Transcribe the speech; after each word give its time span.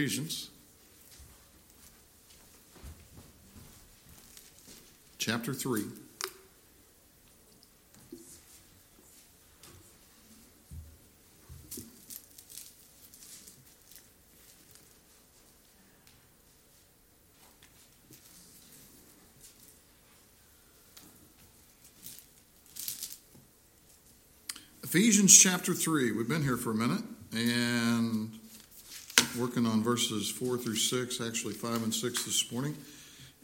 Ephesians 0.00 0.48
chapter 5.18 5.52
3. 5.52 5.82
Ephesians 24.82 25.38
chapter 25.38 25.74
3. 25.74 26.12
We've 26.12 26.26
been 26.26 26.42
here 26.42 26.56
for 26.56 26.70
a 26.70 26.74
minute 26.74 27.04
and 27.34 28.39
working 29.38 29.66
on 29.66 29.82
verses 29.82 30.30
4 30.30 30.58
through 30.58 30.76
6, 30.76 31.20
actually 31.20 31.54
5 31.54 31.82
and 31.82 31.94
6 31.94 32.24
this 32.24 32.50
morning. 32.52 32.76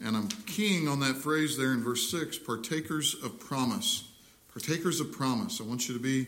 And 0.03 0.15
I'm 0.15 0.27
keying 0.45 0.87
on 0.87 0.99
that 0.99 1.15
phrase 1.15 1.57
there 1.57 1.73
in 1.73 1.83
verse 1.83 2.09
6 2.11 2.39
partakers 2.39 3.15
of 3.23 3.39
promise. 3.39 4.03
Partakers 4.51 4.99
of 4.99 5.11
promise. 5.11 5.59
I 5.59 5.63
want 5.63 5.87
you 5.87 5.93
to 5.93 5.99
be 5.99 6.25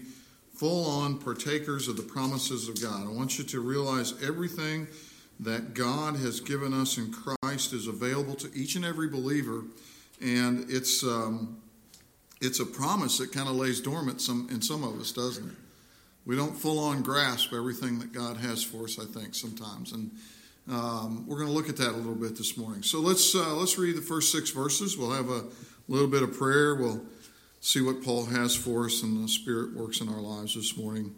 full 0.55 0.89
on 0.89 1.17
partakers 1.17 1.88
of 1.88 1.97
the 1.97 2.03
promises 2.03 2.67
of 2.67 2.81
God. 2.81 3.07
I 3.07 3.11
want 3.11 3.38
you 3.38 3.43
to 3.45 3.59
realize 3.59 4.13
everything 4.23 4.88
that 5.39 5.73
God 5.73 6.16
has 6.17 6.39
given 6.39 6.73
us 6.73 6.97
in 6.97 7.11
Christ 7.11 7.73
is 7.73 7.88
available 7.88 8.35
to 8.35 8.49
each 8.53 8.75
and 8.75 8.83
every 8.83 9.07
believer. 9.07 9.63
And 10.21 10.66
it's. 10.69 11.03
Um, 11.03 11.61
it's 12.41 12.59
a 12.59 12.66
promise 12.66 13.17
that 13.17 13.31
kind 13.31 13.49
of 13.49 13.55
lays 13.55 13.81
dormant 13.81 14.21
some, 14.21 14.47
in 14.49 14.61
some 14.61 14.83
of 14.83 14.99
us, 14.99 15.11
doesn't 15.11 15.45
it? 15.45 15.55
We 16.29 16.35
don't 16.35 16.55
full 16.55 16.77
on 16.77 17.01
grasp 17.01 17.53
everything 17.53 17.97
that 17.97 18.13
God 18.13 18.38
has 18.38 18.61
for 18.61 18.83
us, 18.83 18.99
I 18.99 19.05
think, 19.05 19.33
sometimes. 19.33 19.93
And 19.93 20.11
um, 20.69 21.25
we're 21.27 21.38
going 21.38 21.47
to 21.47 21.53
look 21.53 21.69
at 21.69 21.77
that 21.77 21.89
a 21.89 21.97
little 21.97 22.13
bit 22.13 22.38
this 22.38 22.55
morning. 22.55 22.83
So 22.83 22.99
let's, 22.99 23.33
uh, 23.33 23.55
let's 23.55 23.79
read 23.79 23.95
the 23.95 24.03
first 24.03 24.31
six 24.31 24.52
verses. 24.52 24.95
We'll 24.95 25.09
have 25.09 25.30
a 25.30 25.45
little 25.88 26.07
bit 26.07 26.22
of 26.22 26.38
prayer. 26.38 26.75
We'll 26.75 27.03
see 27.61 27.81
what 27.81 28.03
Paul 28.03 28.25
has 28.25 28.55
for 28.55 28.85
us, 28.85 29.02
and 29.02 29.23
the 29.23 29.27
Spirit 29.27 29.75
works 29.75 30.02
in 30.02 30.07
our 30.07 30.22
lives 30.22 30.53
this 30.53 30.77
morning 30.77 31.16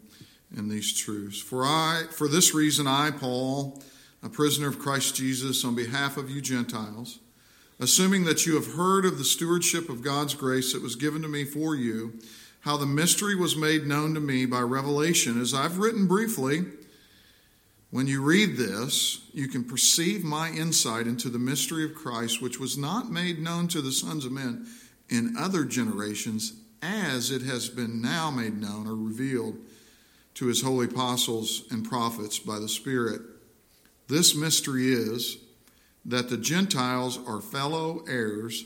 in 0.56 0.70
these 0.70 0.98
truths. 0.98 1.38
For, 1.38 1.62
I, 1.62 2.04
for 2.10 2.26
this 2.26 2.54
reason, 2.54 2.86
I, 2.86 3.10
Paul, 3.10 3.82
a 4.22 4.30
prisoner 4.30 4.68
of 4.68 4.78
Christ 4.78 5.14
Jesus, 5.14 5.62
on 5.62 5.74
behalf 5.74 6.16
of 6.16 6.30
you 6.30 6.40
Gentiles, 6.40 7.18
assuming 7.78 8.24
that 8.24 8.46
you 8.46 8.54
have 8.54 8.76
heard 8.76 9.04
of 9.04 9.18
the 9.18 9.24
stewardship 9.24 9.90
of 9.90 10.02
God's 10.02 10.32
grace 10.32 10.72
that 10.72 10.80
was 10.80 10.96
given 10.96 11.20
to 11.20 11.28
me 11.28 11.44
for 11.44 11.76
you, 11.76 12.18
how 12.62 12.76
the 12.76 12.86
mystery 12.86 13.34
was 13.34 13.56
made 13.56 13.86
known 13.86 14.14
to 14.14 14.20
me 14.20 14.46
by 14.46 14.60
revelation, 14.60 15.40
as 15.40 15.52
I've 15.52 15.78
written 15.78 16.06
briefly. 16.06 16.64
When 17.90 18.06
you 18.06 18.22
read 18.22 18.56
this, 18.56 19.20
you 19.34 19.48
can 19.48 19.64
perceive 19.64 20.24
my 20.24 20.50
insight 20.50 21.06
into 21.06 21.28
the 21.28 21.40
mystery 21.40 21.84
of 21.84 21.94
Christ, 21.94 22.40
which 22.40 22.60
was 22.60 22.78
not 22.78 23.10
made 23.10 23.40
known 23.40 23.68
to 23.68 23.82
the 23.82 23.92
sons 23.92 24.24
of 24.24 24.32
men 24.32 24.66
in 25.08 25.36
other 25.36 25.64
generations, 25.64 26.54
as 26.80 27.30
it 27.30 27.42
has 27.42 27.68
been 27.68 28.00
now 28.00 28.30
made 28.30 28.58
known 28.60 28.86
or 28.86 28.94
revealed 28.94 29.58
to 30.34 30.46
his 30.46 30.62
holy 30.62 30.86
apostles 30.86 31.64
and 31.70 31.88
prophets 31.88 32.38
by 32.38 32.58
the 32.58 32.68
Spirit. 32.68 33.20
This 34.08 34.34
mystery 34.34 34.92
is 34.92 35.36
that 36.04 36.30
the 36.30 36.36
Gentiles 36.36 37.18
are 37.26 37.40
fellow 37.40 38.04
heirs, 38.08 38.64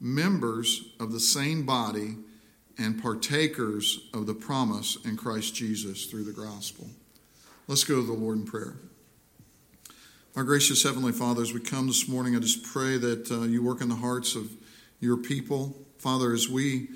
members 0.00 0.92
of 0.98 1.12
the 1.12 1.20
same 1.20 1.64
body, 1.64 2.16
and 2.78 3.00
partakers 3.00 4.08
of 4.12 4.26
the 4.26 4.34
promise 4.34 4.96
in 5.04 5.16
Christ 5.16 5.54
Jesus 5.54 6.06
through 6.06 6.24
the 6.24 6.32
gospel. 6.32 6.88
Let's 7.66 7.84
go 7.84 7.96
to 7.96 8.06
the 8.06 8.12
Lord 8.12 8.38
in 8.38 8.44
prayer. 8.44 8.76
Our 10.36 10.44
gracious 10.44 10.82
Heavenly 10.82 11.12
Father, 11.12 11.42
as 11.42 11.52
we 11.52 11.60
come 11.60 11.86
this 11.86 12.08
morning, 12.08 12.34
I 12.34 12.40
just 12.40 12.64
pray 12.64 12.98
that 12.98 13.30
uh, 13.30 13.42
you 13.42 13.62
work 13.62 13.80
in 13.80 13.88
the 13.88 13.94
hearts 13.94 14.34
of 14.34 14.50
your 15.00 15.16
people. 15.16 15.76
Father, 15.98 16.32
as 16.32 16.48
we 16.48 16.88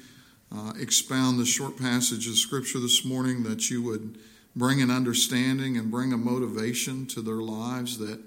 uh, 0.54 0.72
expound 0.78 1.38
this 1.38 1.48
short 1.48 1.78
passage 1.78 2.26
of 2.26 2.34
Scripture 2.34 2.80
this 2.80 3.04
morning, 3.04 3.44
that 3.44 3.70
you 3.70 3.82
would 3.82 4.18
bring 4.56 4.82
an 4.82 4.90
understanding 4.90 5.76
and 5.76 5.90
bring 5.90 6.12
a 6.12 6.16
motivation 6.16 7.06
to 7.06 7.22
their 7.22 7.36
lives 7.36 7.98
that 7.98 8.20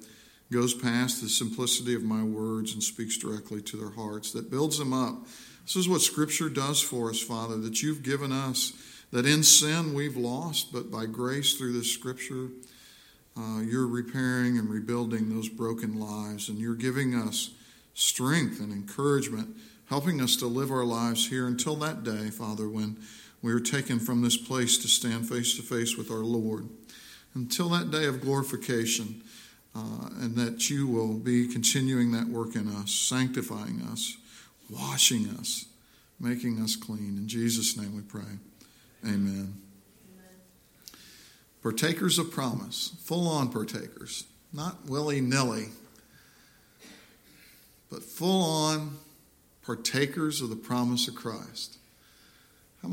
goes 0.52 0.74
past 0.74 1.22
the 1.22 1.30
simplicity 1.30 1.94
of 1.94 2.04
my 2.04 2.24
words 2.24 2.74
and 2.74 2.82
speaks 2.82 3.18
directly 3.18 3.62
to 3.62 3.78
their 3.78 3.92
hearts, 3.92 4.32
that 4.32 4.50
builds 4.50 4.78
them 4.78 4.94
up. 4.94 5.26
This 5.72 5.86
is 5.86 5.90
what 5.90 6.02
Scripture 6.02 6.50
does 6.50 6.82
for 6.82 7.10
us, 7.10 7.22
Father, 7.22 7.56
that 7.60 7.82
you've 7.82 8.04
given 8.04 8.34
us, 8.34 8.74
that 9.14 9.26
in 9.26 9.42
sin 9.42 9.94
we've 9.94 10.18
lost, 10.18 10.74
but 10.74 10.92
by 10.92 11.06
grace 11.06 11.54
through 11.54 11.72
this 11.72 11.90
Scripture, 11.90 12.50
uh, 13.38 13.62
you're 13.62 13.88
repairing 13.88 14.58
and 14.58 14.70
rebuilding 14.70 15.34
those 15.34 15.48
broken 15.48 15.98
lives, 15.98 16.50
and 16.50 16.60
you're 16.60 16.76
giving 16.76 17.16
us 17.16 17.52
strength 17.94 18.60
and 18.60 18.74
encouragement, 18.74 19.56
helping 19.86 20.20
us 20.20 20.36
to 20.36 20.46
live 20.46 20.72
our 20.72 20.84
lives 20.84 21.30
here 21.30 21.48
until 21.48 21.78
that 21.78 22.04
day, 22.04 22.30
Father, 22.30 22.68
when 22.68 22.98
we 23.42 23.54
are 23.54 23.62
taken 23.62 23.98
from 23.98 24.22
this 24.22 24.36
place 24.36 24.78
to 24.80 24.90
stand 24.90 25.30
face 25.30 25.56
to 25.56 25.62
face 25.62 25.96
with 25.96 26.12
our 26.12 26.26
Lord. 26.26 26.68
Until 27.34 27.70
that 27.70 27.92
day 27.92 28.08
of 28.08 28.20
glorification, 28.20 29.24
uh, 29.74 30.10
and 30.20 30.36
that 30.36 30.70
you 30.70 30.86
will 30.86 31.14
be 31.14 31.48
continuing 31.48 32.12
that 32.12 32.28
work 32.28 32.58
in 32.58 32.68
us, 32.68 32.92
sanctifying 32.92 33.82
us, 33.90 34.18
washing 34.72 35.28
us, 35.40 35.66
making 36.20 36.60
us 36.62 36.76
clean. 36.76 37.18
In 37.18 37.28
Jesus' 37.28 37.78
name 37.78 37.96
we 37.96 38.02
pray. 38.02 38.40
Amen. 39.06 39.56
Partakers 41.62 42.18
of 42.18 42.32
promise, 42.32 42.96
full 43.04 43.28
on 43.28 43.52
partakers, 43.52 44.24
not 44.52 44.86
willy 44.88 45.22
nilly, 45.22 45.68
but 47.92 48.02
full 48.02 48.44
on 48.44 48.98
partakers 49.64 50.42
of 50.42 50.50
the 50.50 50.56
promise 50.56 51.08
of 51.08 51.14
Christ. 51.14 51.78
How 52.82 52.90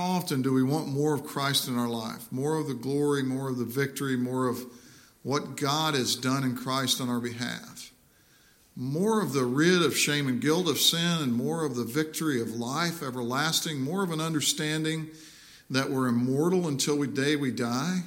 often 0.00 0.40
do 0.40 0.54
we 0.54 0.62
want 0.62 0.88
more 0.88 1.12
of 1.12 1.26
Christ 1.26 1.68
in 1.68 1.78
our 1.78 1.88
life? 1.88 2.32
More 2.32 2.56
of 2.56 2.68
the 2.68 2.74
glory, 2.74 3.22
more 3.22 3.50
of 3.50 3.58
the 3.58 3.66
victory, 3.66 4.16
more 4.16 4.48
of 4.48 4.64
what 5.22 5.56
God 5.56 5.94
has 5.94 6.16
done 6.16 6.42
in 6.42 6.56
Christ 6.56 6.98
on 7.02 7.10
our 7.10 7.20
behalf. 7.20 7.77
More 8.80 9.20
of 9.20 9.32
the 9.32 9.44
rid 9.44 9.82
of 9.82 9.96
shame 9.96 10.28
and 10.28 10.40
guilt 10.40 10.68
of 10.68 10.78
sin, 10.78 11.18
and 11.20 11.34
more 11.34 11.64
of 11.64 11.74
the 11.74 11.82
victory 11.82 12.40
of 12.40 12.54
life 12.54 13.02
everlasting, 13.02 13.80
more 13.80 14.04
of 14.04 14.12
an 14.12 14.20
understanding 14.20 15.08
that 15.68 15.90
we're 15.90 16.06
immortal 16.06 16.68
until 16.68 17.00
the 17.00 17.08
day 17.08 17.34
we 17.34 17.50
die. 17.50 18.02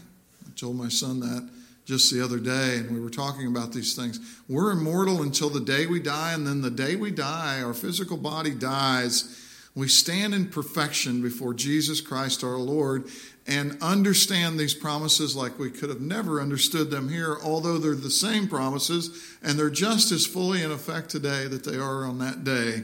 I 0.47 0.49
told 0.55 0.77
my 0.77 0.87
son 0.87 1.19
that 1.19 1.49
just 1.83 2.09
the 2.09 2.23
other 2.23 2.39
day, 2.39 2.77
and 2.77 2.89
we 2.89 3.01
were 3.01 3.09
talking 3.09 3.47
about 3.47 3.73
these 3.73 3.97
things. 3.97 4.21
We're 4.47 4.71
immortal 4.71 5.23
until 5.23 5.49
the 5.49 5.59
day 5.59 5.87
we 5.87 5.99
die, 5.99 6.31
and 6.31 6.47
then 6.47 6.61
the 6.61 6.71
day 6.71 6.95
we 6.95 7.11
die, 7.11 7.61
our 7.61 7.73
physical 7.73 8.15
body 8.15 8.51
dies. 8.51 9.45
We 9.75 9.89
stand 9.89 10.33
in 10.33 10.47
perfection 10.47 11.21
before 11.21 11.53
Jesus 11.53 11.99
Christ 11.99 12.45
our 12.45 12.55
Lord, 12.55 13.09
and 13.47 13.77
understand 13.81 14.59
these 14.59 14.73
promises 14.73 15.35
like 15.35 15.57
we 15.57 15.71
could 15.71 15.89
have 15.89 16.01
never 16.01 16.39
understood 16.39 16.91
them 16.91 17.09
here, 17.09 17.37
although 17.43 17.77
they're 17.77 17.95
the 17.95 18.11
same 18.11 18.47
promises 18.47 19.35
and 19.41 19.57
they're 19.57 19.69
just 19.69 20.11
as 20.11 20.25
fully 20.25 20.61
in 20.63 20.71
effect 20.71 21.09
today 21.09 21.47
that 21.47 21.63
they 21.63 21.77
are 21.77 22.05
on 22.05 22.19
that 22.19 22.43
day. 22.43 22.83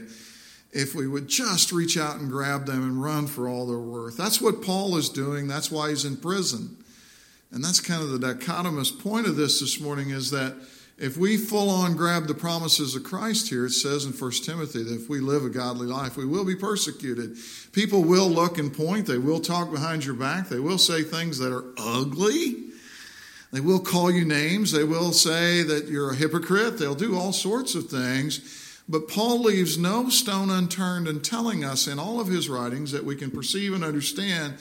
If 0.72 0.94
we 0.94 1.06
would 1.06 1.28
just 1.28 1.72
reach 1.72 1.96
out 1.96 2.16
and 2.16 2.30
grab 2.30 2.66
them 2.66 2.82
and 2.82 3.02
run 3.02 3.26
for 3.26 3.48
all 3.48 3.66
they're 3.66 3.78
worth. 3.78 4.16
That's 4.16 4.40
what 4.40 4.62
Paul 4.62 4.96
is 4.96 5.08
doing. 5.08 5.46
That's 5.46 5.70
why 5.70 5.90
he's 5.90 6.04
in 6.04 6.16
prison. 6.16 6.76
And 7.50 7.64
that's 7.64 7.80
kind 7.80 8.02
of 8.02 8.10
the 8.10 8.34
dichotomous 8.34 8.90
point 9.02 9.26
of 9.26 9.36
this 9.36 9.60
this 9.60 9.80
morning 9.80 10.10
is 10.10 10.30
that 10.32 10.54
if 10.98 11.16
we 11.16 11.36
full 11.36 11.70
on 11.70 11.96
grab 11.96 12.26
the 12.26 12.34
promises 12.34 12.96
of 12.96 13.04
Christ 13.04 13.48
here, 13.48 13.66
it 13.66 13.70
says 13.70 14.04
in 14.04 14.12
1 14.12 14.30
Timothy 14.44 14.82
that 14.82 14.94
if 14.94 15.08
we 15.08 15.20
live 15.20 15.44
a 15.44 15.48
godly 15.48 15.86
life, 15.86 16.16
we 16.16 16.26
will 16.26 16.44
be 16.44 16.56
persecuted. 16.56 17.36
People 17.72 18.02
will 18.02 18.28
look 18.28 18.58
and 18.58 18.74
point, 18.74 19.06
they 19.06 19.18
will 19.18 19.38
talk 19.38 19.70
behind 19.70 20.04
your 20.04 20.16
back, 20.16 20.48
they 20.48 20.58
will 20.58 20.78
say 20.78 21.02
things 21.02 21.38
that 21.38 21.52
are 21.52 21.64
ugly. 21.78 22.64
They 23.50 23.60
will 23.60 23.80
call 23.80 24.10
you 24.10 24.26
names, 24.26 24.72
they 24.72 24.84
will 24.84 25.12
say 25.12 25.62
that 25.62 25.86
you're 25.86 26.10
a 26.10 26.16
hypocrite, 26.16 26.78
they'll 26.78 26.94
do 26.94 27.16
all 27.16 27.32
sorts 27.32 27.74
of 27.74 27.86
things. 27.86 28.82
But 28.88 29.08
Paul 29.08 29.40
leaves 29.40 29.78
no 29.78 30.08
stone 30.10 30.50
unturned 30.50 31.08
in 31.08 31.20
telling 31.20 31.64
us 31.64 31.86
in 31.86 31.98
all 31.98 32.20
of 32.20 32.26
his 32.26 32.48
writings 32.48 32.92
that 32.92 33.04
we 33.04 33.16
can 33.16 33.30
perceive 33.30 33.72
and 33.72 33.84
understand. 33.84 34.54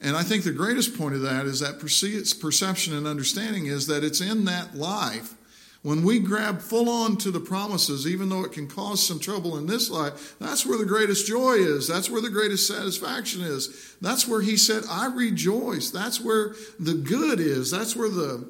And 0.00 0.16
I 0.16 0.22
think 0.22 0.42
the 0.42 0.52
greatest 0.52 0.96
point 0.96 1.14
of 1.14 1.20
that 1.22 1.46
is 1.46 1.60
that 1.60 1.78
perception 1.78 2.94
and 2.94 3.06
understanding 3.06 3.66
is 3.66 3.86
that 3.88 4.02
it's 4.02 4.20
in 4.20 4.46
that 4.46 4.74
life 4.74 5.34
when 5.82 6.04
we 6.04 6.20
grab 6.20 6.60
full 6.60 6.88
on 6.88 7.16
to 7.18 7.32
the 7.32 7.40
promises, 7.40 8.06
even 8.06 8.28
though 8.28 8.44
it 8.44 8.52
can 8.52 8.68
cause 8.68 9.04
some 9.04 9.18
trouble 9.18 9.58
in 9.58 9.66
this 9.66 9.90
life, 9.90 10.36
that's 10.38 10.64
where 10.64 10.78
the 10.78 10.84
greatest 10.84 11.26
joy 11.26 11.54
is. 11.54 11.88
That's 11.88 12.08
where 12.08 12.20
the 12.20 12.30
greatest 12.30 12.68
satisfaction 12.68 13.42
is. 13.42 13.96
That's 14.00 14.28
where 14.28 14.42
he 14.42 14.56
said, 14.56 14.84
I 14.88 15.06
rejoice. 15.06 15.90
That's 15.90 16.20
where 16.20 16.54
the 16.78 16.94
good 16.94 17.40
is. 17.40 17.70
That's 17.72 17.96
where 17.96 18.08
the 18.08 18.48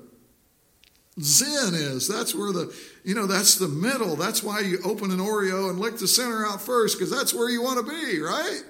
Zen 1.20 1.75
is. 1.75 2.06
That's 2.06 2.34
where 2.34 2.52
the, 2.52 2.75
you 3.02 3.14
know, 3.14 3.26
that's 3.26 3.56
the 3.56 3.69
middle. 3.69 4.14
That's 4.14 4.43
why 4.43 4.61
you 4.61 4.79
open 4.84 5.11
an 5.11 5.19
Oreo 5.19 5.70
and 5.70 5.79
lick 5.79 5.96
the 5.96 6.08
center 6.08 6.44
out 6.46 6.61
first, 6.61 6.99
because 6.99 7.11
that's 7.11 7.32
where 7.32 7.49
you 7.49 7.62
want 7.62 7.87
to 7.87 7.90
be, 7.90 8.20
right? 8.20 8.62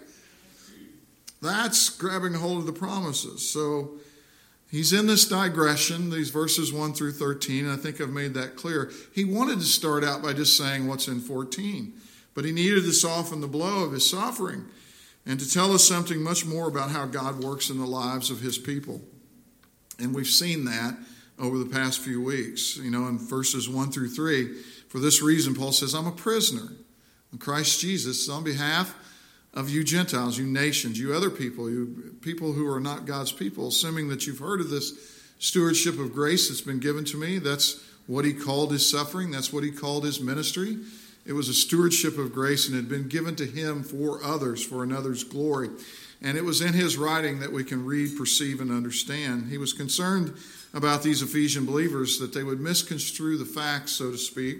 That's 1.40 1.88
grabbing 1.88 2.34
hold 2.34 2.58
of 2.58 2.66
the 2.66 2.72
promises. 2.72 3.48
So, 3.48 3.98
He's 4.72 4.94
in 4.94 5.06
this 5.06 5.28
digression, 5.28 6.08
these 6.08 6.30
verses 6.30 6.72
1 6.72 6.94
through 6.94 7.12
13. 7.12 7.68
I 7.68 7.76
think 7.76 8.00
I've 8.00 8.08
made 8.08 8.32
that 8.32 8.56
clear. 8.56 8.90
He 9.14 9.22
wanted 9.22 9.58
to 9.58 9.66
start 9.66 10.02
out 10.02 10.22
by 10.22 10.32
just 10.32 10.56
saying 10.56 10.86
what's 10.86 11.08
in 11.08 11.20
14, 11.20 11.92
but 12.34 12.46
he 12.46 12.52
needed 12.52 12.84
to 12.84 12.92
soften 12.94 13.42
the 13.42 13.46
blow 13.46 13.84
of 13.84 13.92
his 13.92 14.08
suffering 14.08 14.64
and 15.26 15.38
to 15.38 15.48
tell 15.48 15.74
us 15.74 15.86
something 15.86 16.22
much 16.22 16.46
more 16.46 16.68
about 16.68 16.90
how 16.90 17.04
God 17.04 17.44
works 17.44 17.68
in 17.68 17.78
the 17.78 17.86
lives 17.86 18.30
of 18.30 18.40
his 18.40 18.56
people. 18.56 19.02
And 19.98 20.14
we've 20.14 20.26
seen 20.26 20.64
that 20.64 20.96
over 21.38 21.58
the 21.58 21.66
past 21.66 22.00
few 22.00 22.22
weeks. 22.22 22.78
You 22.78 22.90
know, 22.90 23.08
in 23.08 23.18
verses 23.18 23.68
1 23.68 23.92
through 23.92 24.08
3, 24.08 24.54
for 24.88 25.00
this 25.00 25.20
reason, 25.20 25.54
Paul 25.54 25.72
says, 25.72 25.92
I'm 25.92 26.06
a 26.06 26.12
prisoner 26.12 26.72
in 27.30 27.36
Christ 27.38 27.78
Jesus 27.78 28.26
on 28.30 28.42
behalf 28.42 28.94
of 29.54 29.68
you 29.68 29.84
Gentiles, 29.84 30.38
you 30.38 30.46
nations, 30.46 30.98
you 30.98 31.14
other 31.14 31.30
people, 31.30 31.70
you 31.70 32.16
people 32.22 32.52
who 32.52 32.66
are 32.66 32.80
not 32.80 33.06
God's 33.06 33.32
people, 33.32 33.68
assuming 33.68 34.08
that 34.08 34.26
you've 34.26 34.38
heard 34.38 34.60
of 34.60 34.70
this 34.70 34.92
stewardship 35.38 35.98
of 35.98 36.14
grace 36.14 36.48
that's 36.48 36.60
been 36.60 36.80
given 36.80 37.04
to 37.04 37.16
me. 37.16 37.38
That's 37.38 37.82
what 38.06 38.24
he 38.24 38.32
called 38.32 38.72
his 38.72 38.88
suffering, 38.88 39.30
that's 39.30 39.52
what 39.52 39.64
he 39.64 39.70
called 39.70 40.04
his 40.04 40.20
ministry. 40.20 40.78
It 41.24 41.34
was 41.34 41.48
a 41.48 41.54
stewardship 41.54 42.18
of 42.18 42.32
grace 42.32 42.66
and 42.66 42.74
had 42.74 42.88
been 42.88 43.08
given 43.08 43.36
to 43.36 43.46
him 43.46 43.84
for 43.84 44.24
others, 44.24 44.64
for 44.64 44.82
another's 44.82 45.22
glory. 45.22 45.68
And 46.20 46.36
it 46.36 46.44
was 46.44 46.60
in 46.60 46.72
his 46.72 46.96
writing 46.96 47.40
that 47.40 47.52
we 47.52 47.62
can 47.62 47.84
read, 47.84 48.16
perceive, 48.16 48.60
and 48.60 48.70
understand. 48.70 49.48
He 49.48 49.58
was 49.58 49.72
concerned 49.72 50.34
about 50.74 51.02
these 51.02 51.22
Ephesian 51.22 51.64
believers 51.64 52.18
that 52.18 52.32
they 52.32 52.42
would 52.42 52.60
misconstrue 52.60 53.36
the 53.36 53.44
facts, 53.44 53.92
so 53.92 54.12
to 54.12 54.18
speak, 54.18 54.58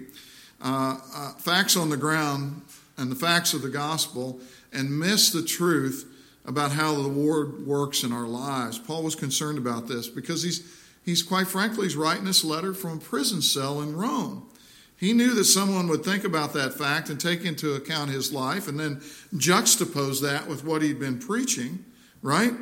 uh, 0.61 0.97
uh, 1.13 1.33
facts 1.33 1.75
on 1.75 1.89
the 1.89 1.97
ground 1.97 2.61
and 2.97 3.11
the 3.11 3.15
facts 3.15 3.53
of 3.53 3.61
the 3.61 3.69
gospel 3.69 4.39
and 4.73 4.99
miss 4.99 5.31
the 5.31 5.43
truth 5.43 6.09
about 6.45 6.71
how 6.71 6.93
the 6.93 7.07
Lord 7.07 7.65
works 7.65 8.03
in 8.03 8.11
our 8.11 8.27
lives. 8.27 8.77
Paul 8.77 9.03
was 9.03 9.15
concerned 9.15 9.57
about 9.57 9.87
this 9.87 10.07
because 10.07 10.43
he's, 10.43 10.69
he's 11.05 11.23
quite 11.23 11.47
frankly, 11.47 11.85
he's 11.85 11.95
writing 11.95 12.25
this 12.25 12.43
letter 12.43 12.73
from 12.73 12.97
a 12.97 13.01
prison 13.01 13.41
cell 13.41 13.81
in 13.81 13.95
Rome. 13.95 14.49
He 14.97 15.13
knew 15.13 15.33
that 15.35 15.45
someone 15.45 15.87
would 15.87 16.03
think 16.03 16.23
about 16.23 16.53
that 16.53 16.73
fact 16.73 17.09
and 17.09 17.19
take 17.19 17.43
into 17.43 17.73
account 17.73 18.09
his 18.09 18.31
life 18.31 18.67
and 18.67 18.79
then 18.79 18.97
juxtapose 19.35 20.21
that 20.21 20.47
with 20.47 20.63
what 20.63 20.81
he'd 20.81 20.99
been 20.99 21.19
preaching, 21.19 21.83
right? 22.21 22.53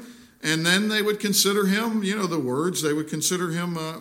And 0.43 0.65
then 0.65 0.87
they 0.87 1.03
would 1.03 1.19
consider 1.19 1.67
him, 1.67 2.03
you 2.03 2.15
know, 2.15 2.25
the 2.25 2.39
words, 2.39 2.81
they 2.81 2.93
would 2.93 3.09
consider 3.09 3.51
him 3.51 3.77
uh, 3.77 3.99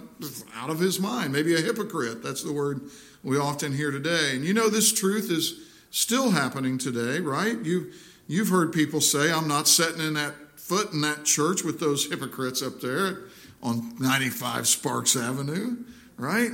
out 0.54 0.70
of 0.70 0.78
his 0.78 0.98
mind, 0.98 1.32
maybe 1.32 1.54
a 1.54 1.60
hypocrite. 1.60 2.22
That's 2.22 2.42
the 2.42 2.52
word 2.52 2.80
we 3.22 3.38
often 3.38 3.74
hear 3.74 3.90
today. 3.90 4.32
And 4.34 4.44
you 4.44 4.54
know, 4.54 4.70
this 4.70 4.92
truth 4.92 5.30
is 5.30 5.60
still 5.90 6.30
happening 6.30 6.78
today, 6.78 7.20
right? 7.20 7.58
You, 7.62 7.92
you've 8.26 8.48
heard 8.48 8.72
people 8.72 9.00
say, 9.00 9.32
I'm 9.32 9.48
not 9.48 9.68
setting 9.68 10.00
in 10.00 10.14
that 10.14 10.34
foot 10.56 10.92
in 10.92 11.00
that 11.00 11.24
church 11.24 11.64
with 11.64 11.80
those 11.80 12.06
hypocrites 12.06 12.62
up 12.62 12.80
there 12.80 13.24
on 13.62 13.94
95 13.98 14.66
Sparks 14.66 15.16
Avenue, 15.16 15.76
right? 16.16 16.50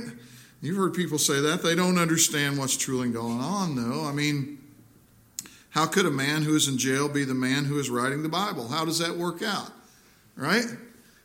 You've 0.61 0.77
heard 0.77 0.93
people 0.93 1.19
say 1.19 1.39
that. 1.39 1.61
They 1.61 1.75
don't 1.75 1.99
understand 1.99 2.57
what's 2.57 2.75
truly 2.75 3.09
going 3.09 3.39
on, 3.39 3.75
though. 3.75 4.05
I 4.05 4.11
mean, 4.11 4.57
how 5.69 5.85
could 5.85 6.07
a 6.07 6.11
man 6.11 6.41
who 6.41 6.55
is 6.55 6.67
in 6.67 6.79
jail 6.79 7.07
be 7.07 7.23
the 7.23 7.35
man 7.35 7.65
who 7.65 7.79
is 7.79 7.89
writing 7.89 8.23
the 8.23 8.29
Bible? 8.29 8.67
How 8.67 8.83
does 8.83 8.97
that 8.99 9.15
work 9.15 9.43
out? 9.43 9.71
Right? 10.35 10.65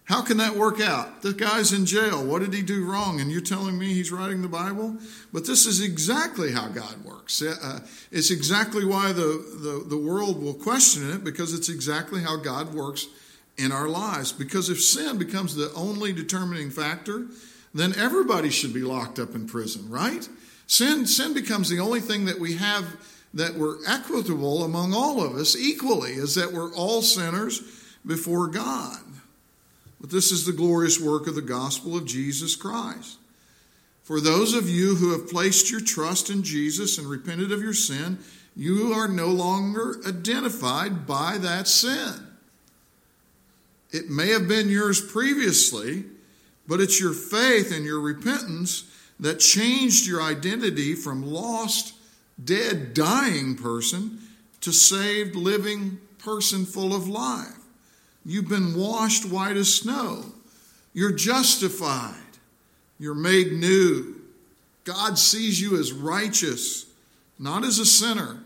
How 0.04 0.20
can 0.20 0.36
that 0.38 0.56
work 0.56 0.80
out? 0.80 1.22
The 1.22 1.32
guy's 1.32 1.72
in 1.72 1.86
jail. 1.86 2.24
What 2.24 2.40
did 2.40 2.52
he 2.52 2.62
do 2.62 2.84
wrong? 2.84 3.20
And 3.20 3.30
you're 3.30 3.40
telling 3.40 3.78
me 3.78 3.94
he's 3.94 4.10
writing 4.10 4.42
the 4.42 4.48
Bible? 4.48 4.96
But 5.32 5.46
this 5.46 5.64
is 5.64 5.80
exactly 5.80 6.52
how 6.52 6.68
God 6.68 7.04
works. 7.04 7.40
Uh, 7.40 7.80
it's 8.10 8.30
exactly 8.30 8.84
why 8.84 9.12
the, 9.12 9.22
the, 9.22 9.84
the 9.88 9.96
world 9.96 10.42
will 10.42 10.54
question 10.54 11.08
it, 11.10 11.22
because 11.22 11.54
it's 11.54 11.68
exactly 11.68 12.20
how 12.20 12.36
God 12.36 12.74
works 12.74 13.06
in 13.56 13.70
our 13.70 13.88
lives. 13.88 14.32
Because 14.32 14.70
if 14.70 14.82
sin 14.82 15.18
becomes 15.18 15.54
the 15.54 15.72
only 15.74 16.12
determining 16.12 16.70
factor, 16.70 17.26
then 17.72 17.94
everybody 17.96 18.50
should 18.50 18.74
be 18.74 18.82
locked 18.82 19.18
up 19.18 19.34
in 19.34 19.46
prison, 19.46 19.88
right? 19.88 20.28
Sin, 20.66 21.06
sin 21.06 21.32
becomes 21.32 21.68
the 21.68 21.78
only 21.78 22.00
thing 22.00 22.24
that 22.24 22.40
we 22.40 22.54
have 22.56 22.96
that 23.34 23.54
we're 23.54 23.76
equitable 23.86 24.64
among 24.64 24.92
all 24.92 25.22
of 25.22 25.36
us 25.36 25.56
equally, 25.56 26.12
is 26.12 26.34
that 26.34 26.52
we're 26.52 26.74
all 26.74 27.02
sinners 27.02 27.62
before 28.04 28.48
God. 28.48 28.98
But 30.02 30.10
this 30.10 30.32
is 30.32 30.44
the 30.44 30.52
glorious 30.52 31.00
work 31.00 31.28
of 31.28 31.36
the 31.36 31.40
gospel 31.40 31.96
of 31.96 32.04
Jesus 32.04 32.56
Christ. 32.56 33.18
For 34.02 34.20
those 34.20 34.52
of 34.52 34.68
you 34.68 34.96
who 34.96 35.12
have 35.12 35.30
placed 35.30 35.70
your 35.70 35.80
trust 35.80 36.28
in 36.28 36.42
Jesus 36.42 36.98
and 36.98 37.06
repented 37.06 37.52
of 37.52 37.62
your 37.62 37.72
sin, 37.72 38.18
you 38.56 38.92
are 38.92 39.06
no 39.06 39.28
longer 39.28 40.00
identified 40.04 41.06
by 41.06 41.38
that 41.38 41.68
sin. 41.68 42.26
It 43.92 44.10
may 44.10 44.30
have 44.30 44.48
been 44.48 44.68
yours 44.68 45.00
previously, 45.00 46.04
but 46.66 46.80
it's 46.80 47.00
your 47.00 47.12
faith 47.12 47.72
and 47.72 47.84
your 47.84 48.00
repentance 48.00 48.84
that 49.20 49.38
changed 49.38 50.08
your 50.08 50.20
identity 50.20 50.96
from 50.96 51.22
lost, 51.22 51.94
dead, 52.42 52.92
dying 52.92 53.56
person 53.56 54.18
to 54.62 54.72
saved, 54.72 55.36
living 55.36 56.00
person 56.18 56.66
full 56.66 56.92
of 56.92 57.08
life. 57.08 57.61
You've 58.24 58.48
been 58.48 58.76
washed 58.76 59.24
white 59.24 59.56
as 59.56 59.74
snow. 59.74 60.24
You're 60.92 61.12
justified. 61.12 62.14
You're 62.98 63.14
made 63.14 63.52
new. 63.52 64.16
God 64.84 65.18
sees 65.18 65.60
you 65.60 65.78
as 65.78 65.92
righteous, 65.92 66.86
not 67.38 67.64
as 67.64 67.78
a 67.78 67.86
sinner. 67.86 68.38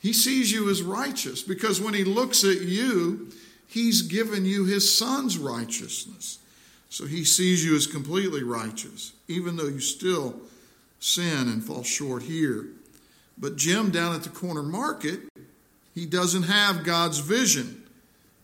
He 0.00 0.12
sees 0.12 0.52
you 0.52 0.70
as 0.70 0.82
righteous 0.82 1.42
because 1.42 1.80
when 1.80 1.94
He 1.94 2.04
looks 2.04 2.44
at 2.44 2.62
you, 2.62 3.28
He's 3.66 4.02
given 4.02 4.44
you 4.44 4.64
His 4.64 4.96
Son's 4.96 5.38
righteousness. 5.38 6.38
So 6.88 7.06
He 7.06 7.24
sees 7.24 7.64
you 7.64 7.76
as 7.76 7.86
completely 7.86 8.42
righteous, 8.42 9.12
even 9.28 9.56
though 9.56 9.66
you 9.66 9.80
still 9.80 10.40
sin 11.00 11.48
and 11.48 11.64
fall 11.64 11.82
short 11.82 12.22
here. 12.22 12.66
But 13.38 13.56
Jim 13.56 13.90
down 13.90 14.14
at 14.14 14.22
the 14.22 14.30
corner 14.30 14.62
market, 14.62 15.20
he 15.94 16.06
doesn't 16.06 16.44
have 16.44 16.84
God's 16.84 17.18
vision. 17.18 17.85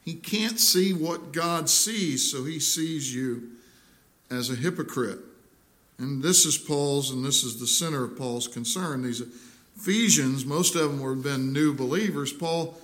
He 0.05 0.15
can't 0.15 0.59
see 0.59 0.93
what 0.93 1.33
God 1.33 1.69
sees, 1.69 2.31
so 2.31 2.45
he 2.45 2.59
sees 2.59 3.15
you 3.15 3.51
as 4.31 4.51
a 4.51 4.55
hypocrite. 4.55 5.21
And 5.99 6.23
this 6.23 6.45
is 6.45 6.59
Paul's, 6.59 7.11
and 7.11 7.25
this 7.25 7.45
is 7.45 7.61
the 7.61 7.67
center 7.67 8.05
of 8.05 8.19
Paul's 8.19 8.49
concern. 8.49 9.03
These 9.03 9.23
Ephesians, 9.77 10.45
most 10.45 10.75
of 10.75 10.91
them 10.91 11.01
were 11.01 11.15
been 11.15 11.53
new 11.53 11.73
believers. 11.73 12.33
Paul 12.33 12.77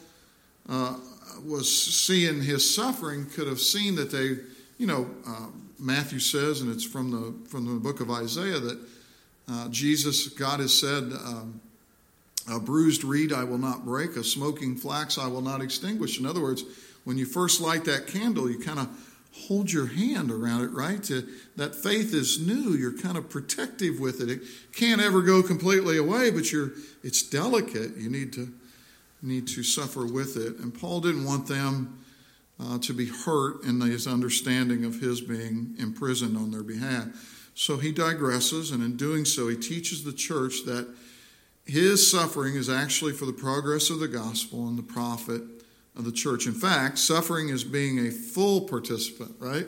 uh, 0.69 0.97
was 1.45 1.69
seeing 1.71 2.43
his 2.43 2.75
suffering, 2.75 3.27
could 3.27 3.49
have 3.49 3.61
seen 3.61 3.97
that 3.97 4.11
they, 4.11 4.37
you 4.79 4.87
know, 4.87 5.11
uh, 5.27 5.47
Matthew 5.79 6.19
says, 6.19 6.61
and 6.61 6.73
it's 6.73 6.85
from 6.85 7.11
the 7.11 7.49
from 7.49 7.67
the 7.67 7.81
book 7.81 8.01
of 8.01 8.11
Isaiah 8.11 8.59
that 8.59 8.79
uh, 9.49 9.69
Jesus, 9.69 10.29
God 10.29 10.61
has 10.61 10.75
said, 10.75 11.05
um, 11.13 11.61
"A 12.51 12.59
bruised 12.59 13.05
reed 13.05 13.33
I 13.33 13.45
will 13.45 13.59
not 13.59 13.85
break, 13.85 14.17
a 14.17 14.25
smoking 14.25 14.77
flax 14.77 15.19
I 15.19 15.29
will 15.29 15.41
not 15.41 15.63
extinguish." 15.63 16.19
In 16.19 16.27
other 16.27 16.41
words, 16.43 16.65
when 17.05 17.19
you 17.19 17.27
first 17.27 17.61
light 17.61 17.85
that 17.85 18.07
candle, 18.07 18.51
you 18.51 18.59
kind 18.59 18.79
of 18.79 18.89
hold 19.47 19.71
your 19.71 19.87
hand 19.87 20.31
around 20.31 20.63
it, 20.63 20.73
right? 20.73 21.03
To, 21.05 21.27
that 21.57 21.75
faith 21.75 22.13
is 22.13 22.45
new. 22.45 22.73
You're 22.73 22.97
kind 22.97 23.17
of 23.17 23.31
protective 23.31 24.01
with 24.01 24.21
it. 24.21 24.31
It 24.31 24.43
can't 24.75 25.01
ever 25.01 25.23
go 25.23 25.43
completely 25.43 25.97
away, 25.97 26.31
but 26.31 26.51
you're 26.51 26.73
it's 27.03 27.23
delicate. 27.23 27.97
You 27.97 28.11
need 28.11 28.33
to 28.35 28.53
need 29.23 29.49
to 29.49 29.63
suffer 29.63 30.07
with 30.07 30.37
it. 30.37 30.59
And 30.59 30.73
Paul 30.73 31.01
didn't 31.01 31.25
want 31.25 31.47
them 31.47 31.99
uh, 32.61 32.79
to 32.79 32.93
be 32.93 33.07
hurt 33.07 33.65
in 33.65 33.81
his 33.81 34.07
understanding 34.07 34.85
of 34.85 35.01
his 35.01 35.21
being 35.21 35.75
imprisoned 35.79 36.37
on 36.37 36.51
their 36.51 36.63
behalf. 36.63 37.09
So 37.55 37.77
he 37.77 37.93
digresses, 37.93 38.73
and 38.73 38.83
in 38.83 38.97
doing 38.97 39.25
so, 39.25 39.49
he 39.49 39.57
teaches 39.57 40.05
the 40.05 40.13
church 40.13 40.65
that 40.67 40.89
his 41.65 42.09
suffering 42.09 42.55
is 42.55 42.69
actually 42.69 43.13
for 43.13 43.27
the 43.27 43.33
progress 43.33 43.91
of 43.91 43.99
the 43.99 44.09
gospel 44.09 44.69
and 44.69 44.79
the 44.79 44.83
profit 44.83 45.43
of 45.99 46.05
the 46.05 46.13
church. 46.13 46.47
In 46.47 46.55
fact, 46.55 46.99
suffering 46.99 47.49
is 47.49 47.65
being 47.65 47.99
a 47.99 48.11
full 48.11 48.63
participant, 48.63 49.35
right? 49.41 49.67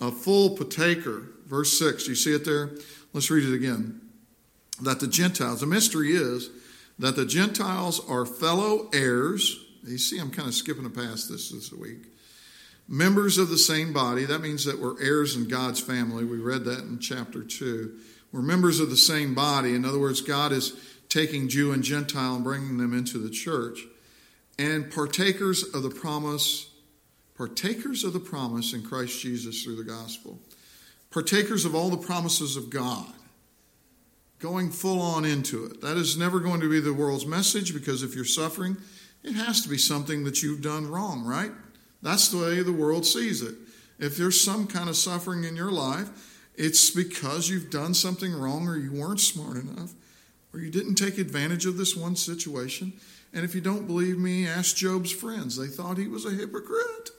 A 0.00 0.12
full 0.12 0.56
partaker. 0.56 1.22
Verse 1.46 1.78
6, 1.78 2.04
do 2.04 2.10
you 2.10 2.16
see 2.16 2.34
it 2.34 2.44
there? 2.44 2.70
Let's 3.12 3.30
read 3.30 3.48
it 3.48 3.54
again. 3.54 4.00
That 4.82 5.00
the 5.00 5.06
Gentiles, 5.06 5.60
the 5.60 5.66
mystery 5.66 6.10
is 6.10 6.50
that 6.98 7.16
the 7.16 7.24
Gentiles 7.24 8.06
are 8.08 8.26
fellow 8.26 8.90
heirs. 8.92 9.58
You 9.84 9.96
see, 9.96 10.18
I'm 10.18 10.30
kind 10.30 10.48
of 10.48 10.54
skipping 10.54 10.88
past 10.90 11.30
this 11.30 11.50
this 11.50 11.72
week. 11.72 12.08
Members 12.88 13.38
of 13.38 13.48
the 13.48 13.58
same 13.58 13.92
body. 13.92 14.26
That 14.26 14.42
means 14.42 14.64
that 14.64 14.78
we're 14.78 15.02
heirs 15.02 15.34
in 15.34 15.48
God's 15.48 15.80
family. 15.80 16.24
We 16.24 16.38
read 16.38 16.64
that 16.64 16.80
in 16.80 16.98
chapter 16.98 17.42
2. 17.42 17.98
We're 18.32 18.42
members 18.42 18.80
of 18.80 18.90
the 18.90 18.96
same 18.96 19.34
body. 19.34 19.74
In 19.74 19.84
other 19.84 19.98
words, 19.98 20.20
God 20.20 20.52
is 20.52 20.74
taking 21.08 21.48
Jew 21.48 21.72
and 21.72 21.82
Gentile 21.82 22.34
and 22.34 22.44
bringing 22.44 22.76
them 22.76 22.96
into 22.96 23.18
the 23.18 23.30
church 23.30 23.80
and 24.58 24.90
partakers 24.90 25.62
of 25.74 25.82
the 25.82 25.90
promise, 25.90 26.70
partakers 27.36 28.04
of 28.04 28.12
the 28.12 28.20
promise 28.20 28.72
in 28.72 28.82
Christ 28.82 29.20
Jesus 29.20 29.62
through 29.62 29.76
the 29.76 29.84
gospel, 29.84 30.38
partakers 31.10 31.64
of 31.64 31.74
all 31.74 31.90
the 31.90 31.96
promises 31.96 32.56
of 32.56 32.70
God, 32.70 33.12
going 34.38 34.70
full 34.70 35.00
on 35.00 35.24
into 35.24 35.64
it. 35.64 35.80
That 35.80 35.96
is 35.96 36.16
never 36.16 36.40
going 36.40 36.60
to 36.60 36.70
be 36.70 36.80
the 36.80 36.92
world's 36.92 37.26
message 37.26 37.74
because 37.74 38.02
if 38.02 38.14
you're 38.14 38.24
suffering, 38.24 38.76
it 39.22 39.32
has 39.32 39.62
to 39.62 39.68
be 39.68 39.78
something 39.78 40.24
that 40.24 40.42
you've 40.42 40.62
done 40.62 40.88
wrong, 40.88 41.24
right? 41.24 41.52
That's 42.02 42.28
the 42.28 42.38
way 42.38 42.62
the 42.62 42.72
world 42.72 43.04
sees 43.06 43.42
it. 43.42 43.54
if 43.98 44.16
there's 44.16 44.38
some 44.38 44.66
kind 44.66 44.90
of 44.90 44.96
suffering 44.96 45.44
in 45.44 45.56
your 45.56 45.72
life, 45.72 46.10
it's 46.54 46.90
because 46.90 47.48
you've 47.48 47.70
done 47.70 47.94
something 47.94 48.32
wrong 48.32 48.68
or 48.68 48.76
you 48.76 48.92
weren't 48.92 49.20
smart 49.20 49.56
enough 49.56 49.92
or 50.52 50.60
you 50.60 50.70
didn't 50.70 50.94
take 50.94 51.18
advantage 51.18 51.66
of 51.66 51.76
this 51.76 51.96
one 51.96 52.16
situation. 52.16 52.92
And 53.32 53.44
if 53.44 53.54
you 53.54 53.60
don't 53.60 53.86
believe 53.86 54.18
me, 54.18 54.46
ask 54.46 54.76
Job's 54.76 55.12
friends. 55.12 55.56
They 55.56 55.66
thought 55.66 55.98
he 55.98 56.08
was 56.08 56.24
a 56.24 56.30
hypocrite. 56.30 57.10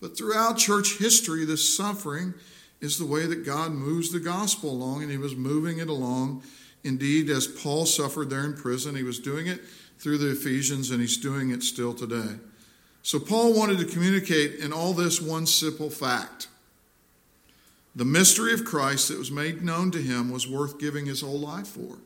But 0.00 0.16
throughout 0.16 0.58
church 0.58 0.98
history, 0.98 1.44
this 1.44 1.76
suffering 1.76 2.34
is 2.80 2.98
the 2.98 3.06
way 3.06 3.26
that 3.26 3.46
God 3.46 3.72
moves 3.72 4.10
the 4.10 4.20
gospel 4.20 4.70
along, 4.70 5.02
and 5.02 5.10
he 5.10 5.18
was 5.18 5.34
moving 5.34 5.78
it 5.78 5.88
along. 5.88 6.42
Indeed, 6.82 7.30
as 7.30 7.46
Paul 7.46 7.86
suffered 7.86 8.28
there 8.28 8.44
in 8.44 8.54
prison, 8.54 8.96
he 8.96 9.02
was 9.02 9.18
doing 9.18 9.46
it 9.46 9.62
through 9.98 10.18
the 10.18 10.32
Ephesians, 10.32 10.90
and 10.90 11.00
he's 11.00 11.16
doing 11.16 11.50
it 11.50 11.62
still 11.62 11.94
today. 11.94 12.36
So, 13.02 13.18
Paul 13.18 13.56
wanted 13.56 13.78
to 13.78 13.86
communicate 13.86 14.56
in 14.56 14.72
all 14.72 14.92
this 14.92 15.20
one 15.20 15.46
simple 15.46 15.90
fact 15.90 16.48
the 17.96 18.04
mystery 18.04 18.52
of 18.52 18.64
Christ 18.64 19.08
that 19.08 19.18
was 19.18 19.30
made 19.30 19.62
known 19.62 19.90
to 19.92 20.02
him 20.02 20.30
was 20.30 20.48
worth 20.48 20.80
giving 20.80 21.06
his 21.06 21.20
whole 21.20 21.38
life 21.38 21.68
for. 21.68 21.98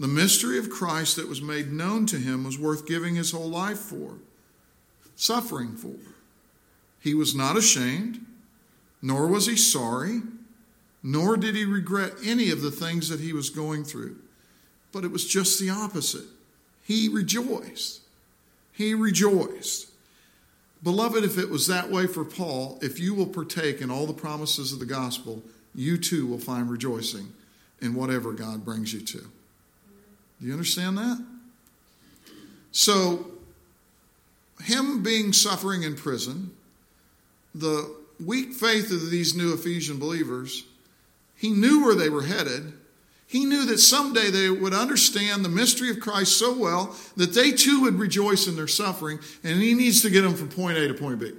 The 0.00 0.08
mystery 0.08 0.58
of 0.58 0.70
Christ 0.70 1.16
that 1.16 1.28
was 1.28 1.42
made 1.42 1.70
known 1.70 2.06
to 2.06 2.16
him 2.16 2.42
was 2.42 2.58
worth 2.58 2.86
giving 2.86 3.16
his 3.16 3.32
whole 3.32 3.50
life 3.50 3.78
for, 3.78 4.14
suffering 5.14 5.76
for. 5.76 5.94
He 7.00 7.12
was 7.12 7.34
not 7.34 7.58
ashamed, 7.58 8.24
nor 9.02 9.26
was 9.26 9.46
he 9.46 9.56
sorry, 9.56 10.22
nor 11.02 11.36
did 11.36 11.54
he 11.54 11.66
regret 11.66 12.14
any 12.24 12.50
of 12.50 12.62
the 12.62 12.70
things 12.70 13.10
that 13.10 13.20
he 13.20 13.34
was 13.34 13.50
going 13.50 13.84
through. 13.84 14.16
But 14.90 15.04
it 15.04 15.12
was 15.12 15.28
just 15.28 15.60
the 15.60 15.68
opposite. 15.68 16.26
He 16.82 17.06
rejoiced. 17.06 18.00
He 18.72 18.94
rejoiced. 18.94 19.90
Beloved, 20.82 21.24
if 21.24 21.36
it 21.36 21.50
was 21.50 21.66
that 21.66 21.90
way 21.90 22.06
for 22.06 22.24
Paul, 22.24 22.78
if 22.80 22.98
you 22.98 23.12
will 23.12 23.26
partake 23.26 23.82
in 23.82 23.90
all 23.90 24.06
the 24.06 24.14
promises 24.14 24.72
of 24.72 24.78
the 24.78 24.86
gospel, 24.86 25.42
you 25.74 25.98
too 25.98 26.26
will 26.26 26.38
find 26.38 26.70
rejoicing 26.70 27.34
in 27.82 27.92
whatever 27.92 28.32
God 28.32 28.64
brings 28.64 28.94
you 28.94 29.00
to. 29.00 29.28
Do 30.40 30.46
you 30.46 30.52
understand 30.52 30.96
that? 30.98 31.24
So, 32.72 33.26
him 34.62 35.02
being 35.02 35.32
suffering 35.32 35.82
in 35.82 35.96
prison, 35.96 36.52
the 37.54 37.94
weak 38.24 38.52
faith 38.52 38.90
of 38.92 39.10
these 39.10 39.34
new 39.34 39.52
Ephesian 39.52 39.98
believers, 39.98 40.64
he 41.36 41.50
knew 41.50 41.84
where 41.84 41.94
they 41.94 42.08
were 42.08 42.22
headed. 42.22 42.72
He 43.26 43.44
knew 43.44 43.64
that 43.66 43.78
someday 43.78 44.30
they 44.30 44.50
would 44.50 44.74
understand 44.74 45.44
the 45.44 45.48
mystery 45.48 45.90
of 45.90 46.00
Christ 46.00 46.38
so 46.38 46.56
well 46.56 46.96
that 47.16 47.32
they 47.32 47.52
too 47.52 47.82
would 47.82 47.94
rejoice 47.94 48.46
in 48.46 48.56
their 48.56 48.68
suffering, 48.68 49.20
and 49.42 49.60
he 49.60 49.74
needs 49.74 50.02
to 50.02 50.10
get 50.10 50.22
them 50.22 50.34
from 50.34 50.48
point 50.48 50.78
A 50.78 50.88
to 50.88 50.94
point 50.94 51.20
B. 51.20 51.32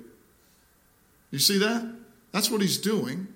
You 1.31 1.39
see 1.39 1.57
that? 1.59 1.95
That's 2.31 2.49
what 2.49 2.61
he's 2.61 2.77
doing. 2.77 3.27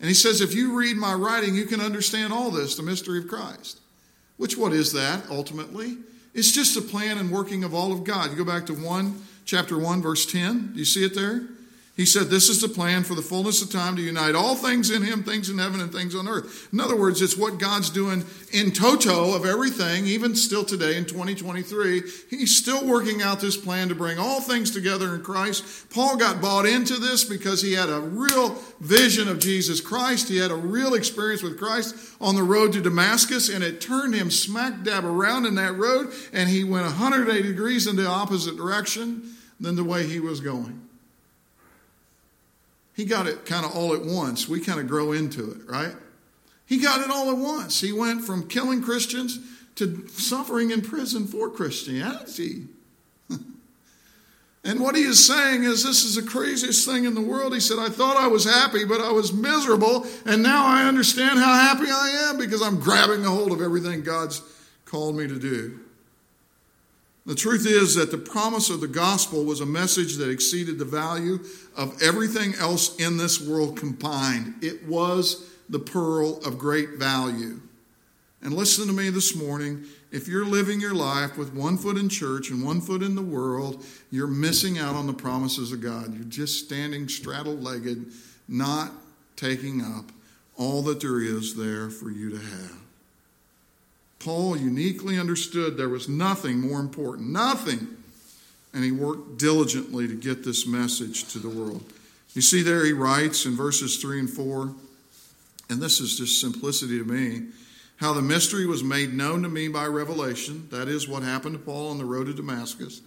And 0.00 0.08
he 0.08 0.14
says, 0.14 0.40
if 0.40 0.54
you 0.54 0.76
read 0.76 0.96
my 0.96 1.14
writing, 1.14 1.54
you 1.54 1.66
can 1.66 1.80
understand 1.80 2.32
all 2.32 2.50
this, 2.50 2.76
the 2.76 2.82
mystery 2.82 3.18
of 3.18 3.28
Christ. 3.28 3.80
Which, 4.36 4.56
what 4.56 4.72
is 4.72 4.92
that 4.92 5.28
ultimately? 5.30 5.96
It's 6.34 6.52
just 6.52 6.74
the 6.74 6.82
plan 6.82 7.18
and 7.18 7.30
working 7.30 7.64
of 7.64 7.74
all 7.74 7.92
of 7.92 8.04
God. 8.04 8.30
You 8.30 8.36
go 8.36 8.44
back 8.44 8.66
to 8.66 8.74
1, 8.74 9.22
chapter 9.44 9.78
1, 9.78 10.02
verse 10.02 10.26
10. 10.30 10.72
Do 10.74 10.78
you 10.78 10.84
see 10.84 11.04
it 11.04 11.14
there? 11.14 11.48
He 11.96 12.04
said, 12.04 12.26
This 12.26 12.50
is 12.50 12.60
the 12.60 12.68
plan 12.68 13.04
for 13.04 13.14
the 13.14 13.22
fullness 13.22 13.62
of 13.62 13.70
time 13.70 13.96
to 13.96 14.02
unite 14.02 14.34
all 14.34 14.54
things 14.54 14.90
in 14.90 15.02
Him, 15.02 15.22
things 15.22 15.48
in 15.48 15.56
heaven 15.56 15.80
and 15.80 15.90
things 15.90 16.14
on 16.14 16.28
earth. 16.28 16.68
In 16.70 16.78
other 16.78 16.94
words, 16.94 17.22
it's 17.22 17.38
what 17.38 17.58
God's 17.58 17.88
doing 17.88 18.22
in 18.52 18.70
toto 18.70 19.34
of 19.34 19.46
everything, 19.46 20.06
even 20.06 20.36
still 20.36 20.62
today 20.62 20.98
in 20.98 21.06
2023. 21.06 22.02
He's 22.28 22.54
still 22.54 22.86
working 22.86 23.22
out 23.22 23.40
this 23.40 23.56
plan 23.56 23.88
to 23.88 23.94
bring 23.94 24.18
all 24.18 24.42
things 24.42 24.70
together 24.70 25.14
in 25.14 25.22
Christ. 25.22 25.88
Paul 25.88 26.18
got 26.18 26.42
bought 26.42 26.66
into 26.66 26.96
this 26.96 27.24
because 27.24 27.62
he 27.62 27.72
had 27.72 27.88
a 27.88 28.00
real 28.00 28.50
vision 28.78 29.26
of 29.26 29.38
Jesus 29.38 29.80
Christ. 29.80 30.28
He 30.28 30.36
had 30.36 30.50
a 30.50 30.54
real 30.54 30.92
experience 30.92 31.42
with 31.42 31.58
Christ 31.58 31.96
on 32.20 32.34
the 32.34 32.42
road 32.42 32.74
to 32.74 32.82
Damascus, 32.82 33.48
and 33.48 33.64
it 33.64 33.80
turned 33.80 34.14
him 34.14 34.30
smack 34.30 34.82
dab 34.82 35.06
around 35.06 35.46
in 35.46 35.54
that 35.54 35.78
road, 35.78 36.12
and 36.34 36.50
he 36.50 36.62
went 36.62 36.84
180 36.84 37.42
degrees 37.42 37.86
in 37.86 37.96
the 37.96 38.06
opposite 38.06 38.58
direction 38.58 39.34
than 39.58 39.76
the 39.76 39.84
way 39.84 40.06
he 40.06 40.20
was 40.20 40.40
going 40.40 40.85
he 42.96 43.04
got 43.04 43.26
it 43.26 43.44
kind 43.44 43.66
of 43.66 43.76
all 43.76 43.92
at 43.92 44.02
once. 44.02 44.48
We 44.48 44.58
kind 44.58 44.80
of 44.80 44.88
grow 44.88 45.12
into 45.12 45.50
it, 45.50 45.68
right? 45.68 45.94
He 46.64 46.78
got 46.78 47.02
it 47.02 47.10
all 47.10 47.30
at 47.30 47.36
once. 47.36 47.78
He 47.80 47.92
went 47.92 48.24
from 48.24 48.48
killing 48.48 48.82
Christians 48.82 49.38
to 49.74 50.08
suffering 50.08 50.70
in 50.70 50.80
prison 50.80 51.26
for 51.26 51.50
Christianity. 51.50 52.64
and 54.64 54.80
what 54.80 54.96
he 54.96 55.02
is 55.02 55.24
saying 55.24 55.64
is, 55.64 55.84
this 55.84 56.04
is 56.04 56.14
the 56.14 56.22
craziest 56.22 56.88
thing 56.88 57.04
in 57.04 57.14
the 57.14 57.20
world. 57.20 57.52
He 57.52 57.60
said, 57.60 57.78
I 57.78 57.90
thought 57.90 58.16
I 58.16 58.28
was 58.28 58.44
happy, 58.44 58.86
but 58.86 59.02
I 59.02 59.12
was 59.12 59.30
miserable, 59.30 60.06
and 60.24 60.42
now 60.42 60.64
I 60.64 60.84
understand 60.84 61.38
how 61.38 61.52
happy 61.52 61.90
I 61.90 62.30
am 62.30 62.38
because 62.38 62.62
I'm 62.62 62.80
grabbing 62.80 63.26
a 63.26 63.30
hold 63.30 63.52
of 63.52 63.60
everything 63.60 64.02
God's 64.02 64.40
called 64.86 65.16
me 65.16 65.28
to 65.28 65.38
do. 65.38 65.80
The 67.26 67.34
truth 67.34 67.66
is 67.66 67.96
that 67.96 68.12
the 68.12 68.18
promise 68.18 68.70
of 68.70 68.80
the 68.80 68.86
gospel 68.86 69.44
was 69.44 69.60
a 69.60 69.66
message 69.66 70.16
that 70.16 70.30
exceeded 70.30 70.78
the 70.78 70.84
value 70.84 71.40
of 71.76 72.00
everything 72.00 72.54
else 72.54 72.94
in 72.96 73.16
this 73.16 73.40
world 73.40 73.76
combined. 73.76 74.54
It 74.62 74.86
was 74.86 75.50
the 75.68 75.80
pearl 75.80 76.38
of 76.44 76.56
great 76.56 76.90
value. 76.90 77.60
And 78.42 78.54
listen 78.54 78.86
to 78.86 78.92
me 78.92 79.10
this 79.10 79.34
morning. 79.34 79.84
If 80.12 80.28
you're 80.28 80.46
living 80.46 80.80
your 80.80 80.94
life 80.94 81.36
with 81.36 81.52
one 81.52 81.76
foot 81.76 81.96
in 81.96 82.08
church 82.08 82.50
and 82.50 82.64
one 82.64 82.80
foot 82.80 83.02
in 83.02 83.16
the 83.16 83.22
world, 83.22 83.84
you're 84.12 84.28
missing 84.28 84.78
out 84.78 84.94
on 84.94 85.08
the 85.08 85.12
promises 85.12 85.72
of 85.72 85.80
God. 85.80 86.14
You're 86.14 86.24
just 86.24 86.64
standing 86.64 87.08
straddle 87.08 87.56
legged, 87.56 88.12
not 88.46 88.92
taking 89.34 89.82
up 89.82 90.12
all 90.56 90.80
that 90.82 91.00
there 91.00 91.20
is 91.20 91.56
there 91.56 91.90
for 91.90 92.08
you 92.08 92.30
to 92.30 92.38
have. 92.38 92.85
Paul 94.18 94.56
uniquely 94.56 95.18
understood 95.18 95.76
there 95.76 95.88
was 95.88 96.08
nothing 96.08 96.60
more 96.60 96.80
important, 96.80 97.30
nothing. 97.30 97.86
And 98.72 98.84
he 98.84 98.92
worked 98.92 99.38
diligently 99.38 100.06
to 100.08 100.14
get 100.14 100.44
this 100.44 100.66
message 100.66 101.32
to 101.32 101.38
the 101.38 101.48
world. 101.48 101.82
You 102.34 102.42
see, 102.42 102.62
there 102.62 102.84
he 102.84 102.92
writes 102.92 103.46
in 103.46 103.56
verses 103.56 103.96
3 103.96 104.20
and 104.20 104.30
4, 104.30 104.74
and 105.70 105.80
this 105.80 106.00
is 106.00 106.18
just 106.18 106.40
simplicity 106.40 106.98
to 106.98 107.04
me 107.04 107.46
how 107.96 108.12
the 108.12 108.22
mystery 108.22 108.66
was 108.66 108.84
made 108.84 109.14
known 109.14 109.42
to 109.42 109.48
me 109.48 109.68
by 109.68 109.86
revelation. 109.86 110.68
That 110.70 110.88
is 110.88 111.08
what 111.08 111.22
happened 111.22 111.54
to 111.54 111.58
Paul 111.58 111.90
on 111.90 111.98
the 111.98 112.04
road 112.04 112.26
to 112.26 112.34
Damascus. 112.34 113.00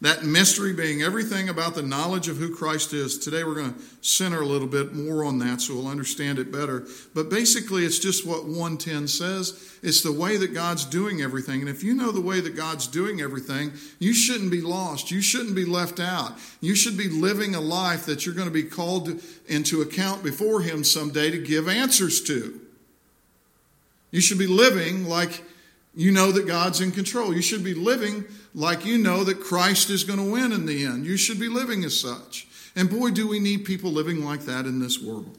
That 0.00 0.22
mystery 0.22 0.72
being 0.72 1.02
everything 1.02 1.48
about 1.48 1.74
the 1.74 1.82
knowledge 1.82 2.28
of 2.28 2.36
who 2.36 2.54
Christ 2.54 2.92
is. 2.92 3.18
Today 3.18 3.42
we're 3.42 3.56
going 3.56 3.74
to 3.74 3.80
center 4.00 4.40
a 4.40 4.46
little 4.46 4.68
bit 4.68 4.94
more 4.94 5.24
on 5.24 5.40
that 5.40 5.60
so 5.60 5.74
we'll 5.74 5.88
understand 5.88 6.38
it 6.38 6.52
better. 6.52 6.86
But 7.16 7.28
basically, 7.28 7.84
it's 7.84 7.98
just 7.98 8.24
what 8.24 8.44
110 8.44 9.08
says. 9.08 9.76
It's 9.82 10.02
the 10.02 10.12
way 10.12 10.36
that 10.36 10.54
God's 10.54 10.84
doing 10.84 11.20
everything. 11.20 11.60
And 11.60 11.68
if 11.68 11.82
you 11.82 11.94
know 11.94 12.12
the 12.12 12.20
way 12.20 12.38
that 12.40 12.54
God's 12.54 12.86
doing 12.86 13.20
everything, 13.20 13.72
you 13.98 14.14
shouldn't 14.14 14.52
be 14.52 14.60
lost. 14.60 15.10
You 15.10 15.20
shouldn't 15.20 15.56
be 15.56 15.64
left 15.64 15.98
out. 15.98 16.38
You 16.60 16.76
should 16.76 16.96
be 16.96 17.08
living 17.08 17.56
a 17.56 17.60
life 17.60 18.06
that 18.06 18.24
you're 18.24 18.36
going 18.36 18.46
to 18.46 18.54
be 18.54 18.62
called 18.62 19.20
into 19.48 19.82
account 19.82 20.22
before 20.22 20.60
Him 20.60 20.84
someday 20.84 21.32
to 21.32 21.38
give 21.38 21.68
answers 21.68 22.20
to. 22.22 22.60
You 24.12 24.20
should 24.20 24.38
be 24.38 24.46
living 24.46 25.06
like 25.06 25.42
you 25.96 26.12
know 26.12 26.30
that 26.30 26.46
God's 26.46 26.80
in 26.80 26.92
control. 26.92 27.34
You 27.34 27.42
should 27.42 27.64
be 27.64 27.74
living 27.74 28.24
like 28.54 28.84
you 28.84 28.98
know 28.98 29.24
that 29.24 29.40
Christ 29.40 29.90
is 29.90 30.04
going 30.04 30.18
to 30.18 30.30
win 30.30 30.52
in 30.52 30.66
the 30.66 30.84
end. 30.84 31.06
You 31.06 31.16
should 31.16 31.38
be 31.38 31.48
living 31.48 31.84
as 31.84 31.98
such. 31.98 32.46
And 32.74 32.90
boy, 32.90 33.10
do 33.10 33.28
we 33.28 33.40
need 33.40 33.64
people 33.64 33.90
living 33.90 34.24
like 34.24 34.42
that 34.42 34.66
in 34.66 34.78
this 34.78 35.00
world, 35.00 35.36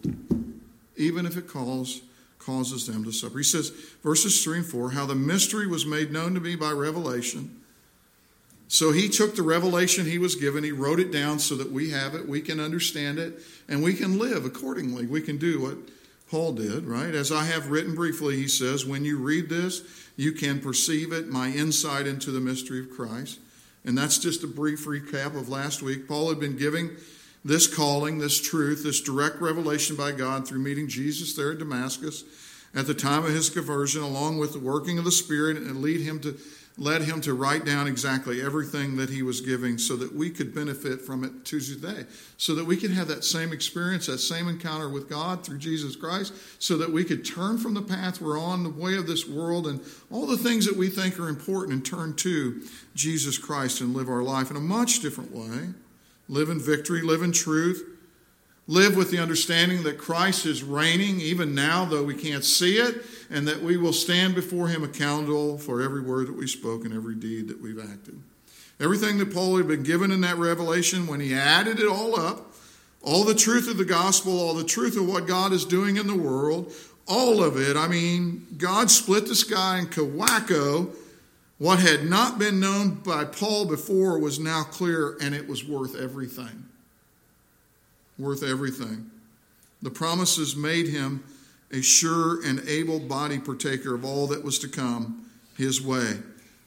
even 0.97 1.25
if 1.25 1.37
it 1.37 1.47
calls, 1.47 2.01
causes 2.37 2.87
them 2.87 3.03
to 3.03 3.11
suffer. 3.11 3.37
He 3.37 3.43
says, 3.43 3.69
verses 4.03 4.43
3 4.43 4.59
and 4.59 4.65
4, 4.65 4.91
how 4.91 5.05
the 5.05 5.15
mystery 5.15 5.67
was 5.67 5.85
made 5.85 6.11
known 6.11 6.33
to 6.33 6.39
me 6.39 6.55
by 6.55 6.71
revelation. 6.71 7.61
So 8.67 8.91
he 8.91 9.09
took 9.09 9.35
the 9.35 9.43
revelation 9.43 10.05
he 10.05 10.19
was 10.19 10.35
given, 10.35 10.63
he 10.63 10.71
wrote 10.71 10.99
it 10.99 11.11
down 11.11 11.39
so 11.39 11.55
that 11.55 11.71
we 11.71 11.89
have 11.89 12.13
it, 12.13 12.27
we 12.27 12.41
can 12.41 12.59
understand 12.59 13.17
it, 13.17 13.39
and 13.67 13.81
we 13.81 13.93
can 13.93 14.19
live 14.19 14.45
accordingly. 14.45 15.07
We 15.07 15.21
can 15.21 15.37
do 15.37 15.61
what 15.61 15.77
Paul 16.29 16.53
did, 16.53 16.86
right? 16.86 17.13
As 17.15 17.31
I 17.31 17.45
have 17.45 17.71
written 17.71 17.95
briefly, 17.95 18.36
he 18.36 18.48
says, 18.48 18.86
when 18.86 19.03
you 19.03 19.17
read 19.17 19.50
this, 19.50 19.81
you 20.15 20.31
can 20.31 20.59
perceive 20.59 21.12
it, 21.12 21.27
my 21.27 21.50
insight 21.50 22.05
into 22.05 22.31
the 22.31 22.39
mystery 22.39 22.79
of 22.79 22.91
Christ. 22.91 23.39
And 23.83 23.98
that's 23.98 24.17
just 24.17 24.43
a 24.43 24.48
brief 24.48 24.86
recap 24.86 25.36
of 25.36 25.50
last 25.50 25.81
week. 25.81 26.07
Paul 26.07 26.29
had 26.29 26.39
been 26.39 26.57
giving 26.57 26.91
this 27.43 27.74
calling, 27.74 28.19
this 28.19 28.39
truth, 28.39 28.83
this 28.83 29.01
direct 29.01 29.41
revelation 29.41 29.95
by 29.95 30.12
God 30.12 30.48
through 30.48 30.59
meeting 30.59 30.88
Jesus 30.88 31.36
there 31.36 31.53
at 31.53 31.59
Damascus 31.59 32.24
at 32.75 32.86
the 32.86 32.93
time 32.93 33.25
of 33.25 33.31
his 33.31 33.50
conversion, 33.50 34.03
along 34.03 34.38
with 34.38 34.53
the 34.53 34.59
working 34.59 35.00
of 35.00 35.05
the 35.05 35.12
Spirit, 35.12 35.57
and 35.57 35.81
lead 35.81 36.01
him 36.01 36.19
to 36.19 36.38
led 36.79 37.01
him 37.01 37.19
to 37.19 37.33
write 37.33 37.65
down 37.65 37.88
exactly 37.88 38.41
everything 38.41 38.95
that 38.95 39.09
he 39.09 39.21
was 39.21 39.41
giving 39.41 39.77
so 39.77 39.98
that 39.98 40.15
we 40.15 40.29
could 40.29 40.55
benefit 40.55 41.01
from 41.01 41.25
it 41.25 41.43
to 41.43 41.59
today, 41.59 42.05
so 42.38 42.55
that 42.55 42.65
we 42.65 42.77
could 42.77 42.91
have 42.91 43.09
that 43.09 43.25
same 43.25 43.51
experience, 43.51 44.05
that 44.05 44.19
same 44.19 44.48
encounter 44.48 44.88
with 44.88 45.09
God 45.09 45.43
through 45.43 45.57
Jesus 45.57 45.98
Christ, 45.98 46.33
so 46.57 46.77
that 46.77 46.89
we 46.89 47.03
could 47.03 47.25
turn 47.25 47.57
from 47.57 47.74
the 47.74 47.81
path 47.81 48.21
we're 48.21 48.39
on, 48.39 48.63
the 48.63 48.69
way 48.69 48.95
of 48.95 49.07
this 49.07 49.27
world, 49.27 49.67
and 49.67 49.81
all 50.09 50.25
the 50.25 50.38
things 50.38 50.65
that 50.65 50.77
we 50.77 50.88
think 50.88 51.19
are 51.19 51.27
important, 51.27 51.74
and 51.74 51.86
turn 51.86 52.15
to 52.15 52.62
Jesus 52.95 53.38
Christ 53.38 53.81
and 53.81 53.93
live 53.93 54.07
our 54.07 54.24
life 54.24 54.50
in 54.50 54.55
a 54.55 54.62
much 54.62 55.01
different 55.01 55.36
way. 55.36 55.69
Live 56.29 56.50
in 56.50 56.59
victory, 56.59 57.01
live 57.01 57.24
in 57.24 57.31
truth, 57.31 57.83
live 58.67 58.95
with 58.95 59.09
the 59.09 59.17
understanding 59.17 59.83
that 59.83 59.98
Christ 59.98 60.45
is 60.45 60.63
reigning 60.63 61.19
even 61.19 61.55
now, 61.55 61.86
though 61.86 62.03
we 62.03 62.13
can't 62.13 62.45
see 62.45 62.77
it, 62.77 63.03
and 63.29 63.48
that 63.48 63.62
we 63.62 63.77
will 63.77 63.93
stand 63.93 64.36
before 64.36 64.67
him 64.67 64.83
accountable 64.83 65.57
for 65.57 65.81
every 65.81 66.01
word 66.01 66.27
that 66.27 66.36
we 66.36 66.48
spoke 66.48 66.86
and 66.86 66.93
every 66.93 67.15
deed 67.15 67.48
that 67.48 67.62
we've 67.62 67.79
acted. 67.79 68.19
Everything 68.79 69.17
that 69.17 69.33
Paul 69.33 69.57
had 69.57 69.67
been 69.67 69.83
given 69.83 70.12
in 70.12 70.21
that 70.21 70.38
revelation, 70.38 71.07
when 71.07 71.19
he 71.19 71.33
added 71.33 71.79
it 71.79 71.88
all 71.88 72.19
up, 72.19 72.53
all 73.01 73.24
the 73.24 73.36
truth 73.36 73.69
of 73.69 73.77
the 73.77 73.86
gospel, 73.86 74.39
all 74.39 74.53
the 74.53 74.63
truth 74.63 74.98
of 74.98 75.07
what 75.07 75.27
God 75.27 75.53
is 75.53 75.65
doing 75.65 75.98
in 75.98 76.07
the 76.07 76.15
world, 76.15 76.74
all 77.07 77.43
of 77.43 77.57
it, 77.57 77.75
I 77.75 77.88
mean, 77.88 78.48
God 78.57 78.89
split 78.91 79.27
the 79.27 79.36
sky 79.36 79.79
in 79.79 79.88
Kawako. 79.88 80.95
What 81.57 81.79
had 81.79 82.05
not 82.05 82.39
been 82.39 82.59
known 82.59 82.95
by 82.95 83.25
Paul 83.25 83.65
before 83.65 84.19
was 84.19 84.39
now 84.39 84.63
clear, 84.63 85.17
and 85.21 85.36
it 85.36 85.48
was 85.48 85.65
worth 85.65 85.95
everything 85.95 86.69
worth 88.19 88.43
everything. 88.43 89.09
The 89.81 89.89
promises 89.89 90.55
made 90.55 90.89
him 90.89 91.24
a 91.71 91.81
sure 91.81 92.43
and 92.45 92.59
able 92.67 92.99
body 92.99 93.39
partaker 93.39 93.93
of 93.93 94.03
all 94.03 94.27
that 94.27 94.43
was 94.43 94.59
to 94.59 94.67
come 94.67 95.29
his 95.57 95.81
way 95.81 96.17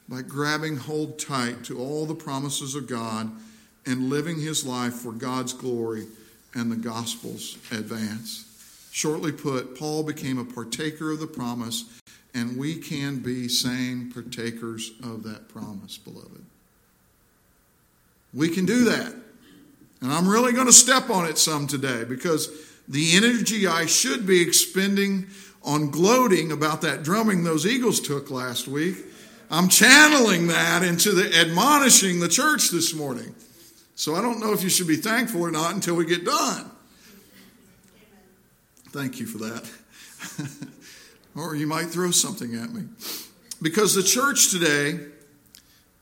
by 0.07 0.21
grabbing 0.21 0.77
hold 0.77 1.19
tight 1.19 1.63
to 1.63 1.79
all 1.79 2.05
the 2.05 2.15
promises 2.15 2.75
of 2.75 2.87
God 2.87 3.31
and 3.85 4.09
living 4.09 4.39
his 4.39 4.65
life 4.65 4.93
for 4.93 5.11
God's 5.11 5.53
glory 5.53 6.07
and 6.53 6.71
the 6.71 6.75
gospel's 6.75 7.57
advance. 7.71 8.49
Shortly 8.91 9.31
put, 9.31 9.77
Paul 9.77 10.03
became 10.03 10.37
a 10.37 10.45
partaker 10.45 11.11
of 11.11 11.19
the 11.19 11.27
promise, 11.27 11.85
and 12.33 12.57
we 12.57 12.75
can 12.75 13.19
be 13.19 13.47
same 13.47 14.11
partakers 14.11 14.91
of 15.01 15.23
that 15.23 15.49
promise, 15.49 15.97
beloved. 15.97 16.43
We 18.33 18.49
can 18.49 18.65
do 18.65 18.85
that. 18.85 19.13
And 20.01 20.11
I'm 20.11 20.27
really 20.27 20.53
going 20.53 20.67
to 20.67 20.73
step 20.73 21.09
on 21.09 21.25
it 21.25 21.37
some 21.37 21.65
today 21.65 22.03
because 22.03 22.49
the 22.87 23.15
energy 23.15 23.67
I 23.67 23.85
should 23.85 24.27
be 24.27 24.41
expending 24.41 25.27
on 25.63 25.89
gloating 25.89 26.51
about 26.51 26.81
that 26.81 27.03
drumming 27.03 27.43
those 27.43 27.65
Eagles 27.65 27.99
took 27.99 28.29
last 28.29 28.67
week, 28.67 28.97
I'm 29.49 29.69
channeling 29.69 30.47
that 30.47 30.83
into 30.83 31.11
the 31.11 31.33
admonishing 31.39 32.19
the 32.19 32.27
church 32.27 32.69
this 32.69 32.93
morning. 32.93 33.35
So 33.95 34.15
I 34.15 34.21
don't 34.21 34.39
know 34.39 34.53
if 34.53 34.63
you 34.63 34.69
should 34.69 34.87
be 34.87 34.95
thankful 34.95 35.41
or 35.41 35.51
not 35.51 35.73
until 35.73 35.95
we 35.95 36.05
get 36.05 36.25
done. 36.25 36.71
Thank 38.89 39.19
you 39.19 39.25
for 39.25 39.37
that. 39.39 39.69
or 41.35 41.55
you 41.55 41.67
might 41.67 41.87
throw 41.87 42.11
something 42.11 42.55
at 42.55 42.71
me. 42.71 42.83
Because 43.61 43.95
the 43.95 44.03
church 44.03 44.51
today 44.51 44.99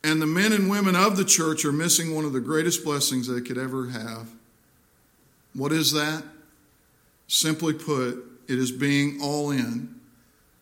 and 0.04 0.22
the 0.22 0.28
men 0.28 0.52
and 0.52 0.70
women 0.70 0.96
of 0.96 1.16
the 1.18 1.26
church 1.26 1.64
are 1.64 1.72
missing 1.72 2.16
one 2.16 2.26
of 2.26 2.34
the 2.34 2.40
greatest 2.40 2.84
blessings 2.84 3.28
they 3.28 3.42
could 3.42 3.58
ever 3.58 3.90
have. 3.90 4.30
What 5.54 5.72
is 5.72 5.92
that? 5.92 6.24
Simply 7.34 7.72
put, 7.72 8.22
it 8.50 8.60
is 8.60 8.74
being 8.74 9.22
all 9.22 9.52
in, 9.52 9.96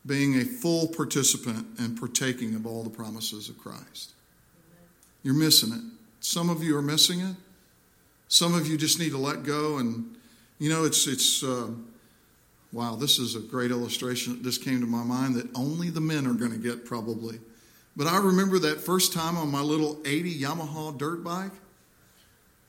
being 0.06 0.40
a 0.40 0.46
full 0.46 0.88
participant 0.88 1.66
and 1.80 2.00
partaking 2.00 2.54
of 2.54 2.68
all 2.68 2.84
the 2.84 2.92
promises 2.92 3.50
of 3.50 3.58
Christ. 3.58 4.12
You're 5.24 5.34
missing 5.34 5.74
it. 5.74 5.82
Some 6.20 6.48
of 6.48 6.62
you 6.62 6.78
are 6.78 6.84
missing 6.84 7.22
it. 7.22 7.36
Some 8.28 8.54
of 8.54 8.68
you 8.68 8.78
just 8.78 9.00
need 9.00 9.10
to 9.14 9.18
let 9.18 9.42
go. 9.42 9.80
And, 9.80 10.16
you 10.60 10.70
know, 10.70 10.86
it's, 10.86 11.08
it's, 11.08 11.44
uh, 11.44 11.70
wow, 12.72 12.96
this 12.96 13.18
is 13.18 13.36
a 13.36 13.40
great 13.40 13.72
illustration. 13.72 14.38
This 14.44 14.60
came 14.60 14.80
to 14.80 14.86
my 14.86 15.04
mind 15.04 15.38
that 15.38 15.48
only 15.56 15.90
the 15.90 16.02
men 16.02 16.28
are 16.28 16.36
going 16.36 16.52
to 16.52 16.60
get 16.60 16.86
probably. 16.86 17.40
But 17.98 18.06
I 18.06 18.18
remember 18.18 18.60
that 18.60 18.80
first 18.80 19.12
time 19.12 19.38
on 19.38 19.50
my 19.50 19.62
little 19.62 20.00
80 20.06 20.40
Yamaha 20.40 20.96
dirt 20.96 21.24
bike. 21.24 21.52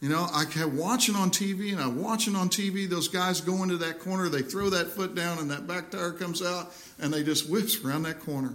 You 0.00 0.08
know, 0.08 0.26
I 0.32 0.46
kept 0.46 0.70
watching 0.70 1.14
on 1.14 1.30
TV 1.30 1.72
and 1.72 1.80
I'm 1.80 2.02
watching 2.02 2.34
on 2.34 2.48
TV 2.48 2.88
those 2.88 3.08
guys 3.08 3.42
go 3.42 3.62
into 3.62 3.76
that 3.78 4.00
corner, 4.00 4.30
they 4.30 4.40
throw 4.40 4.70
that 4.70 4.88
foot 4.88 5.14
down 5.14 5.38
and 5.38 5.50
that 5.50 5.66
back 5.66 5.90
tire 5.90 6.12
comes 6.12 6.42
out 6.42 6.72
and 6.98 7.12
they 7.12 7.22
just 7.22 7.50
whips 7.50 7.84
around 7.84 8.04
that 8.04 8.20
corner. 8.20 8.54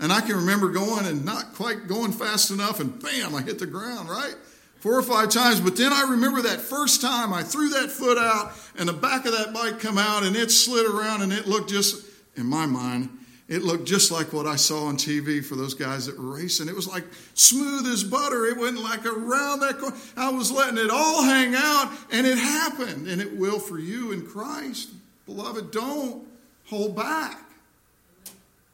And 0.00 0.10
I 0.10 0.20
can 0.20 0.36
remember 0.36 0.70
going 0.70 1.04
and 1.04 1.24
not 1.24 1.52
quite 1.54 1.86
going 1.86 2.12
fast 2.12 2.50
enough 2.50 2.80
and 2.80 3.02
bam, 3.02 3.34
I 3.34 3.42
hit 3.42 3.58
the 3.58 3.66
ground, 3.66 4.08
right? 4.08 4.34
Four 4.76 4.94
or 4.94 5.02
five 5.02 5.28
times. 5.28 5.60
But 5.60 5.76
then 5.76 5.92
I 5.92 6.06
remember 6.08 6.40
that 6.42 6.60
first 6.60 7.02
time 7.02 7.34
I 7.34 7.42
threw 7.42 7.68
that 7.70 7.90
foot 7.90 8.16
out 8.16 8.52
and 8.78 8.88
the 8.88 8.94
back 8.94 9.26
of 9.26 9.32
that 9.32 9.52
bike 9.52 9.80
come 9.80 9.98
out 9.98 10.22
and 10.22 10.34
it 10.34 10.50
slid 10.50 10.86
around 10.86 11.20
and 11.20 11.32
it 11.32 11.46
looked 11.46 11.68
just, 11.68 12.06
in 12.36 12.46
my 12.46 12.64
mind, 12.64 13.10
it 13.48 13.62
looked 13.62 13.86
just 13.86 14.10
like 14.10 14.34
what 14.34 14.46
I 14.46 14.56
saw 14.56 14.84
on 14.84 14.96
TV 14.98 15.42
for 15.42 15.56
those 15.56 15.72
guys 15.72 16.04
that 16.04 16.18
were 16.18 16.34
racing. 16.34 16.68
It 16.68 16.76
was 16.76 16.86
like 16.86 17.04
smooth 17.32 17.86
as 17.86 18.04
butter. 18.04 18.44
It 18.44 18.58
went 18.58 18.78
like 18.78 19.06
around 19.06 19.60
that 19.60 19.78
corner. 19.78 19.96
I 20.18 20.30
was 20.30 20.52
letting 20.52 20.76
it 20.76 20.90
all 20.90 21.24
hang 21.24 21.54
out, 21.54 21.90
and 22.12 22.26
it 22.26 22.36
happened. 22.36 23.08
And 23.08 23.22
it 23.22 23.38
will 23.38 23.58
for 23.58 23.78
you 23.78 24.12
in 24.12 24.26
Christ. 24.26 24.90
Beloved, 25.24 25.70
don't 25.70 26.26
hold 26.66 26.94
back. 26.94 27.38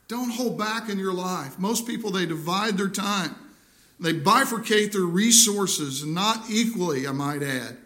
Don't 0.08 0.30
hold 0.30 0.58
back 0.58 0.88
in 0.88 0.98
your 0.98 1.14
life. 1.14 1.56
Most 1.56 1.86
people, 1.86 2.10
they 2.10 2.26
divide 2.26 2.76
their 2.76 2.88
time, 2.88 3.36
they 4.00 4.12
bifurcate 4.12 4.92
their 4.92 5.02
resources, 5.02 6.04
not 6.04 6.50
equally, 6.50 7.06
I 7.06 7.12
might 7.12 7.44
add. 7.44 7.76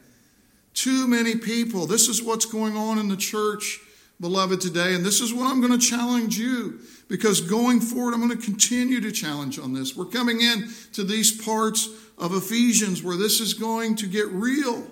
Too 0.72 1.06
many 1.06 1.36
people. 1.36 1.86
This 1.86 2.08
is 2.08 2.22
what's 2.22 2.46
going 2.46 2.76
on 2.76 2.98
in 2.98 3.08
the 3.08 3.16
church 3.16 3.80
beloved, 4.20 4.60
today. 4.60 4.94
And 4.94 5.04
this 5.04 5.20
is 5.20 5.32
what 5.32 5.46
I'm 5.46 5.60
going 5.60 5.78
to 5.78 5.86
challenge 5.86 6.38
you 6.38 6.80
because 7.08 7.40
going 7.40 7.80
forward, 7.80 8.14
I'm 8.14 8.26
going 8.26 8.36
to 8.36 8.44
continue 8.44 9.00
to 9.00 9.12
challenge 9.12 9.58
on 9.58 9.72
this. 9.72 9.96
We're 9.96 10.06
coming 10.06 10.40
in 10.40 10.68
to 10.94 11.04
these 11.04 11.44
parts 11.44 11.88
of 12.16 12.34
Ephesians 12.34 13.02
where 13.02 13.16
this 13.16 13.40
is 13.40 13.54
going 13.54 13.96
to 13.96 14.06
get 14.06 14.26
real. 14.28 14.86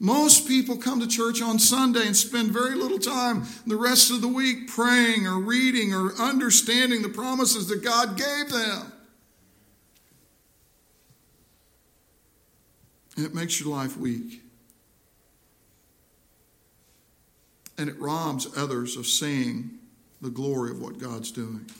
Most 0.00 0.46
people 0.46 0.76
come 0.76 1.00
to 1.00 1.08
church 1.08 1.42
on 1.42 1.58
Sunday 1.58 2.06
and 2.06 2.16
spend 2.16 2.52
very 2.52 2.76
little 2.76 3.00
time 3.00 3.44
the 3.66 3.76
rest 3.76 4.12
of 4.12 4.20
the 4.20 4.28
week 4.28 4.68
praying 4.68 5.26
or 5.26 5.40
reading 5.40 5.92
or 5.92 6.12
understanding 6.20 7.02
the 7.02 7.08
promises 7.08 7.66
that 7.68 7.82
God 7.82 8.16
gave 8.16 8.50
them. 8.50 8.92
It 13.16 13.34
makes 13.34 13.60
your 13.60 13.74
life 13.74 13.96
weak. 13.96 14.42
And 17.78 17.88
it 17.88 17.98
robs 17.98 18.48
others 18.56 18.96
of 18.96 19.06
seeing 19.06 19.78
the 20.20 20.30
glory 20.30 20.70
of 20.70 20.80
what 20.80 20.98
God's 20.98 21.30
doing. 21.30 21.70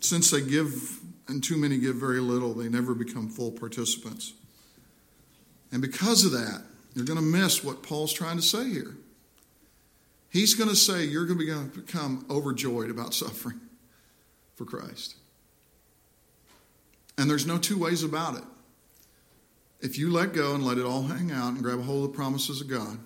Since 0.00 0.30
they 0.30 0.40
give, 0.42 0.98
and 1.28 1.42
too 1.42 1.56
many 1.56 1.78
give 1.78 1.96
very 1.96 2.20
little, 2.20 2.52
they 2.52 2.68
never 2.68 2.94
become 2.94 3.30
full 3.30 3.52
participants. 3.52 4.34
And 5.72 5.80
because 5.80 6.24
of 6.24 6.32
that, 6.32 6.62
you're 6.94 7.04
going 7.04 7.18
to 7.18 7.24
miss 7.24 7.64
what 7.64 7.82
Paul's 7.82 8.12
trying 8.12 8.36
to 8.36 8.42
say 8.42 8.68
here. 8.68 8.96
He's 10.28 10.54
going 10.54 10.68
to 10.68 10.76
say 10.76 11.04
you're 11.04 11.26
going 11.26 11.38
to 11.38 11.80
become 11.80 12.26
overjoyed 12.28 12.90
about 12.90 13.14
suffering 13.14 13.60
for 14.56 14.64
Christ. 14.64 15.16
And 17.16 17.30
there's 17.30 17.46
no 17.46 17.58
two 17.58 17.78
ways 17.78 18.02
about 18.02 18.36
it. 18.36 18.44
If 19.80 19.98
you 19.98 20.10
let 20.10 20.32
go 20.32 20.54
and 20.54 20.64
let 20.64 20.78
it 20.78 20.84
all 20.84 21.04
hang 21.04 21.30
out 21.30 21.52
and 21.52 21.62
grab 21.62 21.78
a 21.78 21.82
hold 21.82 22.04
of 22.04 22.12
the 22.12 22.16
promises 22.16 22.60
of 22.60 22.68
God, 22.68 22.98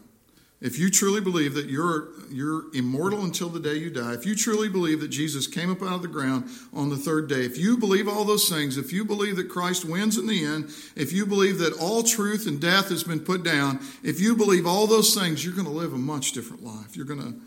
if 0.61 0.77
you 0.77 0.91
truly 0.91 1.21
believe 1.21 1.55
that 1.55 1.67
you're, 1.67 2.09
you're 2.31 2.65
immortal 2.75 3.23
until 3.23 3.49
the 3.49 3.61
day 3.61 3.77
you 3.77 3.91
die, 3.91 4.15
if 4.15 4.27
you 4.27 4.35
truly 4.35 4.69
believe 4.69 5.01
that 5.01 5.09
Jesus 5.09 5.47
came 5.47 5.71
up 5.71 5.83
out 5.83 5.95
of 5.95 6.03
the 6.03 6.09
ground 6.09 6.49
on 6.75 6.89
the 6.89 6.97
third 6.97 7.29
day, 7.29 7.45
if 7.45 7.57
you 7.57 7.77
believe 7.77 8.09
all 8.09 8.25
those 8.25 8.49
things, 8.49 8.77
if 8.77 8.93
you 8.93 9.05
believe 9.05 9.37
that 9.37 9.49
Christ 9.49 9.85
wins 9.85 10.19
in 10.19 10.27
the 10.27 10.45
end, 10.45 10.71
if 10.97 11.13
you 11.13 11.27
believe 11.27 11.59
that 11.59 11.75
all 11.75 12.03
truth 12.03 12.49
and 12.49 12.61
death 12.61 12.89
has 12.89 13.05
been 13.05 13.21
put 13.21 13.45
down, 13.45 13.79
if 14.03 14.21
you 14.21 14.35
believe 14.35 14.67
all 14.67 14.89
those 14.89 15.15
things, 15.15 15.45
you're 15.45 15.55
going 15.55 15.65
to 15.65 15.73
live 15.73 15.93
a 15.93 15.99
much 15.99 16.33
different 16.33 16.65
life. 16.65 16.97
You're 16.97 17.07
going 17.07 17.23
to 17.23 17.41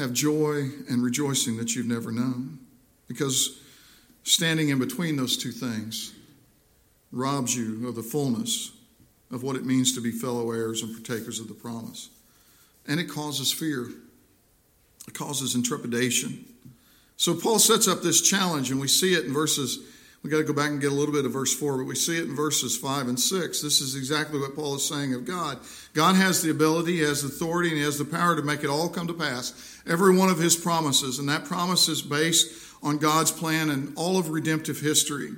have 0.00 0.14
joy 0.14 0.70
and 0.88 1.02
rejoicing 1.02 1.58
that 1.58 1.76
you've 1.76 1.86
never 1.86 2.10
known. 2.10 2.58
Because 3.06 3.60
standing 4.22 4.70
in 4.70 4.78
between 4.78 5.16
those 5.16 5.36
two 5.36 5.52
things 5.52 6.14
robs 7.12 7.54
you 7.54 7.86
of 7.86 7.96
the 7.96 8.02
fullness 8.02 8.72
of 9.30 9.42
what 9.42 9.56
it 9.56 9.64
means 9.64 9.94
to 9.94 10.00
be 10.00 10.10
fellow 10.10 10.50
heirs 10.52 10.82
and 10.82 10.92
partakers 10.92 11.40
of 11.40 11.48
the 11.48 11.54
promise. 11.54 12.08
And 12.86 12.98
it 12.98 13.08
causes 13.08 13.52
fear, 13.52 13.88
it 15.06 15.14
causes 15.14 15.54
intrepidation. 15.54 16.44
So 17.16 17.34
Paul 17.34 17.58
sets 17.58 17.88
up 17.88 18.02
this 18.02 18.22
challenge, 18.22 18.70
and 18.70 18.80
we 18.80 18.88
see 18.88 19.14
it 19.14 19.24
in 19.24 19.32
verses. 19.32 19.80
We 20.22 20.30
got 20.30 20.38
to 20.38 20.44
go 20.44 20.52
back 20.52 20.70
and 20.70 20.80
get 20.80 20.92
a 20.92 20.94
little 20.94 21.14
bit 21.14 21.24
of 21.24 21.32
verse 21.32 21.52
4, 21.52 21.78
but 21.78 21.84
we 21.84 21.96
see 21.96 22.16
it 22.16 22.24
in 22.24 22.34
verses 22.34 22.76
5 22.76 23.08
and 23.08 23.18
6. 23.18 23.60
This 23.60 23.80
is 23.80 23.96
exactly 23.96 24.38
what 24.38 24.54
Paul 24.54 24.76
is 24.76 24.88
saying 24.88 25.14
of 25.14 25.24
God. 25.24 25.58
God 25.94 26.14
has 26.16 26.42
the 26.42 26.50
ability, 26.50 26.96
He 26.96 27.02
has 27.02 27.24
authority, 27.24 27.70
and 27.70 27.78
He 27.78 27.84
has 27.84 27.98
the 27.98 28.04
power 28.04 28.36
to 28.36 28.42
make 28.42 28.62
it 28.62 28.70
all 28.70 28.88
come 28.88 29.08
to 29.08 29.14
pass. 29.14 29.80
Every 29.86 30.16
one 30.16 30.28
of 30.28 30.38
His 30.38 30.56
promises. 30.56 31.18
And 31.18 31.28
that 31.28 31.44
promise 31.44 31.88
is 31.88 32.02
based 32.02 32.52
on 32.82 32.98
God's 32.98 33.32
plan 33.32 33.70
and 33.70 33.92
all 33.96 34.16
of 34.16 34.30
redemptive 34.30 34.80
history. 34.80 35.30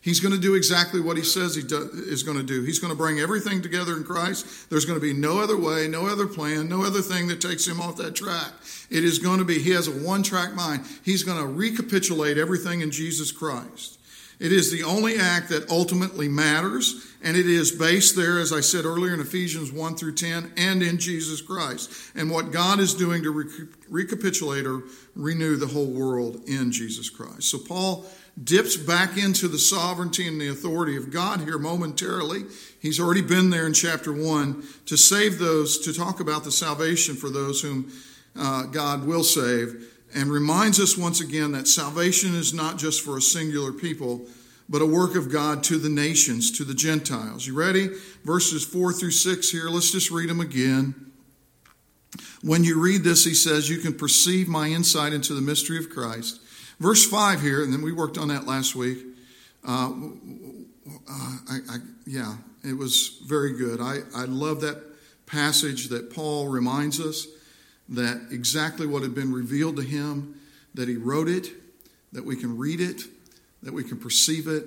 He's 0.00 0.20
going 0.20 0.34
to 0.34 0.40
do 0.40 0.54
exactly 0.54 1.00
what 1.00 1.16
he 1.16 1.24
says 1.24 1.54
he 1.54 1.62
do, 1.62 1.90
is 1.92 2.22
going 2.22 2.36
to 2.36 2.44
do. 2.44 2.62
He's 2.62 2.78
going 2.78 2.92
to 2.92 2.96
bring 2.96 3.18
everything 3.18 3.60
together 3.60 3.96
in 3.96 4.04
Christ. 4.04 4.70
There's 4.70 4.84
going 4.84 4.98
to 4.98 5.04
be 5.04 5.12
no 5.12 5.40
other 5.40 5.58
way, 5.58 5.88
no 5.88 6.06
other 6.06 6.26
plan, 6.26 6.68
no 6.68 6.84
other 6.84 7.02
thing 7.02 7.26
that 7.28 7.40
takes 7.40 7.66
him 7.66 7.80
off 7.80 7.96
that 7.96 8.14
track. 8.14 8.52
It 8.90 9.04
is 9.04 9.18
going 9.18 9.38
to 9.38 9.44
be, 9.44 9.58
he 9.58 9.70
has 9.70 9.88
a 9.88 9.92
one 9.92 10.22
track 10.22 10.54
mind. 10.54 10.84
He's 11.04 11.24
going 11.24 11.38
to 11.38 11.46
recapitulate 11.46 12.38
everything 12.38 12.80
in 12.80 12.90
Jesus 12.92 13.32
Christ. 13.32 13.98
It 14.40 14.52
is 14.52 14.70
the 14.70 14.84
only 14.84 15.16
act 15.16 15.48
that 15.48 15.68
ultimately 15.68 16.28
matters, 16.28 17.12
and 17.22 17.36
it 17.36 17.46
is 17.46 17.72
based 17.72 18.14
there, 18.14 18.38
as 18.38 18.52
I 18.52 18.60
said 18.60 18.84
earlier, 18.84 19.12
in 19.12 19.18
Ephesians 19.18 19.72
1 19.72 19.96
through 19.96 20.14
10, 20.14 20.52
and 20.56 20.80
in 20.80 20.98
Jesus 20.98 21.40
Christ. 21.40 21.90
And 22.14 22.30
what 22.30 22.52
God 22.52 22.78
is 22.78 22.94
doing 22.94 23.24
to 23.24 23.68
recapitulate 23.88 24.64
or 24.64 24.84
renew 25.16 25.56
the 25.56 25.66
whole 25.66 25.90
world 25.90 26.42
in 26.46 26.70
Jesus 26.70 27.10
Christ. 27.10 27.50
So 27.50 27.58
Paul 27.58 28.06
dips 28.44 28.76
back 28.76 29.16
into 29.16 29.48
the 29.48 29.58
sovereignty 29.58 30.28
and 30.28 30.40
the 30.40 30.48
authority 30.48 30.96
of 30.96 31.10
God 31.10 31.40
here 31.40 31.58
momentarily. 31.58 32.44
He's 32.80 33.00
already 33.00 33.22
been 33.22 33.50
there 33.50 33.66
in 33.66 33.72
chapter 33.72 34.12
1 34.12 34.62
to 34.86 34.96
save 34.96 35.38
those, 35.38 35.78
to 35.80 35.92
talk 35.92 36.20
about 36.20 36.44
the 36.44 36.52
salvation 36.52 37.16
for 37.16 37.30
those 37.30 37.60
whom 37.60 37.90
uh, 38.38 38.64
God 38.64 39.06
will 39.06 39.24
save 39.24 39.94
and 40.14 40.30
reminds 40.30 40.80
us 40.80 40.96
once 40.96 41.20
again 41.20 41.52
that 41.52 41.68
salvation 41.68 42.34
is 42.34 42.54
not 42.54 42.78
just 42.78 43.02
for 43.02 43.16
a 43.16 43.22
singular 43.22 43.72
people, 43.72 44.22
but 44.68 44.82
a 44.82 44.86
work 44.86 45.16
of 45.16 45.30
God 45.30 45.62
to 45.64 45.78
the 45.78 45.88
nations, 45.88 46.50
to 46.58 46.64
the 46.64 46.74
Gentiles. 46.74 47.46
You 47.46 47.54
ready? 47.54 47.90
Verses 48.24 48.64
4 48.64 48.92
through 48.92 49.10
6 49.10 49.50
here. 49.50 49.68
Let's 49.68 49.90
just 49.90 50.10
read 50.10 50.28
them 50.28 50.40
again. 50.40 50.94
When 52.42 52.64
you 52.64 52.80
read 52.80 53.02
this, 53.02 53.24
he 53.24 53.34
says, 53.34 53.68
You 53.68 53.78
can 53.78 53.94
perceive 53.94 54.48
my 54.48 54.68
insight 54.68 55.12
into 55.12 55.34
the 55.34 55.40
mystery 55.40 55.78
of 55.78 55.90
Christ. 55.90 56.40
Verse 56.80 57.04
5 57.04 57.40
here, 57.40 57.62
and 57.62 57.72
then 57.72 57.82
we 57.82 57.92
worked 57.92 58.18
on 58.18 58.28
that 58.28 58.46
last 58.46 58.76
week. 58.76 58.98
Uh, 59.66 59.92
I, 61.08 61.58
I, 61.68 61.76
yeah, 62.06 62.36
it 62.64 62.76
was 62.76 63.20
very 63.26 63.52
good. 63.52 63.80
I, 63.80 63.98
I 64.14 64.24
love 64.24 64.60
that 64.60 64.82
passage 65.26 65.88
that 65.88 66.12
Paul 66.12 66.48
reminds 66.48 67.00
us 67.00 67.26
that 67.88 68.28
exactly 68.30 68.86
what 68.86 69.02
had 69.02 69.14
been 69.14 69.32
revealed 69.32 69.76
to 69.76 69.82
him, 69.82 70.40
that 70.74 70.88
he 70.88 70.96
wrote 70.96 71.28
it, 71.28 71.50
that 72.12 72.24
we 72.24 72.36
can 72.36 72.56
read 72.56 72.80
it, 72.80 73.02
that 73.62 73.74
we 73.74 73.82
can 73.82 73.98
perceive 73.98 74.46
it 74.46 74.66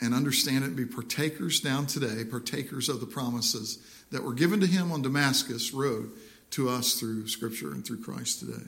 and 0.00 0.14
understand 0.14 0.64
it, 0.64 0.76
be 0.76 0.84
partakers 0.84 1.60
down 1.60 1.86
today, 1.86 2.24
partakers 2.24 2.88
of 2.88 3.00
the 3.00 3.06
promises 3.06 3.78
that 4.10 4.22
were 4.22 4.34
given 4.34 4.60
to 4.60 4.66
him 4.66 4.92
on 4.92 5.02
Damascus 5.02 5.72
Road 5.72 6.10
to 6.50 6.68
us 6.68 6.94
through 6.94 7.28
Scripture 7.28 7.72
and 7.72 7.84
through 7.84 8.02
Christ 8.02 8.40
today. 8.40 8.66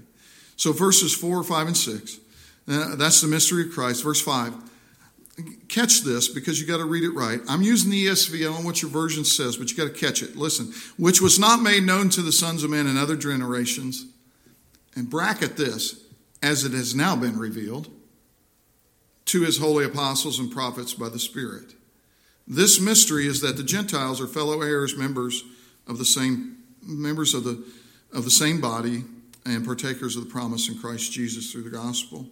So, 0.56 0.72
verses 0.72 1.14
4, 1.14 1.42
5, 1.42 1.66
and 1.66 1.76
6, 1.76 2.20
uh, 2.68 2.96
that's 2.96 3.20
the 3.20 3.28
mystery 3.28 3.66
of 3.66 3.72
Christ. 3.72 4.02
Verse 4.02 4.20
5 4.20 4.54
catch 5.68 6.02
this 6.02 6.28
because 6.28 6.60
you 6.60 6.66
got 6.66 6.76
to 6.78 6.84
read 6.84 7.02
it 7.02 7.10
right. 7.10 7.40
I'm 7.48 7.62
using 7.62 7.90
the 7.90 8.06
ESV. 8.06 8.38
I 8.38 8.42
don't 8.44 8.60
know 8.60 8.66
what 8.66 8.82
your 8.82 8.90
version 8.90 9.24
says, 9.24 9.56
but 9.56 9.70
you 9.70 9.76
got 9.76 9.92
to 9.92 9.98
catch 9.98 10.22
it. 10.22 10.36
Listen, 10.36 10.72
which 10.96 11.20
was 11.20 11.38
not 11.38 11.60
made 11.60 11.82
known 11.82 12.08
to 12.10 12.22
the 12.22 12.32
sons 12.32 12.62
of 12.62 12.70
men 12.70 12.86
in 12.86 12.96
other 12.96 13.16
generations. 13.16 14.06
And 14.94 15.10
bracket 15.10 15.56
this, 15.56 16.04
as 16.42 16.64
it 16.64 16.72
has 16.72 16.94
now 16.94 17.16
been 17.16 17.38
revealed 17.38 17.88
to 19.26 19.42
his 19.42 19.58
holy 19.58 19.84
apostles 19.84 20.38
and 20.38 20.52
prophets 20.52 20.94
by 20.94 21.08
the 21.08 21.18
Spirit. 21.18 21.74
This 22.46 22.78
mystery 22.78 23.26
is 23.26 23.40
that 23.40 23.56
the 23.56 23.62
Gentiles 23.64 24.20
are 24.20 24.26
fellow 24.26 24.60
heirs, 24.60 24.96
members 24.96 25.42
of 25.88 25.98
the 25.98 26.04
same 26.04 26.58
members 26.82 27.32
of 27.34 27.44
the 27.44 27.64
of 28.12 28.24
the 28.24 28.30
same 28.30 28.60
body, 28.60 29.02
and 29.46 29.64
partakers 29.64 30.16
of 30.16 30.24
the 30.24 30.30
promise 30.30 30.68
in 30.68 30.78
Christ 30.78 31.10
Jesus 31.10 31.50
through 31.50 31.62
the 31.62 31.70
gospel. 31.70 32.26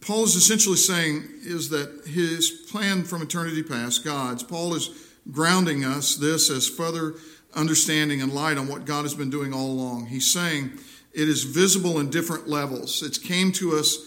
Paul 0.00 0.24
is 0.24 0.36
essentially 0.36 0.76
saying 0.76 1.24
is 1.42 1.70
that 1.70 2.02
his 2.06 2.50
plan 2.70 3.04
from 3.04 3.22
eternity 3.22 3.62
past, 3.62 4.04
God's, 4.04 4.42
Paul 4.42 4.74
is 4.74 4.90
grounding 5.30 5.84
us 5.84 6.16
this 6.16 6.50
as 6.50 6.68
further 6.68 7.14
understanding 7.54 8.20
and 8.20 8.32
light 8.32 8.58
on 8.58 8.68
what 8.68 8.84
God 8.84 9.02
has 9.02 9.14
been 9.14 9.30
doing 9.30 9.52
all 9.54 9.70
along. 9.70 10.06
He's 10.06 10.30
saying 10.30 10.72
it 11.12 11.28
is 11.28 11.44
visible 11.44 12.00
in 12.00 12.10
different 12.10 12.48
levels. 12.48 13.02
It's 13.02 13.18
came 13.18 13.52
to 13.52 13.76
us 13.76 13.98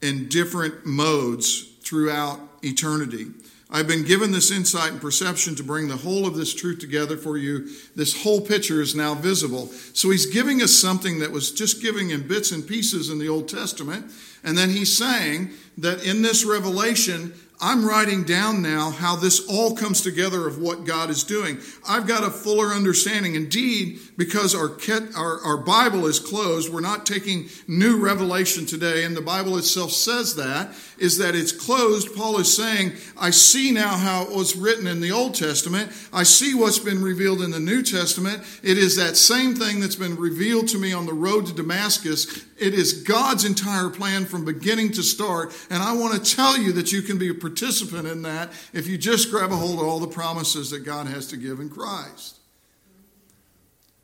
in 0.00 0.28
different 0.28 0.86
modes 0.86 1.62
throughout 1.82 2.40
eternity. 2.62 3.26
I've 3.74 3.88
been 3.88 4.04
given 4.04 4.30
this 4.30 4.52
insight 4.52 4.92
and 4.92 5.00
perception 5.00 5.56
to 5.56 5.64
bring 5.64 5.88
the 5.88 5.96
whole 5.96 6.28
of 6.28 6.36
this 6.36 6.54
truth 6.54 6.78
together 6.78 7.16
for 7.16 7.36
you. 7.36 7.68
This 7.96 8.22
whole 8.22 8.40
picture 8.40 8.80
is 8.80 8.94
now 8.94 9.14
visible. 9.14 9.66
So 9.94 10.10
he's 10.10 10.26
giving 10.26 10.62
us 10.62 10.72
something 10.72 11.18
that 11.18 11.32
was 11.32 11.50
just 11.50 11.82
giving 11.82 12.10
in 12.10 12.28
bits 12.28 12.52
and 12.52 12.64
pieces 12.64 13.10
in 13.10 13.18
the 13.18 13.28
Old 13.28 13.48
Testament. 13.48 14.12
And 14.44 14.56
then 14.56 14.70
he's 14.70 14.96
saying 14.96 15.50
that 15.78 16.04
in 16.04 16.22
this 16.22 16.44
revelation, 16.44 17.34
I'm 17.60 17.86
writing 17.86 18.24
down 18.24 18.62
now 18.62 18.90
how 18.90 19.14
this 19.14 19.46
all 19.48 19.76
comes 19.76 20.00
together 20.00 20.46
of 20.46 20.58
what 20.58 20.84
God 20.84 21.08
is 21.08 21.22
doing. 21.22 21.58
I've 21.88 22.06
got 22.06 22.24
a 22.24 22.30
fuller 22.30 22.74
understanding. 22.74 23.36
Indeed, 23.36 24.00
because 24.16 24.54
our, 24.54 24.76
our, 25.16 25.40
our, 25.40 25.56
Bible 25.56 26.06
is 26.06 26.18
closed, 26.18 26.72
we're 26.72 26.80
not 26.80 27.06
taking 27.06 27.48
new 27.68 27.98
revelation 27.98 28.66
today, 28.66 29.04
and 29.04 29.16
the 29.16 29.22
Bible 29.22 29.56
itself 29.56 29.92
says 29.92 30.34
that, 30.36 30.74
is 30.98 31.18
that 31.18 31.34
it's 31.34 31.52
closed. 31.52 32.14
Paul 32.14 32.38
is 32.38 32.54
saying, 32.54 32.92
I 33.16 33.30
see 33.30 33.70
now 33.70 33.96
how 33.96 34.24
it 34.24 34.30
was 34.30 34.56
written 34.56 34.86
in 34.86 35.00
the 35.00 35.12
Old 35.12 35.34
Testament. 35.34 35.92
I 36.12 36.24
see 36.24 36.54
what's 36.54 36.78
been 36.78 37.02
revealed 37.02 37.40
in 37.40 37.50
the 37.50 37.60
New 37.60 37.82
Testament. 37.82 38.42
It 38.62 38.78
is 38.78 38.96
that 38.96 39.16
same 39.16 39.54
thing 39.54 39.80
that's 39.80 39.96
been 39.96 40.16
revealed 40.16 40.68
to 40.68 40.78
me 40.78 40.92
on 40.92 41.06
the 41.06 41.14
road 41.14 41.46
to 41.46 41.52
Damascus. 41.52 42.44
It 42.58 42.74
is 42.74 43.02
God's 43.02 43.44
entire 43.44 43.90
plan 43.90 44.24
from 44.24 44.44
beginning 44.44 44.92
to 44.92 45.02
start, 45.02 45.52
and 45.70 45.82
I 45.82 45.92
want 45.94 46.14
to 46.14 46.34
tell 46.36 46.56
you 46.56 46.72
that 46.72 46.92
you 46.92 47.02
can 47.02 47.18
be 47.18 47.28
participant 47.44 48.08
in 48.08 48.22
that 48.22 48.50
if 48.72 48.86
you 48.86 48.96
just 48.96 49.30
grab 49.30 49.52
a 49.52 49.56
hold 49.56 49.80
of 49.80 49.86
all 49.86 50.00
the 50.00 50.06
promises 50.06 50.70
that 50.70 50.80
God 50.80 51.06
has 51.06 51.26
to 51.28 51.36
give 51.36 51.60
in 51.60 51.68
Christ. 51.68 52.38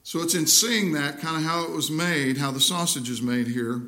So 0.03 0.21
it's 0.21 0.35
in 0.35 0.47
seeing 0.47 0.93
that, 0.93 1.21
kind 1.21 1.37
of 1.37 1.43
how 1.43 1.65
it 1.65 1.71
was 1.71 1.91
made, 1.91 2.37
how 2.37 2.51
the 2.51 2.61
sausage 2.61 3.09
is 3.09 3.23
made 3.23 3.47
here, 3.47 3.81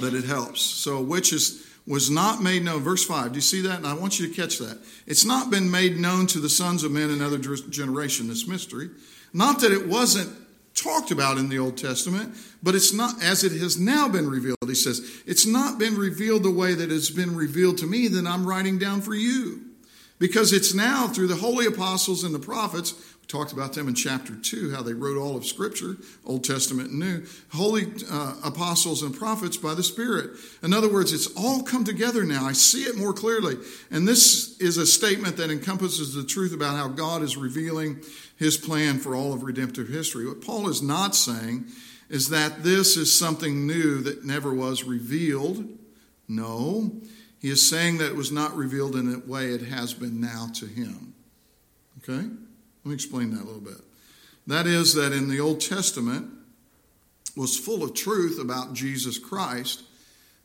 that 0.00 0.14
it 0.14 0.24
helps. 0.24 0.60
So, 0.60 1.00
which 1.00 1.32
is 1.32 1.66
was 1.86 2.10
not 2.10 2.42
made 2.42 2.62
known. 2.62 2.82
Verse 2.82 3.04
5, 3.04 3.32
do 3.32 3.36
you 3.36 3.40
see 3.40 3.62
that? 3.62 3.78
And 3.78 3.86
I 3.86 3.94
want 3.94 4.20
you 4.20 4.28
to 4.28 4.34
catch 4.34 4.58
that. 4.58 4.78
It's 5.06 5.24
not 5.24 5.50
been 5.50 5.70
made 5.70 5.96
known 5.98 6.26
to 6.28 6.38
the 6.38 6.48
sons 6.48 6.84
of 6.84 6.92
men 6.92 7.10
in 7.10 7.20
other 7.20 7.38
generation, 7.38 8.28
this 8.28 8.46
mystery. 8.46 8.90
Not 9.32 9.60
that 9.60 9.72
it 9.72 9.88
wasn't 9.88 10.36
talked 10.74 11.10
about 11.10 11.38
in 11.38 11.48
the 11.48 11.58
Old 11.58 11.76
Testament, 11.76 12.34
but 12.62 12.74
it's 12.74 12.92
not 12.92 13.22
as 13.22 13.44
it 13.44 13.52
has 13.52 13.78
now 13.78 14.08
been 14.08 14.28
revealed. 14.28 14.58
He 14.66 14.74
says, 14.74 15.22
It's 15.26 15.46
not 15.46 15.78
been 15.78 15.96
revealed 15.96 16.42
the 16.42 16.50
way 16.50 16.74
that 16.74 16.90
it's 16.92 17.10
been 17.10 17.36
revealed 17.36 17.78
to 17.78 17.86
me 17.86 18.08
that 18.08 18.26
I'm 18.26 18.46
writing 18.46 18.78
down 18.78 19.00
for 19.00 19.14
you. 19.14 19.62
Because 20.18 20.52
it's 20.52 20.74
now 20.74 21.08
through 21.08 21.28
the 21.28 21.36
holy 21.36 21.66
apostles 21.66 22.24
and 22.24 22.34
the 22.34 22.38
prophets 22.38 22.92
talked 23.30 23.52
about 23.52 23.72
them 23.72 23.88
in 23.88 23.94
chapter 23.94 24.34
2, 24.34 24.72
how 24.72 24.82
they 24.82 24.92
wrote 24.92 25.16
all 25.16 25.36
of 25.36 25.46
Scripture, 25.46 25.96
Old 26.26 26.42
Testament 26.42 26.90
and 26.90 26.98
New, 26.98 27.24
holy 27.52 27.86
uh, 28.10 28.34
apostles 28.42 29.02
and 29.02 29.14
prophets 29.14 29.56
by 29.56 29.74
the 29.74 29.82
Spirit. 29.82 30.30
In 30.62 30.72
other 30.72 30.92
words, 30.92 31.12
it's 31.12 31.28
all 31.36 31.62
come 31.62 31.84
together 31.84 32.24
now. 32.24 32.44
I 32.44 32.52
see 32.52 32.82
it 32.82 32.96
more 32.96 33.12
clearly. 33.12 33.56
And 33.90 34.06
this 34.06 34.60
is 34.60 34.76
a 34.76 34.86
statement 34.86 35.36
that 35.36 35.50
encompasses 35.50 36.14
the 36.14 36.24
truth 36.24 36.52
about 36.52 36.76
how 36.76 36.88
God 36.88 37.22
is 37.22 37.36
revealing 37.36 38.00
his 38.36 38.56
plan 38.56 38.98
for 38.98 39.14
all 39.14 39.32
of 39.32 39.44
redemptive 39.44 39.88
history. 39.88 40.26
What 40.26 40.42
Paul 40.42 40.68
is 40.68 40.82
not 40.82 41.14
saying 41.14 41.66
is 42.08 42.30
that 42.30 42.64
this 42.64 42.96
is 42.96 43.16
something 43.16 43.66
new 43.66 44.00
that 44.00 44.24
never 44.24 44.52
was 44.52 44.82
revealed. 44.82 45.64
No. 46.26 46.90
He 47.40 47.48
is 47.48 47.66
saying 47.66 47.98
that 47.98 48.08
it 48.08 48.16
was 48.16 48.32
not 48.32 48.56
revealed 48.56 48.96
in 48.96 49.14
a 49.14 49.30
way 49.30 49.46
it 49.46 49.62
has 49.62 49.94
been 49.94 50.20
now 50.20 50.48
to 50.54 50.66
him. 50.66 51.14
Okay? 51.98 52.28
Let 52.84 52.88
me 52.90 52.94
explain 52.94 53.30
that 53.30 53.42
a 53.42 53.44
little 53.44 53.60
bit. 53.60 53.80
That 54.46 54.66
is, 54.66 54.94
that 54.94 55.12
in 55.12 55.28
the 55.28 55.40
Old 55.40 55.60
Testament 55.60 56.30
was 57.36 57.58
full 57.58 57.82
of 57.82 57.94
truth 57.94 58.40
about 58.40 58.72
Jesus 58.72 59.18
Christ, 59.18 59.82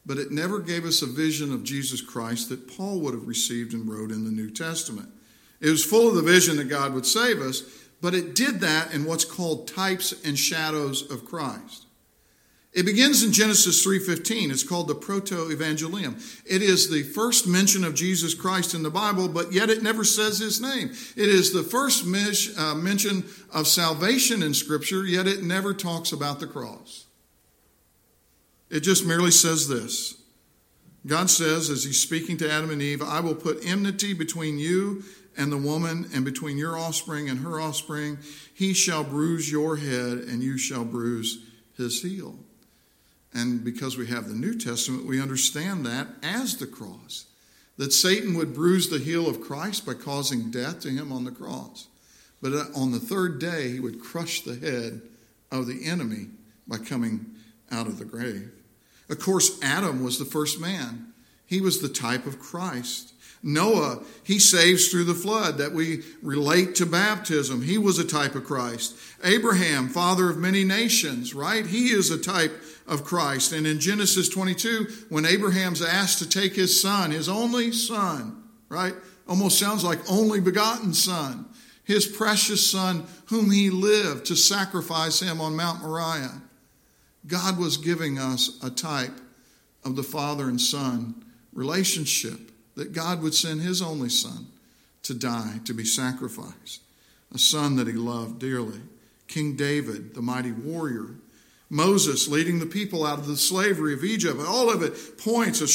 but 0.05 0.17
it 0.17 0.31
never 0.31 0.59
gave 0.59 0.85
us 0.85 1.01
a 1.01 1.07
vision 1.07 1.53
of 1.53 1.63
Jesus 1.63 2.01
Christ 2.01 2.49
that 2.49 2.67
Paul 2.75 2.99
would 2.99 3.13
have 3.13 3.27
received 3.27 3.73
and 3.73 3.89
wrote 3.89 4.11
in 4.11 4.23
the 4.23 4.31
New 4.31 4.51
Testament. 4.51 5.09
It 5.61 5.69
was 5.69 5.83
full 5.83 6.09
of 6.09 6.15
the 6.15 6.21
vision 6.21 6.57
that 6.57 6.65
God 6.65 6.93
would 6.93 7.05
save 7.05 7.41
us, 7.41 7.63
but 8.01 8.13
it 8.13 8.35
did 8.35 8.59
that 8.59 8.93
in 8.93 9.05
what's 9.05 9.25
called 9.25 9.67
types 9.67 10.13
and 10.23 10.37
shadows 10.37 11.09
of 11.09 11.25
Christ. 11.25 11.84
It 12.75 12.85
begins 12.85 13.23
in 13.23 13.31
Genesis 13.31 13.81
3:15. 13.81 14.51
It's 14.51 14.61
called 14.61 14.89
the 14.89 14.95
proto-evangelium. 14.95 16.21
It 16.45 16.61
is 16.61 16.89
the 16.89 17.03
first 17.03 17.47
mention 17.47 17.85
of 17.85 17.95
Jesus 17.95 18.33
Christ 18.33 18.73
in 18.73 18.83
the 18.83 18.89
Bible, 18.89 19.29
but 19.29 19.53
yet 19.53 19.69
it 19.69 19.81
never 19.81 20.03
says 20.03 20.39
his 20.39 20.59
name. 20.59 20.91
It 21.15 21.29
is 21.29 21.53
the 21.53 21.63
first 21.63 22.03
uh, 22.03 22.75
mention 22.75 23.23
of 23.53 23.69
salvation 23.69 24.43
in 24.43 24.53
scripture, 24.53 25.05
yet 25.05 25.25
it 25.25 25.41
never 25.41 25.73
talks 25.73 26.11
about 26.11 26.41
the 26.41 26.47
cross. 26.47 27.05
It 28.69 28.81
just 28.81 29.05
merely 29.05 29.31
says 29.31 29.69
this. 29.69 30.15
God 31.07 31.29
says 31.29 31.69
as 31.69 31.85
he's 31.85 32.01
speaking 32.01 32.35
to 32.37 32.51
Adam 32.51 32.71
and 32.71 32.81
Eve, 32.81 33.01
I 33.01 33.21
will 33.21 33.35
put 33.35 33.65
enmity 33.65 34.13
between 34.13 34.57
you 34.57 35.03
and 35.37 35.49
the 35.49 35.57
woman 35.57 36.09
and 36.13 36.25
between 36.25 36.57
your 36.57 36.77
offspring 36.77 37.29
and 37.29 37.39
her 37.39 37.61
offspring. 37.61 38.17
He 38.53 38.73
shall 38.73 39.05
bruise 39.05 39.49
your 39.49 39.77
head 39.77 40.17
and 40.17 40.43
you 40.43 40.57
shall 40.57 40.83
bruise 40.83 41.39
his 41.77 42.01
heel. 42.01 42.39
And 43.45 43.63
because 43.63 43.97
we 43.97 44.07
have 44.07 44.27
the 44.27 44.35
New 44.35 44.57
Testament, 44.57 45.05
we 45.05 45.21
understand 45.21 45.85
that 45.85 46.07
as 46.23 46.57
the 46.57 46.67
cross. 46.67 47.25
That 47.77 47.93
Satan 47.93 48.35
would 48.35 48.53
bruise 48.53 48.89
the 48.89 48.99
heel 48.99 49.29
of 49.29 49.41
Christ 49.41 49.85
by 49.85 49.93
causing 49.93 50.49
death 50.49 50.79
to 50.81 50.89
him 50.89 51.11
on 51.11 51.25
the 51.25 51.31
cross. 51.31 51.87
But 52.41 52.53
uh, 52.53 52.65
on 52.75 52.91
the 52.91 52.99
third 52.99 53.39
day, 53.39 53.71
he 53.71 53.79
would 53.79 54.01
crush 54.01 54.41
the 54.41 54.55
head 54.55 55.01
of 55.51 55.67
the 55.67 55.85
enemy 55.85 56.27
by 56.67 56.77
coming 56.77 57.25
out 57.71 57.87
of 57.87 57.99
the 57.99 58.05
grave. 58.05 58.51
Of 59.09 59.19
course, 59.19 59.61
Adam 59.61 60.03
was 60.03 60.17
the 60.17 60.25
first 60.25 60.59
man, 60.59 61.13
he 61.45 61.61
was 61.61 61.81
the 61.81 61.89
type 61.89 62.25
of 62.25 62.39
Christ. 62.39 63.13
Noah, 63.43 64.01
he 64.23 64.39
saves 64.39 64.87
through 64.87 65.03
the 65.03 65.13
flood 65.13 65.59
that 65.59 65.71
we 65.71 66.01
relate 66.23 66.73
to 66.75 66.85
baptism. 66.87 67.61
He 67.61 67.77
was 67.77 67.99
a 67.99 68.03
type 68.03 68.33
of 68.33 68.43
Christ. 68.43 68.95
Abraham, 69.23 69.87
father 69.87 70.31
of 70.31 70.37
many 70.37 70.63
nations, 70.63 71.35
right? 71.35 71.63
He 71.63 71.89
is 71.89 72.09
a 72.09 72.17
type 72.17 72.59
of 72.87 73.03
Christ. 73.03 73.51
And 73.51 73.65
in 73.65 73.79
Genesis 73.79 74.29
22, 74.29 74.87
when 75.09 75.25
Abraham's 75.25 75.81
asked 75.81 76.19
to 76.19 76.29
take 76.29 76.55
his 76.55 76.79
son, 76.79 77.11
his 77.11 77.29
only 77.29 77.71
son, 77.71 78.43
right? 78.69 78.93
Almost 79.27 79.59
sounds 79.59 79.83
like 79.83 79.99
only 80.09 80.39
begotten 80.39 80.93
son, 80.93 81.45
his 81.83 82.05
precious 82.05 82.69
son, 82.69 83.05
whom 83.27 83.51
he 83.51 83.69
lived 83.69 84.25
to 84.25 84.35
sacrifice 84.35 85.19
him 85.19 85.41
on 85.41 85.55
Mount 85.55 85.81
Moriah. 85.81 86.41
God 87.27 87.57
was 87.57 87.77
giving 87.77 88.19
us 88.19 88.59
a 88.63 88.69
type 88.69 89.19
of 89.83 89.95
the 89.95 90.03
father 90.03 90.47
and 90.47 90.61
son 90.61 91.25
relationship 91.53 92.51
that 92.75 92.93
God 92.93 93.21
would 93.21 93.33
send 93.33 93.61
his 93.61 93.81
only 93.81 94.09
son 94.09 94.47
to 95.03 95.13
die, 95.13 95.59
to 95.65 95.73
be 95.73 95.85
sacrificed, 95.85 96.81
a 97.33 97.37
son 97.37 97.75
that 97.77 97.87
he 97.87 97.93
loved 97.93 98.39
dearly. 98.39 98.81
King 99.27 99.55
David, 99.55 100.13
the 100.13 100.21
mighty 100.21 100.51
warrior. 100.51 101.15
Moses 101.69 102.27
leading 102.27 102.59
the 102.59 102.65
people 102.65 103.05
out 103.05 103.17
of 103.17 103.25
the 103.25 103.37
slavery 103.37 103.93
of 103.93 104.03
Egypt. 104.03 104.39
All 104.39 104.71
of 104.71 104.83
it 104.83 105.17
points 105.17 105.61
of 105.61 105.69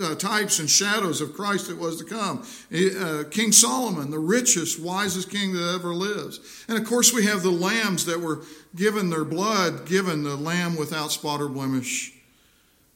uh, 0.00 0.14
types 0.14 0.60
and 0.60 0.70
shadows 0.70 1.20
of 1.20 1.34
Christ 1.34 1.68
that 1.68 1.78
was 1.78 1.96
to 1.98 2.04
come. 2.04 2.46
Uh, 2.72 3.24
king 3.28 3.50
Solomon, 3.50 4.10
the 4.10 4.18
richest, 4.18 4.80
wisest 4.80 5.30
king 5.30 5.52
that 5.54 5.74
ever 5.74 5.94
lives. 5.94 6.64
And 6.68 6.78
of 6.78 6.84
course, 6.84 7.12
we 7.12 7.24
have 7.24 7.42
the 7.42 7.50
lambs 7.50 8.06
that 8.06 8.20
were 8.20 8.42
given 8.76 9.10
their 9.10 9.24
blood, 9.24 9.86
given 9.86 10.22
the 10.22 10.36
lamb 10.36 10.76
without 10.76 11.10
spot 11.10 11.40
or 11.40 11.48
blemish, 11.48 12.12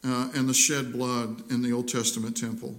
uh, 0.05 0.31
and 0.35 0.49
the 0.49 0.55
shed 0.55 0.93
blood 0.93 1.51
in 1.51 1.62
the 1.62 1.73
Old 1.73 1.88
Testament 1.88 2.37
temple. 2.37 2.77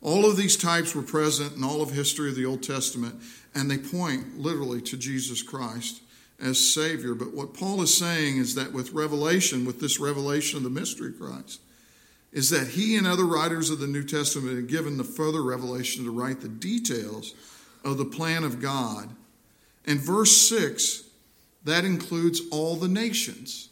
All 0.00 0.24
of 0.24 0.36
these 0.36 0.56
types 0.56 0.94
were 0.94 1.02
present 1.02 1.56
in 1.56 1.64
all 1.64 1.82
of 1.82 1.90
history 1.90 2.28
of 2.28 2.36
the 2.36 2.46
Old 2.46 2.62
Testament, 2.62 3.16
and 3.54 3.70
they 3.70 3.78
point 3.78 4.38
literally 4.38 4.80
to 4.82 4.96
Jesus 4.96 5.42
Christ 5.42 6.01
as 6.42 6.58
Savior. 6.58 7.14
But 7.14 7.32
what 7.32 7.54
Paul 7.54 7.80
is 7.82 7.96
saying 7.96 8.38
is 8.38 8.54
that 8.56 8.72
with 8.72 8.92
revelation, 8.92 9.64
with 9.64 9.80
this 9.80 10.00
revelation 10.00 10.58
of 10.58 10.64
the 10.64 10.70
mystery 10.70 11.12
Christ, 11.12 11.60
is 12.32 12.50
that 12.50 12.68
he 12.68 12.96
and 12.96 13.06
other 13.06 13.24
writers 13.24 13.70
of 13.70 13.78
the 13.78 13.86
New 13.86 14.02
Testament 14.02 14.56
had 14.56 14.66
given 14.66 14.96
the 14.96 15.04
further 15.04 15.42
revelation 15.42 16.04
to 16.04 16.10
write 16.10 16.40
the 16.40 16.48
details 16.48 17.34
of 17.84 17.98
the 17.98 18.04
plan 18.04 18.42
of 18.42 18.60
God. 18.60 19.10
And 19.86 20.00
verse 20.00 20.48
6, 20.48 21.04
that 21.64 21.84
includes 21.84 22.40
all 22.50 22.76
the 22.76 22.88
nations, 22.88 23.68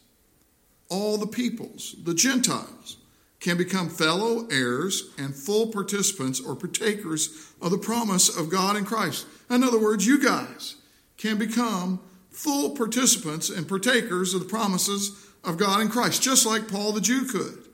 all 0.89 1.17
the 1.17 1.27
peoples, 1.27 1.95
the 2.03 2.13
Gentiles 2.13 2.97
can 3.39 3.57
become 3.57 3.89
fellow 3.89 4.47
heirs 4.51 5.09
and 5.17 5.35
full 5.35 5.67
participants 5.67 6.39
or 6.39 6.55
partakers 6.55 7.51
of 7.59 7.71
the 7.71 7.77
promise 7.77 8.29
of 8.37 8.49
God 8.51 8.77
in 8.77 8.85
Christ. 8.85 9.25
In 9.49 9.63
other 9.63 9.79
words, 9.79 10.05
you 10.05 10.23
guys 10.23 10.75
can 11.17 11.39
become 11.39 11.99
full 12.31 12.71
participants 12.71 13.49
and 13.49 13.67
partakers 13.67 14.33
of 14.33 14.41
the 14.41 14.49
promises 14.49 15.27
of 15.43 15.57
God 15.57 15.81
in 15.81 15.89
Christ, 15.89 16.21
just 16.21 16.45
like 16.45 16.67
Paul 16.67 16.91
the 16.91 17.01
Jew 17.01 17.25
could. 17.25 17.65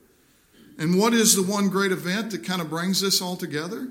And 0.78 0.98
what 0.98 1.12
is 1.12 1.34
the 1.34 1.42
one 1.42 1.68
great 1.68 1.92
event 1.92 2.30
that 2.30 2.44
kind 2.44 2.60
of 2.60 2.70
brings 2.70 3.00
this 3.00 3.20
all 3.20 3.36
together? 3.36 3.88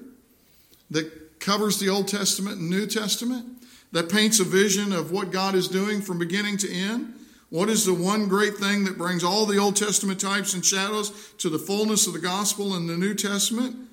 That 0.89 1.39
covers 1.39 1.80
the 1.80 1.89
Old 1.89 2.08
Testament 2.08 2.60
and 2.60 2.69
New 2.69 2.88
Testament? 2.88 3.45
That 3.91 4.10
paints 4.10 4.39
a 4.39 4.45
vision 4.45 4.93
of 4.93 5.12
what 5.12 5.32
God 5.32 5.56
is 5.56 5.67
doing 5.67 6.01
from 6.01 6.17
beginning 6.17 6.58
to 6.58 6.71
end? 6.71 7.13
What 7.49 7.69
is 7.69 7.86
the 7.86 7.93
one 7.93 8.27
great 8.27 8.58
thing 8.58 8.84
that 8.86 8.97
brings 8.97 9.23
all 9.23 9.45
the 9.45 9.58
Old 9.58 9.75
Testament 9.75 10.19
types 10.19 10.53
and 10.53 10.65
shadows 10.65 11.34
to 11.38 11.49
the 11.49 11.60
fullness 11.60 12.08
of 12.08 12.13
the 12.13 12.19
gospel 12.19 12.75
in 12.75 12.88
the 12.88 12.97
New 12.97 13.13
Testament? 13.13 13.87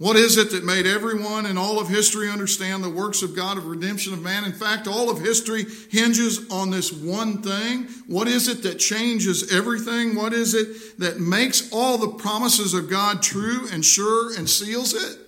What 0.00 0.16
is 0.16 0.38
it 0.38 0.50
that 0.52 0.64
made 0.64 0.86
everyone 0.86 1.44
in 1.44 1.58
all 1.58 1.78
of 1.78 1.90
history 1.90 2.30
understand 2.30 2.82
the 2.82 2.88
works 2.88 3.20
of 3.20 3.36
God 3.36 3.58
of 3.58 3.66
redemption 3.66 4.14
of 4.14 4.22
man? 4.22 4.44
In 4.44 4.52
fact, 4.54 4.88
all 4.88 5.10
of 5.10 5.20
history 5.20 5.66
hinges 5.90 6.50
on 6.50 6.70
this 6.70 6.90
one 6.90 7.42
thing. 7.42 7.86
What 8.06 8.26
is 8.26 8.48
it 8.48 8.62
that 8.62 8.78
changes 8.78 9.52
everything? 9.52 10.16
What 10.16 10.32
is 10.32 10.54
it 10.54 10.98
that 11.00 11.20
makes 11.20 11.70
all 11.70 11.98
the 11.98 12.08
promises 12.08 12.72
of 12.72 12.88
God 12.88 13.20
true 13.20 13.68
and 13.70 13.84
sure 13.84 14.34
and 14.38 14.48
seals 14.48 14.94
it? 14.94 15.18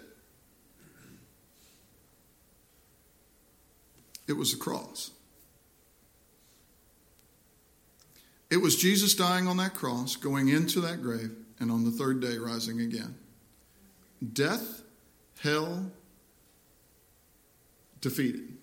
It 4.26 4.38
was 4.38 4.52
the 4.52 4.58
cross. 4.58 5.10
It 8.50 8.62
was 8.62 8.76
Jesus 8.76 9.14
dying 9.14 9.46
on 9.46 9.58
that 9.58 9.74
cross, 9.74 10.16
going 10.16 10.48
into 10.48 10.80
that 10.80 11.02
grave, 11.02 11.32
and 11.60 11.70
on 11.70 11.84
the 11.84 11.90
third 11.90 12.22
day 12.22 12.38
rising 12.38 12.80
again. 12.80 13.16
Death, 14.32 14.82
hell, 15.40 15.90
defeated. 18.00 18.56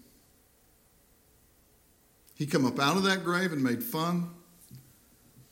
He 2.36 2.46
come 2.46 2.66
up 2.66 2.80
out 2.80 2.96
of 2.96 3.04
that 3.04 3.24
grave 3.24 3.52
and 3.52 3.62
made 3.62 3.84
fun 3.84 4.30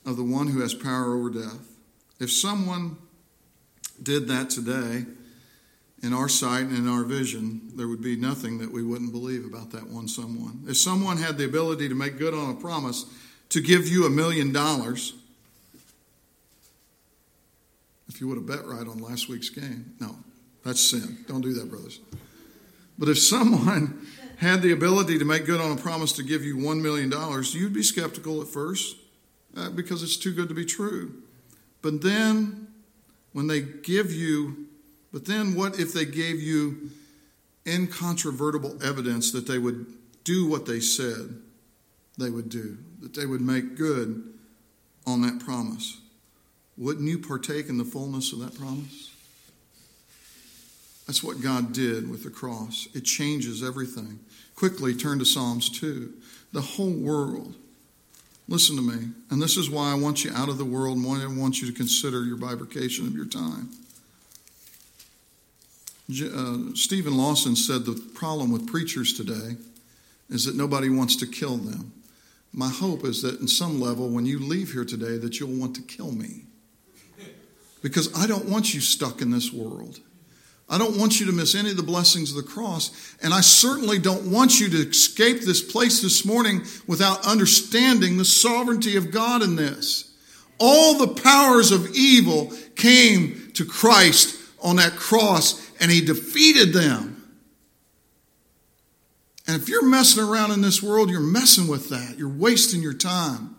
of 0.06 0.16
the 0.16 0.24
one 0.24 0.48
who 0.48 0.62
has 0.62 0.74
power 0.74 1.16
over 1.16 1.30
death. 1.30 1.76
If 2.20 2.32
someone 2.32 2.98
did 4.02 4.28
that 4.30 4.50
today, 4.50 5.06
in 6.04 6.14
our 6.14 6.30
sight 6.30 6.62
and 6.62 6.78
in 6.78 6.88
our 6.88 7.04
vision, 7.04 7.72
there 7.76 7.88
would 7.88 8.02
be 8.02 8.16
nothing 8.16 8.60
that 8.60 8.72
we 8.72 8.84
wouldn't 8.84 9.12
believe 9.12 9.46
about 9.46 9.72
that 9.72 9.88
one 9.88 10.08
someone. 10.08 10.64
If 10.68 10.78
someone 10.78 11.18
had 11.18 11.38
the 11.38 11.46
ability 11.46 11.90
to 11.90 11.96
make 11.96 12.18
good 12.18 12.34
on 12.34 12.52
a 12.52 12.54
promise 12.54 13.06
to 13.50 13.62
give 13.62 13.88
you 13.88 14.06
a 14.06 14.10
million 14.10 14.52
dollars 14.52 15.14
if 18.08 18.22
you 18.22 18.28
would 18.28 18.38
have 18.38 18.46
bet 18.46 18.66
right 18.66 18.88
on 18.88 19.00
last 19.00 19.30
week's 19.30 19.50
game. 19.50 19.94
No, 20.00 20.16
that's 20.64 20.82
sin. 20.82 21.26
Don't 21.28 21.42
do 21.42 21.54
that, 21.54 21.70
brothers. 21.70 22.00
But 22.98 23.10
if 23.10 23.20
someone 23.20 24.08
had 24.38 24.62
the 24.62 24.72
ability 24.72 25.20
to 25.20 25.26
make 25.26 25.46
good 25.46 25.60
on 25.62 25.72
a 25.72 25.82
promise 25.82 26.14
to 26.14 26.24
give 26.24 26.44
you 26.44 26.58
$1 26.58 26.82
million, 26.82 27.12
you'd 27.52 27.74
be 27.74 27.84
skeptical 27.84 28.42
at 28.42 28.48
first 28.48 28.98
uh, 29.56 29.70
because 29.70 30.04
it's 30.04 30.18
too 30.18 30.34
good 30.34 30.48
to 30.50 30.56
be 30.56 30.66
true. 30.66 31.22
But 31.82 32.02
then, 32.02 32.68
when 33.34 33.48
they 33.48 33.62
give 33.62 34.12
you, 34.12 34.68
but 35.12 35.26
then 35.26 35.56
what 35.56 35.80
if 35.80 35.94
they 35.94 36.06
gave 36.06 36.42
you 36.42 36.92
incontrovertible 37.66 38.84
evidence 38.84 39.32
that 39.32 39.48
they 39.48 39.58
would 39.58 39.86
do 40.24 40.48
what 40.48 40.66
they 40.66 40.80
said 40.80 41.40
they 42.18 42.30
would 42.30 42.50
do? 42.50 42.78
that 43.02 43.14
they 43.14 43.26
would 43.26 43.42
make 43.42 43.76
good 43.76 44.34
on 45.06 45.22
that 45.22 45.40
promise. 45.40 46.00
Wouldn't 46.78 47.08
you 47.08 47.20
partake 47.20 47.70
in 47.70 47.78
the 47.78 47.86
fullness 47.86 48.34
of 48.34 48.40
that 48.40 48.58
promise? 48.58 49.12
That's 51.08 51.24
what 51.24 51.42
God 51.42 51.74
did 51.74 52.10
with 52.10 52.24
the 52.24 52.30
cross. 52.30 52.88
It 52.94 53.06
changes 53.06 53.64
everything. 53.64 54.20
Quickly 54.56 54.94
turn 54.94 55.20
to 55.20 55.26
Psalms 55.26 55.70
2. 55.70 56.14
The 56.54 56.62
whole 56.62 56.92
world. 56.92 57.56
Listen 58.48 58.76
to 58.76 58.82
me. 58.82 59.10
And 59.30 59.42
this 59.42 59.58
is 59.58 59.70
why 59.70 59.92
I 59.92 59.96
want 59.96 60.24
you 60.24 60.32
out 60.34 60.50
of 60.50 60.58
the 60.58 60.66
world 60.66 60.98
and 60.98 61.06
why 61.06 61.22
I 61.22 61.28
want 61.28 61.62
you 61.62 61.68
to 61.68 61.74
consider 61.74 62.24
your 62.24 62.38
bifurcation 62.38 63.08
of 63.08 63.14
your 63.14 63.26
time. 63.26 63.70
Uh, 66.10 66.74
Steven 66.76 67.18
Lawson 67.18 67.56
said 67.56 67.86
the 67.86 68.02
problem 68.14 68.52
with 68.52 68.68
preachers 68.68 69.14
today 69.14 69.58
is 70.30 70.46
that 70.46 70.56
nobody 70.56 70.90
wants 70.90 71.16
to 71.18 71.28
kill 71.28 71.58
them 71.58 71.92
my 72.58 72.70
hope 72.70 73.06
is 73.06 73.22
that 73.22 73.40
in 73.40 73.48
some 73.48 73.80
level, 73.80 74.10
when 74.10 74.26
you 74.26 74.40
leave 74.40 74.72
here 74.72 74.84
today, 74.84 75.18
that 75.20 75.40
you'll 75.40 75.60
want 75.60 75.76
to 75.76 75.82
kill 75.84 76.12
me. 76.12 76.47
Because 77.82 78.14
I 78.16 78.28
don't 78.28 78.46
want 78.46 78.74
you 78.74 78.82
stuck 78.82 79.22
in 79.22 79.32
this 79.32 79.52
world. 79.54 80.00
I 80.70 80.78
don't 80.78 80.98
want 80.98 81.20
you 81.20 81.26
to 81.28 81.32
miss 81.32 81.56
any 81.56 81.72
of 81.72 81.78
the 81.78 81.84
blessings 81.84 82.32
of 82.32 82.38
the 82.38 82.52
cross. 82.52 83.16
And 83.22 83.34
I 83.34 83.42
certainly 83.42 84.00
don't 84.00 84.32
want 84.32 84.60
you 84.60 84.70
to 84.70 84.90
escape 84.90 85.42
this 85.42 85.62
place 85.62 86.02
this 86.02 86.26
morning 86.26 86.64
without 86.88 87.26
understanding 87.26 88.18
the 88.18 88.26
sovereignty 88.26 88.98
of 88.98 89.12
God 89.12 89.42
in 89.42 89.56
this. 89.56 90.14
All 90.60 90.98
the 90.98 91.22
powers 91.22 91.72
of 91.72 91.96
evil 91.96 92.52
came 92.76 93.52
to 93.54 93.64
Christ 93.64 94.36
on 94.62 94.78
that 94.78 94.94
cross 94.94 95.72
and 95.80 95.90
he 95.90 96.02
defeated 96.02 96.74
them. 96.74 97.14
And 99.48 99.56
if 99.62 99.70
you're 99.70 99.88
messing 99.88 100.24
around 100.24 100.52
in 100.52 100.62
this 100.62 100.84
world, 100.84 101.10
you're 101.10 101.22
messing 101.22 101.68
with 101.68 101.90
that. 101.90 102.16
You're 102.18 102.28
wasting 102.28 102.82
your 102.82 102.94
time. 102.94 103.56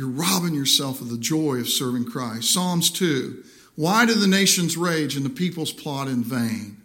You're 0.00 0.08
robbing 0.08 0.54
yourself 0.54 1.02
of 1.02 1.10
the 1.10 1.18
joy 1.18 1.56
of 1.56 1.68
serving 1.68 2.06
Christ. 2.06 2.54
Psalms 2.54 2.90
2 2.90 3.44
Why 3.76 4.06
do 4.06 4.14
the 4.14 4.26
nations 4.26 4.74
rage 4.74 5.14
and 5.14 5.26
the 5.26 5.28
peoples 5.28 5.74
plot 5.74 6.08
in 6.08 6.24
vain? 6.24 6.78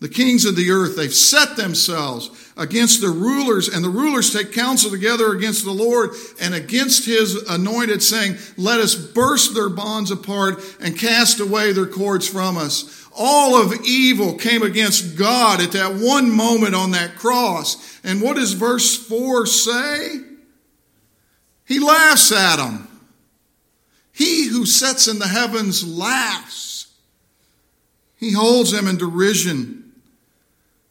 The 0.00 0.10
kings 0.10 0.44
of 0.44 0.54
the 0.54 0.70
earth, 0.72 0.94
they've 0.94 1.10
set 1.10 1.56
themselves 1.56 2.52
against 2.54 3.00
the 3.00 3.08
rulers, 3.08 3.66
and 3.66 3.82
the 3.82 3.88
rulers 3.88 4.30
take 4.30 4.52
counsel 4.52 4.90
together 4.90 5.32
against 5.32 5.64
the 5.64 5.70
Lord 5.70 6.10
and 6.38 6.54
against 6.54 7.06
his 7.06 7.48
anointed, 7.48 8.02
saying, 8.02 8.36
Let 8.58 8.78
us 8.78 8.94
burst 8.94 9.54
their 9.54 9.70
bonds 9.70 10.10
apart 10.10 10.62
and 10.82 10.98
cast 10.98 11.40
away 11.40 11.72
their 11.72 11.86
cords 11.86 12.28
from 12.28 12.58
us. 12.58 13.08
All 13.16 13.56
of 13.56 13.72
evil 13.86 14.34
came 14.34 14.62
against 14.62 15.16
God 15.16 15.62
at 15.62 15.72
that 15.72 15.94
one 15.94 16.30
moment 16.30 16.74
on 16.74 16.90
that 16.90 17.14
cross. 17.14 17.98
And 18.04 18.20
what 18.20 18.36
does 18.36 18.52
verse 18.52 18.94
4 19.08 19.46
say? 19.46 20.31
He 21.72 21.78
laughs 21.78 22.30
at 22.32 22.56
them. 22.56 22.86
He 24.12 24.46
who 24.48 24.66
sits 24.66 25.08
in 25.08 25.18
the 25.18 25.26
heavens 25.26 25.82
laughs. 25.88 26.92
He 28.18 28.32
holds 28.32 28.72
them 28.72 28.86
in 28.86 28.98
derision. 28.98 29.94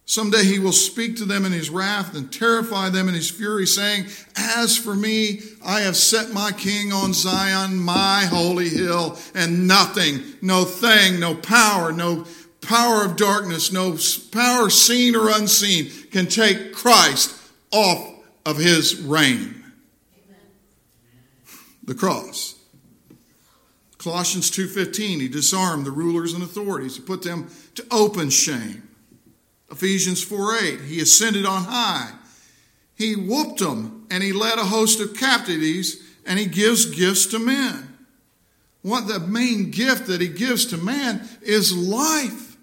Someday 0.05 0.43
he 0.43 0.57
will 0.57 0.71
speak 0.71 1.17
to 1.17 1.25
them 1.25 1.45
in 1.45 1.51
his 1.51 1.69
wrath 1.69 2.15
and 2.15 2.33
terrify 2.33 2.89
them 2.89 3.07
in 3.07 3.13
his 3.13 3.29
fury, 3.29 3.67
saying, 3.67 4.07
As 4.35 4.75
for 4.75 4.95
me, 4.95 5.41
I 5.63 5.81
have 5.81 5.95
set 5.95 6.33
my 6.33 6.51
king 6.51 6.91
on 6.91 7.13
Zion, 7.13 7.77
my 7.77 8.25
holy 8.25 8.67
hill, 8.67 9.19
and 9.35 9.67
nothing, 9.67 10.23
no 10.41 10.63
thing, 10.65 11.19
no 11.19 11.35
power, 11.35 11.91
no 11.91 12.25
power 12.61 13.05
of 13.05 13.17
darkness, 13.17 13.71
no 13.71 13.99
power 14.31 14.71
seen 14.71 15.15
or 15.15 15.29
unseen 15.29 15.91
can 16.09 16.25
take 16.25 16.73
Christ 16.73 17.39
off 17.71 18.15
of 18.47 18.57
his 18.57 18.99
reign. 19.03 19.60
The 21.91 21.97
cross. 21.97 22.55
Colossians 23.97 24.49
2:15 24.49 25.19
he 25.19 25.27
disarmed 25.27 25.85
the 25.85 25.91
rulers 25.91 26.31
and 26.31 26.41
authorities 26.41 26.95
he 26.95 27.01
put 27.01 27.21
them 27.21 27.49
to 27.75 27.85
open 27.91 28.29
shame 28.29 28.87
Ephesians 29.69 30.23
4 30.23 30.55
8, 30.55 30.81
he 30.81 31.01
ascended 31.01 31.45
on 31.45 31.65
high. 31.65 32.13
He 32.95 33.17
whooped 33.17 33.59
them 33.59 34.07
and 34.09 34.23
he 34.23 34.31
led 34.31 34.57
a 34.57 34.63
host 34.63 35.01
of 35.01 35.17
captives 35.17 35.97
and 36.25 36.39
he 36.39 36.45
gives 36.45 36.85
gifts 36.85 37.25
to 37.25 37.39
men. 37.39 37.97
What 38.83 39.09
the 39.09 39.19
main 39.19 39.69
gift 39.69 40.07
that 40.07 40.21
he 40.21 40.29
gives 40.29 40.67
to 40.67 40.77
man 40.77 41.27
is 41.41 41.75
life. 41.75 42.55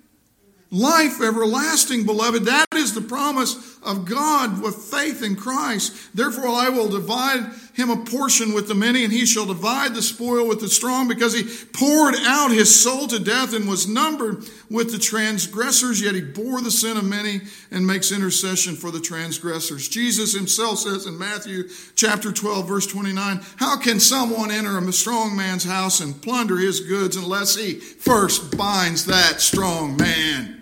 Life 0.70 1.20
everlasting, 1.20 2.06
beloved. 2.06 2.46
That 2.46 2.66
is 2.74 2.94
the 2.94 3.02
promise 3.02 3.67
of 3.82 4.04
God 4.04 4.62
with 4.62 4.76
faith 4.76 5.22
in 5.22 5.36
Christ. 5.36 6.14
Therefore, 6.14 6.48
I 6.48 6.68
will 6.68 6.88
divide 6.88 7.52
him 7.74 7.90
a 7.90 7.96
portion 7.96 8.52
with 8.52 8.66
the 8.66 8.74
many, 8.74 9.04
and 9.04 9.12
he 9.12 9.24
shall 9.24 9.46
divide 9.46 9.94
the 9.94 10.02
spoil 10.02 10.48
with 10.48 10.60
the 10.60 10.68
strong, 10.68 11.06
because 11.06 11.32
he 11.32 11.44
poured 11.72 12.16
out 12.22 12.50
his 12.50 12.74
soul 12.74 13.06
to 13.06 13.20
death 13.20 13.54
and 13.54 13.68
was 13.68 13.86
numbered 13.86 14.44
with 14.68 14.90
the 14.90 14.98
transgressors, 14.98 16.00
yet 16.00 16.14
he 16.14 16.20
bore 16.20 16.60
the 16.60 16.70
sin 16.70 16.96
of 16.96 17.04
many 17.04 17.40
and 17.70 17.86
makes 17.86 18.10
intercession 18.10 18.74
for 18.74 18.90
the 18.90 19.00
transgressors. 19.00 19.88
Jesus 19.88 20.34
himself 20.34 20.80
says 20.80 21.06
in 21.06 21.16
Matthew 21.16 21.68
chapter 21.94 22.32
12, 22.32 22.66
verse 22.66 22.86
29, 22.86 23.40
How 23.56 23.76
can 23.76 24.00
someone 24.00 24.50
enter 24.50 24.76
a 24.76 24.92
strong 24.92 25.36
man's 25.36 25.64
house 25.64 26.00
and 26.00 26.20
plunder 26.20 26.56
his 26.56 26.80
goods 26.80 27.16
unless 27.16 27.54
he 27.54 27.74
first 27.74 28.56
binds 28.56 29.06
that 29.06 29.40
strong 29.40 29.96
man? 29.96 30.58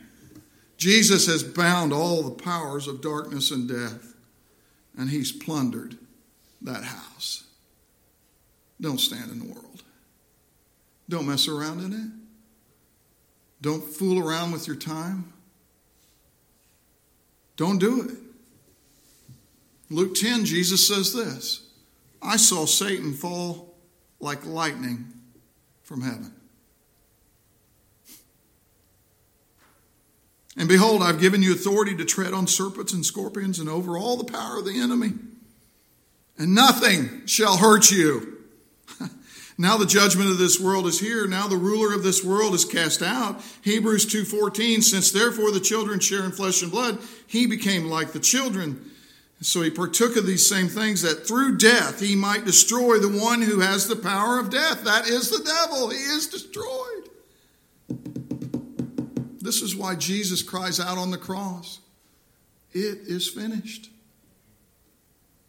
Jesus 0.77 1.27
has 1.27 1.43
bound 1.43 1.93
all 1.93 2.23
the 2.23 2.43
powers 2.43 2.87
of 2.87 3.01
darkness 3.01 3.51
and 3.51 3.69
death, 3.69 4.15
and 4.97 5.11
he's 5.11 5.33
plundered 5.33 5.97
that 6.63 6.85
house. 6.85 7.45
Don't 8.81 9.01
stand 9.01 9.31
in 9.31 9.39
the 9.39 9.55
world. 9.55 9.83
Don't 11.09 11.27
mess 11.27 11.49
around 11.49 11.81
in 11.81 11.93
it. 11.93 12.11
Don't 13.63 13.83
fool 13.83 14.27
around 14.27 14.53
with 14.53 14.67
your 14.67 14.77
time. 14.77 15.33
Don't 17.57 17.79
do 17.79 18.03
it. 18.03 18.11
Luke 19.89 20.15
10, 20.15 20.45
Jesus 20.45 20.87
says 20.87 21.15
this 21.15 21.69
I 22.21 22.37
saw 22.37 22.67
Satan 22.67 23.15
fall 23.15 23.75
like 24.21 24.45
lightning 24.45 25.13
from 25.83 26.03
heaven. 26.03 26.36
And 30.57 30.69
behold, 30.69 31.03
I've 31.03 31.21
given 31.21 31.43
you 31.43 31.53
authority 31.53 31.95
to 31.97 32.05
tread 32.05 32.33
on 32.33 32.47
serpents 32.47 32.93
and 32.93 33.05
scorpions 33.05 33.59
and 33.59 33.69
over 33.69 33.99
all 33.99 34.17
the 34.17 34.25
power 34.25 34.59
of 34.59 34.65
the 34.65 34.81
enemy. 34.81 35.13
And 36.39 36.55
nothing 36.55 37.27
shall 37.27 37.59
hurt 37.59 37.91
you. 37.91 38.39
now 39.59 39.77
the 39.77 39.87
judgment 39.87 40.31
of 40.31 40.39
this 40.39 40.59
world 40.59 40.87
is 40.87 41.01
here. 41.01 41.27
Now 41.27 41.47
the 41.47 41.57
ruler 41.57 41.95
of 41.95 42.03
this 42.03 42.25
world 42.25 42.55
is 42.55 42.65
cast 42.65 43.03
out. 43.03 43.43
Hebrews 43.63 44.07
2:14 44.07 44.83
since 44.83 45.11
therefore 45.11 45.51
the 45.51 45.61
children 45.61 46.01
share 46.01 46.25
in 46.25 46.33
flesh 46.33 46.63
and 46.63 46.71
blood, 46.71 46.99
he 47.27 47.47
became 47.47 47.87
like 47.87 48.13
the 48.13 48.21
children. 48.21 48.91
So 49.43 49.61
he 49.61 49.71
partook 49.71 50.17
of 50.17 50.27
these 50.27 50.47
same 50.47 50.69
things 50.69 51.03
that 51.03 51.27
through 51.27 51.59
death 51.59 52.01
he 52.01 52.17
might 52.17 52.47
destroy 52.47 52.99
the 52.99 53.21
one 53.23 53.43
who 53.43 53.61
has 53.61 53.87
the 53.87 53.97
power 53.97 54.39
of 54.39 54.51
death. 54.51 54.85
That 54.85 55.07
is 55.07 55.31
the 55.31 55.45
devil. 55.45 55.91
He 55.91 55.99
is 55.99 56.27
destroyed. 56.27 56.96
This 59.47 59.63
is 59.63 59.77
why 59.77 59.95
Jesus 59.95 60.43
cries 60.43 60.81
out 60.81 60.99
on 60.99 61.13
the 61.13 61.17
cross 61.17 61.79
It 62.73 62.99
is 63.07 63.29
finished. 63.29 63.89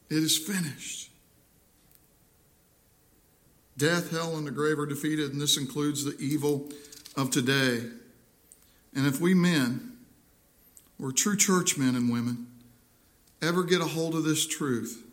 It 0.10 0.18
is 0.18 0.38
finished. 0.38 1.10
Death, 3.76 4.12
hell, 4.12 4.38
and 4.38 4.46
the 4.46 4.52
grave 4.52 4.78
are 4.78 4.86
defeated, 4.86 5.32
and 5.32 5.42
this 5.42 5.58
includes 5.58 6.04
the 6.04 6.16
evil 6.20 6.70
of 7.16 7.32
today. 7.32 7.82
And 8.96 9.08
if 9.08 9.20
we 9.20 9.34
men, 9.34 9.98
or 11.02 11.12
true 11.12 11.36
church 11.36 11.78
men 11.78 11.96
and 11.96 12.12
women, 12.12 12.46
ever 13.42 13.64
get 13.64 13.82
a 13.82 13.86
hold 13.86 14.14
of 14.14 14.24
this 14.24 14.46
truth, 14.46 15.04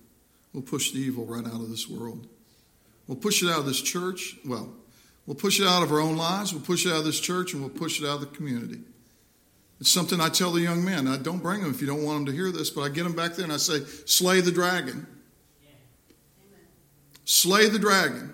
we'll 0.53 0.63
push 0.63 0.93
the 0.93 1.01
evil 1.01 1.25
right 1.25 1.47
out 1.47 1.61
of 1.61 1.71
this 1.71 1.89
world. 1.89 2.27
We'll 3.07 3.17
push 3.17 3.43
it 3.43 3.49
out 3.49 3.61
of 3.61 3.67
this 3.67 3.81
church. 3.81 4.37
Well, 4.45 4.75
We'll 5.27 5.37
push 5.37 5.59
it 5.59 5.67
out 5.67 5.83
of 5.83 5.91
our 5.91 6.01
own 6.01 6.17
lives, 6.17 6.53
we'll 6.53 6.63
push 6.63 6.85
it 6.85 6.91
out 6.91 6.99
of 6.99 7.05
this 7.05 7.21
church, 7.21 7.55
and 7.55 7.63
we'll 7.63 7.71
push 7.71 8.01
it 8.01 8.07
out 8.07 8.17
of 8.17 8.21
the 8.21 8.37
community. 8.37 8.81
It's 9.81 9.91
something 9.91 10.21
I 10.21 10.29
tell 10.29 10.53
the 10.53 10.61
young 10.61 10.85
men. 10.85 11.09
I 11.09 11.17
don't 11.17 11.43
bring 11.43 11.63
them 11.63 11.71
if 11.71 11.81
you 11.81 11.87
don't 11.87 12.05
want 12.05 12.19
them 12.19 12.27
to 12.27 12.33
hear 12.33 12.53
this, 12.53 12.71
but 12.71 12.83
I 12.83 12.89
get 12.89 13.05
them 13.05 13.15
back 13.15 13.35
there 13.35 13.45
and 13.45 13.53
I 13.53 13.57
say, 13.57 13.81
slay 14.07 14.41
the 14.41 14.53
dragon. 14.53 15.07
Slay 17.25 17.69
the 17.69 17.79
dragon. 17.79 18.33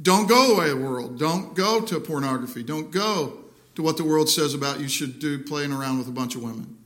Don't 0.00 0.28
go 0.28 0.56
away, 0.56 0.74
world. 0.74 1.18
Don't 1.18 1.54
go 1.54 1.80
to 1.80 2.00
pornography. 2.00 2.62
Don't 2.62 2.90
go 2.90 3.44
to 3.76 3.82
what 3.82 3.96
the 3.96 4.04
world 4.04 4.28
says 4.28 4.54
about 4.54 4.80
you 4.80 4.88
should 4.88 5.18
do 5.18 5.38
playing 5.38 5.72
around 5.72 5.98
with 5.98 6.08
a 6.08 6.12
bunch 6.12 6.34
of 6.34 6.42
women. 6.42 6.76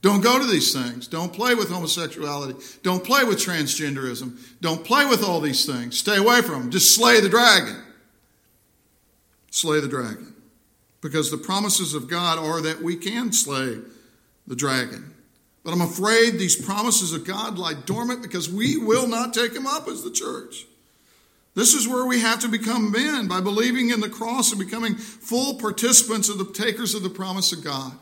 Don't 0.00 0.20
go 0.20 0.38
to 0.38 0.46
these 0.46 0.72
things. 0.72 1.08
Don't 1.08 1.32
play 1.32 1.54
with 1.54 1.70
homosexuality. 1.70 2.54
Don't 2.82 3.02
play 3.02 3.24
with 3.24 3.38
transgenderism. 3.38 4.38
Don't 4.60 4.84
play 4.84 5.04
with 5.04 5.24
all 5.24 5.40
these 5.40 5.66
things. 5.66 5.98
Stay 5.98 6.18
away 6.18 6.40
from 6.42 6.60
them. 6.60 6.70
Just 6.70 6.94
slay 6.94 7.20
the 7.20 7.28
dragon 7.28 7.82
slay 9.50 9.80
the 9.80 9.88
dragon. 9.88 10.34
Because 11.00 11.30
the 11.30 11.38
promises 11.38 11.94
of 11.94 12.08
God 12.08 12.38
are 12.38 12.60
that 12.62 12.82
we 12.82 12.96
can 12.96 13.32
slay 13.32 13.78
the 14.46 14.56
dragon. 14.56 15.14
But 15.64 15.72
I'm 15.72 15.80
afraid 15.80 16.38
these 16.38 16.56
promises 16.56 17.12
of 17.12 17.26
God 17.26 17.58
lie 17.58 17.74
dormant 17.74 18.22
because 18.22 18.50
we 18.50 18.76
will 18.76 19.06
not 19.06 19.34
take 19.34 19.52
them 19.52 19.66
up 19.66 19.86
as 19.86 20.02
the 20.02 20.10
church. 20.10 20.64
This 21.54 21.74
is 21.74 21.88
where 21.88 22.06
we 22.06 22.20
have 22.20 22.38
to 22.40 22.48
become 22.48 22.92
men 22.92 23.26
by 23.26 23.40
believing 23.40 23.90
in 23.90 24.00
the 24.00 24.08
cross 24.08 24.50
and 24.50 24.60
becoming 24.60 24.94
full 24.94 25.54
participants 25.54 26.28
of 26.28 26.38
the 26.38 26.52
takers 26.52 26.94
of 26.94 27.02
the 27.02 27.10
promise 27.10 27.52
of 27.52 27.64
God. 27.64 27.92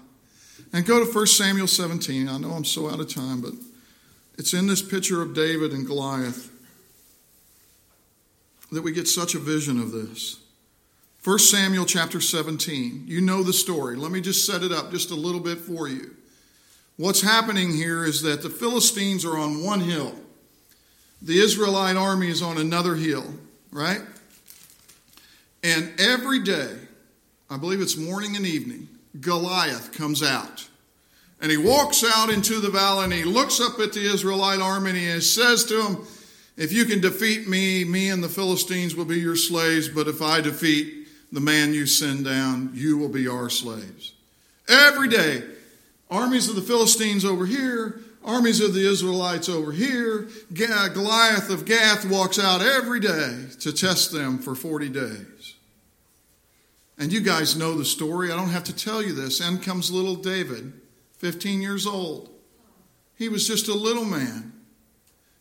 And 0.72 0.84
go 0.84 1.04
to 1.04 1.10
1 1.10 1.26
Samuel 1.26 1.66
17. 1.66 2.28
I 2.28 2.38
know 2.38 2.50
I'm 2.50 2.64
so 2.64 2.90
out 2.90 3.00
of 3.00 3.12
time, 3.12 3.40
but 3.40 3.52
it's 4.38 4.52
in 4.52 4.66
this 4.66 4.82
picture 4.82 5.22
of 5.22 5.34
David 5.34 5.72
and 5.72 5.86
Goliath 5.86 6.50
that 8.72 8.82
we 8.82 8.92
get 8.92 9.08
such 9.08 9.34
a 9.34 9.38
vision 9.38 9.80
of 9.80 9.92
this. 9.92 10.38
1 11.26 11.40
Samuel 11.40 11.84
chapter 11.84 12.20
17. 12.20 13.06
You 13.08 13.20
know 13.20 13.42
the 13.42 13.52
story. 13.52 13.96
Let 13.96 14.12
me 14.12 14.20
just 14.20 14.46
set 14.46 14.62
it 14.62 14.70
up 14.70 14.92
just 14.92 15.10
a 15.10 15.16
little 15.16 15.40
bit 15.40 15.58
for 15.58 15.88
you. 15.88 16.14
What's 16.98 17.20
happening 17.20 17.74
here 17.74 18.04
is 18.04 18.22
that 18.22 18.42
the 18.42 18.48
Philistines 18.48 19.24
are 19.24 19.36
on 19.36 19.64
one 19.64 19.80
hill, 19.80 20.14
the 21.20 21.40
Israelite 21.40 21.96
army 21.96 22.28
is 22.28 22.42
on 22.42 22.58
another 22.58 22.94
hill, 22.94 23.24
right? 23.72 24.02
And 25.64 26.00
every 26.00 26.44
day, 26.44 26.76
I 27.50 27.56
believe 27.56 27.80
it's 27.80 27.96
morning 27.96 28.36
and 28.36 28.46
evening, 28.46 28.88
Goliath 29.20 29.92
comes 29.92 30.22
out. 30.22 30.68
And 31.40 31.50
he 31.50 31.56
walks 31.56 32.04
out 32.04 32.30
into 32.30 32.60
the 32.60 32.70
valley 32.70 33.02
and 33.02 33.12
he 33.12 33.24
looks 33.24 33.60
up 33.60 33.80
at 33.80 33.92
the 33.92 34.06
Israelite 34.06 34.60
army 34.60 34.90
and 34.90 34.98
he 34.98 35.20
says 35.20 35.64
to 35.64 35.82
them, 35.82 36.06
If 36.56 36.72
you 36.72 36.84
can 36.84 37.00
defeat 37.00 37.48
me, 37.48 37.82
me 37.82 38.10
and 38.10 38.22
the 38.22 38.28
Philistines 38.28 38.94
will 38.94 39.04
be 39.06 39.18
your 39.18 39.34
slaves, 39.34 39.88
but 39.88 40.06
if 40.06 40.22
I 40.22 40.40
defeat 40.40 41.02
the 41.32 41.40
man 41.40 41.74
you 41.74 41.86
send 41.86 42.24
down, 42.24 42.70
you 42.74 42.98
will 42.98 43.08
be 43.08 43.28
our 43.28 43.50
slaves. 43.50 44.12
Every 44.68 45.08
day, 45.08 45.42
armies 46.10 46.48
of 46.48 46.56
the 46.56 46.62
Philistines 46.62 47.24
over 47.24 47.46
here, 47.46 48.00
armies 48.24 48.60
of 48.60 48.74
the 48.74 48.86
Israelites 48.86 49.48
over 49.48 49.72
here. 49.72 50.28
Uh, 50.50 50.88
Goliath 50.88 51.50
of 51.50 51.64
Gath 51.64 52.04
walks 52.04 52.38
out 52.38 52.60
every 52.60 53.00
day 53.00 53.46
to 53.60 53.72
test 53.72 54.12
them 54.12 54.38
for 54.38 54.54
40 54.54 54.88
days. 54.88 55.54
And 56.98 57.12
you 57.12 57.20
guys 57.20 57.56
know 57.56 57.74
the 57.74 57.84
story. 57.84 58.32
I 58.32 58.36
don't 58.36 58.48
have 58.48 58.64
to 58.64 58.74
tell 58.74 59.02
you 59.02 59.12
this. 59.12 59.40
In 59.40 59.58
comes 59.58 59.90
little 59.90 60.16
David 60.16 60.72
15 61.18 61.60
years 61.62 61.86
old. 61.86 62.30
He 63.16 63.28
was 63.28 63.46
just 63.46 63.68
a 63.68 63.74
little 63.74 64.04
man. 64.04 64.52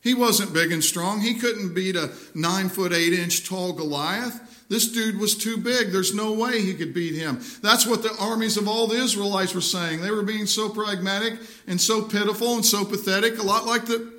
He 0.01 0.13
wasn't 0.13 0.53
big 0.53 0.71
and 0.71 0.83
strong. 0.83 1.21
He 1.21 1.33
couldn't 1.33 1.73
beat 1.73 1.95
a 1.95 2.11
nine 2.33 2.69
foot 2.69 2.93
eight 2.93 3.13
inch 3.13 3.47
tall 3.47 3.73
Goliath. 3.73 4.54
This 4.67 4.91
dude 4.91 5.19
was 5.19 5.35
too 5.35 5.57
big. 5.57 5.91
There's 5.91 6.15
no 6.15 6.33
way 6.33 6.61
he 6.61 6.73
could 6.73 6.93
beat 6.93 7.13
him. 7.13 7.39
That's 7.61 7.85
what 7.85 8.01
the 8.01 8.15
armies 8.19 8.57
of 8.57 8.67
all 8.67 8.87
the 8.87 8.97
Israelites 8.97 9.53
were 9.53 9.61
saying. 9.61 10.01
They 10.01 10.11
were 10.11 10.23
being 10.23 10.47
so 10.47 10.69
pragmatic 10.69 11.39
and 11.67 11.79
so 11.79 12.01
pitiful 12.01 12.55
and 12.55 12.65
so 12.65 12.83
pathetic, 12.83 13.37
a 13.37 13.43
lot 13.43 13.65
like 13.65 13.85
the 13.85 14.11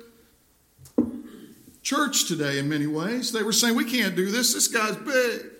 church 1.81 2.27
today 2.27 2.59
in 2.59 2.69
many 2.69 2.87
ways. 2.87 3.31
They 3.31 3.43
were 3.43 3.51
saying, 3.51 3.75
We 3.75 3.85
can't 3.85 4.15
do 4.15 4.31
this. 4.31 4.53
This 4.53 4.67
guy's 4.67 4.95
big. 4.95 5.51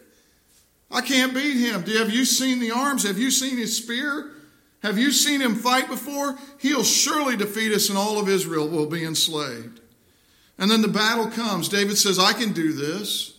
I 0.90 1.02
can't 1.02 1.34
beat 1.34 1.58
him. 1.58 1.84
Have 1.84 2.10
you 2.10 2.24
seen 2.24 2.60
the 2.60 2.72
arms? 2.72 3.04
Have 3.04 3.18
you 3.18 3.30
seen 3.30 3.58
his 3.58 3.76
spear? 3.76 4.32
Have 4.84 4.98
you 4.98 5.12
seen 5.12 5.42
him 5.42 5.56
fight 5.56 5.90
before? 5.90 6.38
He'll 6.60 6.84
surely 6.84 7.36
defeat 7.36 7.74
us, 7.74 7.90
and 7.90 7.98
all 7.98 8.20
of 8.20 8.30
Israel 8.30 8.70
will 8.70 8.86
be 8.86 9.04
enslaved. 9.04 9.82
And 10.58 10.72
then 10.72 10.82
the 10.82 10.88
battle 10.88 11.28
comes. 11.28 11.68
David 11.68 11.98
says, 11.98 12.18
I 12.18 12.34
can 12.34 12.54
do 12.54 12.72
this. 12.72 13.37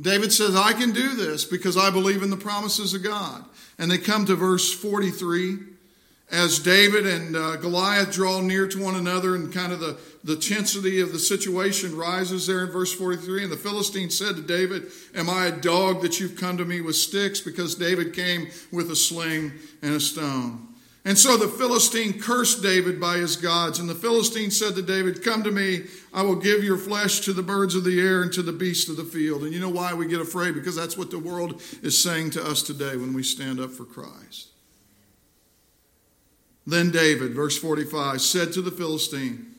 David 0.00 0.32
says, 0.32 0.56
I 0.56 0.72
can 0.72 0.92
do 0.92 1.14
this 1.14 1.44
because 1.44 1.76
I 1.76 1.90
believe 1.90 2.22
in 2.22 2.30
the 2.30 2.36
promises 2.36 2.94
of 2.94 3.02
God. 3.02 3.44
And 3.78 3.90
they 3.90 3.98
come 3.98 4.24
to 4.26 4.36
verse 4.36 4.72
43 4.72 5.58
as 6.30 6.58
David 6.58 7.06
and 7.06 7.36
uh, 7.36 7.56
Goliath 7.56 8.10
draw 8.10 8.40
near 8.40 8.66
to 8.66 8.82
one 8.82 8.94
another 8.94 9.34
and 9.34 9.52
kind 9.52 9.70
of 9.70 9.80
the, 9.80 9.98
the 10.24 10.36
tensity 10.36 11.00
of 11.00 11.12
the 11.12 11.18
situation 11.18 11.94
rises 11.94 12.46
there 12.46 12.64
in 12.64 12.70
verse 12.70 12.92
43. 12.94 13.44
And 13.44 13.52
the 13.52 13.56
Philistine 13.56 14.08
said 14.08 14.36
to 14.36 14.42
David, 14.42 14.90
Am 15.14 15.28
I 15.28 15.46
a 15.46 15.52
dog 15.52 16.00
that 16.00 16.18
you've 16.18 16.36
come 16.36 16.56
to 16.56 16.64
me 16.64 16.80
with 16.80 16.96
sticks? 16.96 17.40
Because 17.40 17.74
David 17.74 18.14
came 18.14 18.48
with 18.70 18.90
a 18.90 18.96
sling 18.96 19.52
and 19.82 19.94
a 19.94 20.00
stone. 20.00 20.68
And 21.04 21.18
so 21.18 21.36
the 21.36 21.48
Philistine 21.48 22.20
cursed 22.20 22.62
David 22.62 23.00
by 23.00 23.16
his 23.16 23.34
gods. 23.34 23.80
And 23.80 23.88
the 23.88 23.94
Philistine 23.94 24.52
said 24.52 24.76
to 24.76 24.82
David, 24.82 25.24
Come 25.24 25.42
to 25.42 25.50
me, 25.50 25.84
I 26.14 26.22
will 26.22 26.36
give 26.36 26.62
your 26.62 26.76
flesh 26.76 27.20
to 27.20 27.32
the 27.32 27.42
birds 27.42 27.74
of 27.74 27.82
the 27.82 28.00
air 28.00 28.22
and 28.22 28.32
to 28.34 28.42
the 28.42 28.52
beasts 28.52 28.88
of 28.88 28.96
the 28.96 29.04
field. 29.04 29.42
And 29.42 29.52
you 29.52 29.58
know 29.58 29.68
why 29.68 29.94
we 29.94 30.06
get 30.06 30.20
afraid? 30.20 30.54
Because 30.54 30.76
that's 30.76 30.96
what 30.96 31.10
the 31.10 31.18
world 31.18 31.60
is 31.82 31.98
saying 31.98 32.30
to 32.30 32.44
us 32.44 32.62
today 32.62 32.96
when 32.96 33.14
we 33.14 33.24
stand 33.24 33.58
up 33.58 33.72
for 33.72 33.84
Christ. 33.84 34.50
Then 36.64 36.92
David, 36.92 37.34
verse 37.34 37.58
45, 37.58 38.20
said 38.20 38.52
to 38.52 38.62
the 38.62 38.70
Philistine, 38.70 39.56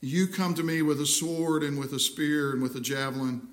You 0.00 0.28
come 0.28 0.54
to 0.54 0.62
me 0.62 0.80
with 0.80 1.00
a 1.00 1.06
sword 1.06 1.64
and 1.64 1.76
with 1.76 1.92
a 1.92 1.98
spear 1.98 2.52
and 2.52 2.62
with 2.62 2.76
a 2.76 2.80
javelin, 2.80 3.48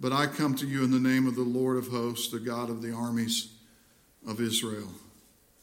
but 0.00 0.12
I 0.12 0.26
come 0.26 0.56
to 0.56 0.66
you 0.66 0.82
in 0.82 0.90
the 0.90 0.98
name 0.98 1.28
of 1.28 1.36
the 1.36 1.42
Lord 1.42 1.76
of 1.76 1.86
hosts, 1.86 2.32
the 2.32 2.40
God 2.40 2.70
of 2.70 2.82
the 2.82 2.92
armies 2.92 3.52
of 4.26 4.40
Israel 4.40 4.88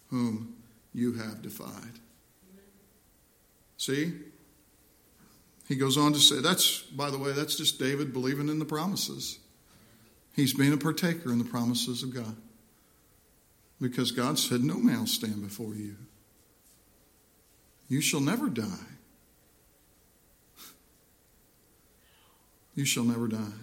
whom 0.10 0.56
you 0.94 1.14
have 1.14 1.42
defied. 1.42 2.00
See? 3.78 4.14
He 5.68 5.76
goes 5.76 5.98
on 5.98 6.14
to 6.14 6.20
say, 6.20 6.42
that's, 6.42 6.82
by 6.82 7.10
the 7.10 7.18
way, 7.18 7.32
that's 7.32 7.56
just 7.56 7.80
David 7.80 8.14
believing 8.14 8.50
in 8.50 8.60
the 8.60 8.66
promises. 8.66 9.40
He's 10.36 10.54
being 10.54 10.74
a 10.74 10.78
partaker 10.78 11.32
in 11.32 11.40
the 11.40 11.46
promises 11.46 12.04
of 12.04 12.14
God. 12.14 12.36
Because 13.82 14.12
God 14.12 14.40
said, 14.40 14.62
No 14.64 14.76
man 14.76 15.00
will 15.00 15.08
stand 15.08 15.42
before 15.42 15.76
you. 15.76 15.96
You 17.88 18.02
shall 18.02 18.22
never 18.22 18.50
die. 18.50 18.64
You 22.74 22.86
shall 22.86 23.04
never 23.04 23.28
die. 23.28 23.54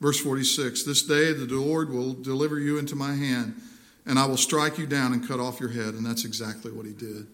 Verse 0.00 0.18
46 0.20 0.84
This 0.84 1.02
day 1.02 1.32
the 1.32 1.46
Lord 1.46 1.90
will 1.90 2.14
deliver 2.14 2.58
you 2.58 2.78
into 2.78 2.96
my 2.96 3.14
hand 3.14 3.60
and 4.06 4.18
I 4.18 4.26
will 4.26 4.36
strike 4.36 4.78
you 4.78 4.86
down 4.86 5.12
and 5.12 5.26
cut 5.26 5.40
off 5.40 5.60
your 5.60 5.70
head. 5.70 5.94
And 5.94 6.04
that's 6.04 6.24
exactly 6.24 6.72
what 6.72 6.86
he 6.86 6.92
did. 6.92 7.26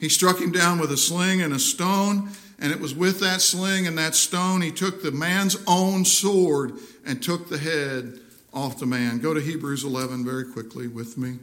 He 0.00 0.08
struck 0.08 0.38
him 0.38 0.52
down 0.52 0.78
with 0.78 0.92
a 0.92 0.96
sling 0.96 1.42
and 1.42 1.52
a 1.52 1.58
stone, 1.58 2.30
and 2.60 2.72
it 2.72 2.80
was 2.80 2.94
with 2.94 3.20
that 3.20 3.40
sling 3.40 3.86
and 3.86 3.98
that 3.98 4.14
stone 4.14 4.60
he 4.60 4.70
took 4.70 5.02
the 5.02 5.10
man's 5.10 5.56
own 5.66 6.04
sword 6.04 6.74
and 7.04 7.22
took 7.22 7.48
the 7.48 7.58
head 7.58 8.20
off 8.52 8.78
the 8.78 8.86
man. 8.86 9.18
Go 9.18 9.34
to 9.34 9.40
Hebrews 9.40 9.84
11 9.84 10.24
very 10.24 10.44
quickly 10.44 10.86
with 10.86 11.18
me. 11.18 11.38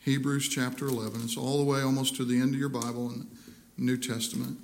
Hebrews 0.00 0.48
chapter 0.48 0.86
11. 0.86 1.22
It's 1.24 1.36
all 1.36 1.58
the 1.58 1.64
way 1.64 1.82
almost 1.82 2.16
to 2.16 2.24
the 2.24 2.40
end 2.40 2.54
of 2.54 2.60
your 2.60 2.68
Bible 2.68 3.10
in 3.10 3.20
the 3.20 3.26
New 3.76 3.96
Testament. 3.96 4.58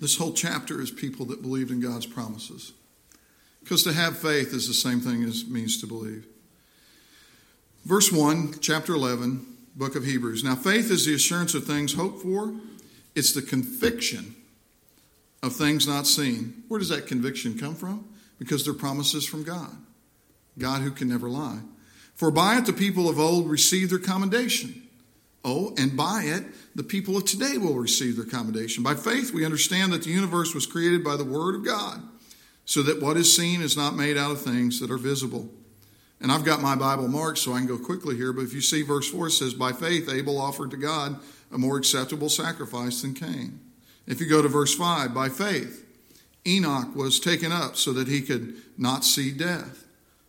This 0.00 0.16
whole 0.16 0.32
chapter 0.32 0.80
is 0.80 0.90
people 0.90 1.26
that 1.26 1.42
believed 1.42 1.70
in 1.70 1.80
God's 1.80 2.06
promises. 2.06 2.72
Because 3.60 3.82
to 3.84 3.92
have 3.92 4.18
faith 4.18 4.54
is 4.54 4.68
the 4.68 4.74
same 4.74 5.00
thing 5.00 5.24
as 5.24 5.46
means 5.46 5.80
to 5.80 5.86
believe. 5.86 6.26
Verse 7.84 8.12
1, 8.12 8.60
chapter 8.60 8.94
11, 8.94 9.44
book 9.74 9.96
of 9.96 10.04
Hebrews. 10.04 10.44
Now, 10.44 10.54
faith 10.54 10.90
is 10.90 11.06
the 11.06 11.14
assurance 11.14 11.54
of 11.54 11.64
things 11.64 11.94
hoped 11.94 12.22
for, 12.22 12.54
it's 13.14 13.32
the 13.32 13.42
conviction 13.42 14.36
of 15.42 15.54
things 15.54 15.86
not 15.86 16.06
seen. 16.06 16.64
Where 16.68 16.80
does 16.80 16.88
that 16.88 17.06
conviction 17.06 17.58
come 17.58 17.74
from? 17.74 18.08
Because 18.38 18.64
they're 18.64 18.74
promises 18.74 19.26
from 19.26 19.42
God, 19.42 19.76
God 20.58 20.82
who 20.82 20.90
can 20.90 21.08
never 21.08 21.28
lie. 21.28 21.60
For 22.14 22.30
by 22.30 22.58
it 22.58 22.66
the 22.66 22.72
people 22.72 23.08
of 23.08 23.18
old 23.18 23.48
received 23.48 23.92
their 23.92 23.98
commendation. 23.98 24.87
Oh, 25.50 25.72
and 25.78 25.96
by 25.96 26.24
it, 26.24 26.44
the 26.74 26.82
people 26.82 27.16
of 27.16 27.24
today 27.24 27.56
will 27.56 27.74
receive 27.78 28.16
their 28.16 28.26
commendation. 28.26 28.84
By 28.84 28.94
faith, 28.94 29.32
we 29.32 29.46
understand 29.46 29.94
that 29.94 30.02
the 30.02 30.10
universe 30.10 30.54
was 30.54 30.66
created 30.66 31.02
by 31.02 31.16
the 31.16 31.24
Word 31.24 31.54
of 31.54 31.64
God, 31.64 32.02
so 32.66 32.82
that 32.82 33.00
what 33.00 33.16
is 33.16 33.34
seen 33.34 33.62
is 33.62 33.74
not 33.74 33.96
made 33.96 34.18
out 34.18 34.30
of 34.30 34.42
things 34.42 34.78
that 34.80 34.90
are 34.90 34.98
visible. 34.98 35.48
And 36.20 36.30
I've 36.30 36.44
got 36.44 36.60
my 36.60 36.76
Bible 36.76 37.08
marked, 37.08 37.38
so 37.38 37.54
I 37.54 37.60
can 37.60 37.66
go 37.66 37.78
quickly 37.78 38.14
here, 38.14 38.34
but 38.34 38.42
if 38.42 38.52
you 38.52 38.60
see 38.60 38.82
verse 38.82 39.08
4, 39.08 39.28
it 39.28 39.30
says, 39.30 39.54
By 39.54 39.72
faith, 39.72 40.10
Abel 40.12 40.38
offered 40.38 40.70
to 40.72 40.76
God 40.76 41.18
a 41.50 41.56
more 41.56 41.78
acceptable 41.78 42.28
sacrifice 42.28 43.00
than 43.00 43.14
Cain. 43.14 43.58
If 44.06 44.20
you 44.20 44.28
go 44.28 44.42
to 44.42 44.48
verse 44.48 44.74
5, 44.74 45.14
by 45.14 45.30
faith, 45.30 45.82
Enoch 46.46 46.94
was 46.94 47.20
taken 47.20 47.52
up 47.52 47.76
so 47.76 47.94
that 47.94 48.08
he 48.08 48.20
could 48.20 48.56
not 48.76 49.02
see 49.02 49.32
death. 49.32 49.86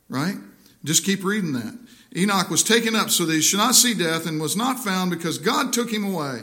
Right? 0.08 0.38
Just 0.86 1.04
keep 1.04 1.26
reading 1.26 1.52
that. 1.54 1.78
Enoch 2.16 2.50
was 2.50 2.64
taken 2.64 2.96
up 2.96 3.10
so 3.10 3.26
that 3.26 3.34
he 3.34 3.42
should 3.42 3.60
not 3.60 3.76
see 3.76 3.94
death 3.94 4.26
and 4.26 4.42
was 4.42 4.56
not 4.56 4.80
found 4.80 5.12
because 5.12 5.38
God 5.38 5.72
took 5.72 5.92
him 5.92 6.04
away. 6.04 6.42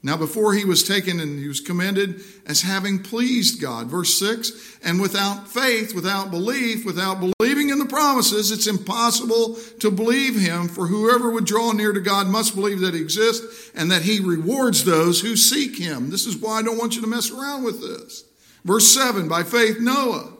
Now, 0.00 0.16
before 0.16 0.54
he 0.54 0.64
was 0.64 0.84
taken 0.84 1.18
and 1.18 1.40
he 1.40 1.48
was 1.48 1.60
commended 1.60 2.20
as 2.46 2.62
having 2.62 3.02
pleased 3.02 3.60
God. 3.60 3.88
Verse 3.88 4.14
6 4.14 4.78
And 4.84 5.00
without 5.00 5.48
faith, 5.48 5.92
without 5.92 6.30
belief, 6.30 6.84
without 6.84 7.18
believing 7.20 7.70
in 7.70 7.80
the 7.80 7.86
promises, 7.86 8.52
it's 8.52 8.68
impossible 8.68 9.56
to 9.80 9.90
believe 9.90 10.38
him. 10.38 10.68
For 10.68 10.86
whoever 10.86 11.30
would 11.30 11.46
draw 11.46 11.72
near 11.72 11.92
to 11.92 12.00
God 12.00 12.28
must 12.28 12.54
believe 12.54 12.78
that 12.80 12.94
he 12.94 13.00
exists 13.00 13.72
and 13.74 13.90
that 13.90 14.02
he 14.02 14.20
rewards 14.20 14.84
those 14.84 15.20
who 15.20 15.34
seek 15.34 15.76
him. 15.76 16.10
This 16.10 16.26
is 16.26 16.36
why 16.36 16.58
I 16.58 16.62
don't 16.62 16.78
want 16.78 16.94
you 16.94 17.00
to 17.00 17.08
mess 17.08 17.32
around 17.32 17.64
with 17.64 17.80
this. 17.80 18.24
Verse 18.64 18.86
7 18.86 19.26
By 19.26 19.42
faith, 19.42 19.80
Noah 19.80 20.37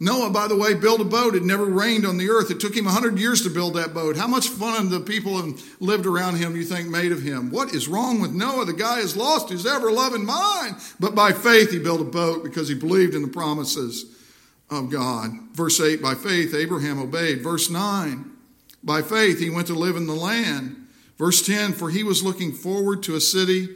Noah, 0.00 0.30
by 0.30 0.48
the 0.48 0.56
way, 0.56 0.74
built 0.74 1.00
a 1.00 1.04
boat. 1.04 1.36
It 1.36 1.44
never 1.44 1.64
rained 1.64 2.04
on 2.04 2.18
the 2.18 2.28
earth. 2.28 2.50
It 2.50 2.58
took 2.58 2.76
him 2.76 2.84
100 2.84 3.18
years 3.18 3.42
to 3.42 3.50
build 3.50 3.74
that 3.74 3.94
boat. 3.94 4.16
How 4.16 4.26
much 4.26 4.48
fun 4.48 4.90
the 4.90 5.00
people 5.00 5.38
who 5.40 5.56
lived 5.78 6.04
around 6.04 6.36
him 6.36 6.56
you 6.56 6.64
think 6.64 6.88
made 6.88 7.12
of 7.12 7.22
him? 7.22 7.50
What 7.50 7.72
is 7.72 7.86
wrong 7.86 8.20
with 8.20 8.32
Noah? 8.32 8.64
The 8.64 8.72
guy 8.72 8.96
has 8.96 9.16
lost 9.16 9.50
his 9.50 9.64
ever 9.64 9.92
loving 9.92 10.26
mind. 10.26 10.76
But 10.98 11.14
by 11.14 11.32
faith, 11.32 11.70
he 11.70 11.78
built 11.78 12.00
a 12.00 12.04
boat 12.04 12.42
because 12.42 12.68
he 12.68 12.74
believed 12.74 13.14
in 13.14 13.22
the 13.22 13.28
promises 13.28 14.06
of 14.68 14.90
God. 14.90 15.30
Verse 15.52 15.80
8, 15.80 16.02
by 16.02 16.14
faith, 16.14 16.54
Abraham 16.54 16.98
obeyed. 16.98 17.42
Verse 17.42 17.70
9, 17.70 18.30
by 18.82 19.00
faith, 19.00 19.38
he 19.38 19.48
went 19.48 19.68
to 19.68 19.74
live 19.74 19.96
in 19.96 20.08
the 20.08 20.14
land. 20.14 20.76
Verse 21.18 21.46
10, 21.46 21.72
for 21.72 21.90
he 21.90 22.02
was 22.02 22.24
looking 22.24 22.52
forward 22.52 23.02
to 23.04 23.14
a 23.14 23.20
city 23.20 23.68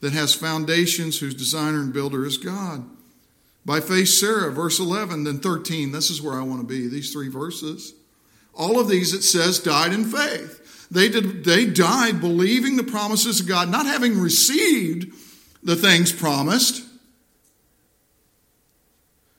that 0.00 0.14
has 0.14 0.34
foundations, 0.34 1.18
whose 1.18 1.34
designer 1.34 1.80
and 1.80 1.92
builder 1.92 2.24
is 2.24 2.38
God. 2.38 2.88
By 3.66 3.80
faith, 3.80 4.08
Sarah, 4.08 4.52
verse 4.52 4.78
11, 4.78 5.24
then 5.24 5.40
13. 5.40 5.90
This 5.90 6.08
is 6.08 6.22
where 6.22 6.34
I 6.34 6.42
want 6.44 6.60
to 6.60 6.66
be, 6.66 6.86
these 6.86 7.12
three 7.12 7.28
verses. 7.28 7.94
All 8.54 8.78
of 8.78 8.88
these, 8.88 9.12
it 9.12 9.22
says, 9.22 9.58
died 9.58 9.92
in 9.92 10.04
faith. 10.04 10.88
They, 10.88 11.08
did, 11.08 11.44
they 11.44 11.66
died 11.66 12.20
believing 12.20 12.76
the 12.76 12.84
promises 12.84 13.40
of 13.40 13.48
God, 13.48 13.68
not 13.68 13.84
having 13.84 14.20
received 14.20 15.12
the 15.64 15.74
things 15.74 16.12
promised, 16.12 16.84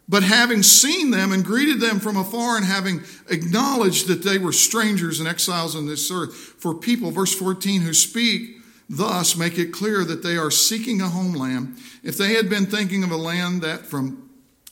but 0.09 0.23
having 0.23 0.61
seen 0.61 1.11
them 1.11 1.32
and 1.32 1.45
greeted 1.45 1.80
them 1.80 2.01
from 2.01 2.17
afar 2.17 2.57
and 2.57 2.65
having 2.65 3.03
acknowledged 3.30 4.07
that 4.07 4.23
they 4.23 4.38
were 4.38 4.51
strangers 4.51 5.21
and 5.21 5.28
exiles 5.28 5.73
on 5.73 5.88
this 5.88 6.11
earth. 6.11 6.34
For 6.34 6.73
people, 6.73 7.11
verse 7.11 7.34
14, 7.34 7.80
who 7.80 7.93
speak 7.93 8.57
thus 8.89 9.35
make 9.35 9.57
it 9.57 9.73
clear 9.73 10.03
that 10.03 10.23
they 10.23 10.38
are 10.38 10.51
seeking 10.51 11.01
a 11.01 11.09
homeland. 11.09 11.77
If 12.03 12.17
they 12.17 12.33
had 12.33 12.49
been 12.49 12.65
thinking 12.65 13.03
of 13.03 13.11
a 13.11 13.17
land 13.17 13.61
that 13.61 13.85
from, 13.85 14.29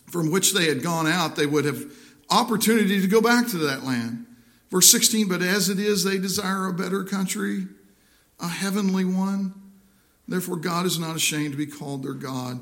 from 0.09 0.31
which 0.31 0.53
they 0.53 0.67
had 0.67 0.81
gone 0.81 1.07
out, 1.07 1.35
they 1.35 1.45
would 1.45 1.65
have 1.65 1.85
opportunity 2.29 3.01
to 3.01 3.07
go 3.07 3.21
back 3.21 3.47
to 3.49 3.57
that 3.57 3.83
land. 3.83 4.25
Verse 4.71 4.87
16, 4.89 5.27
but 5.27 5.41
as 5.41 5.69
it 5.69 5.79
is, 5.79 6.03
they 6.03 6.17
desire 6.17 6.67
a 6.67 6.73
better 6.73 7.03
country, 7.03 7.67
a 8.39 8.47
heavenly 8.47 9.05
one. 9.05 9.53
Therefore, 10.27 10.57
God 10.57 10.85
is 10.85 10.97
not 10.97 11.15
ashamed 11.15 11.51
to 11.51 11.57
be 11.57 11.67
called 11.67 12.03
their 12.03 12.13
God, 12.13 12.59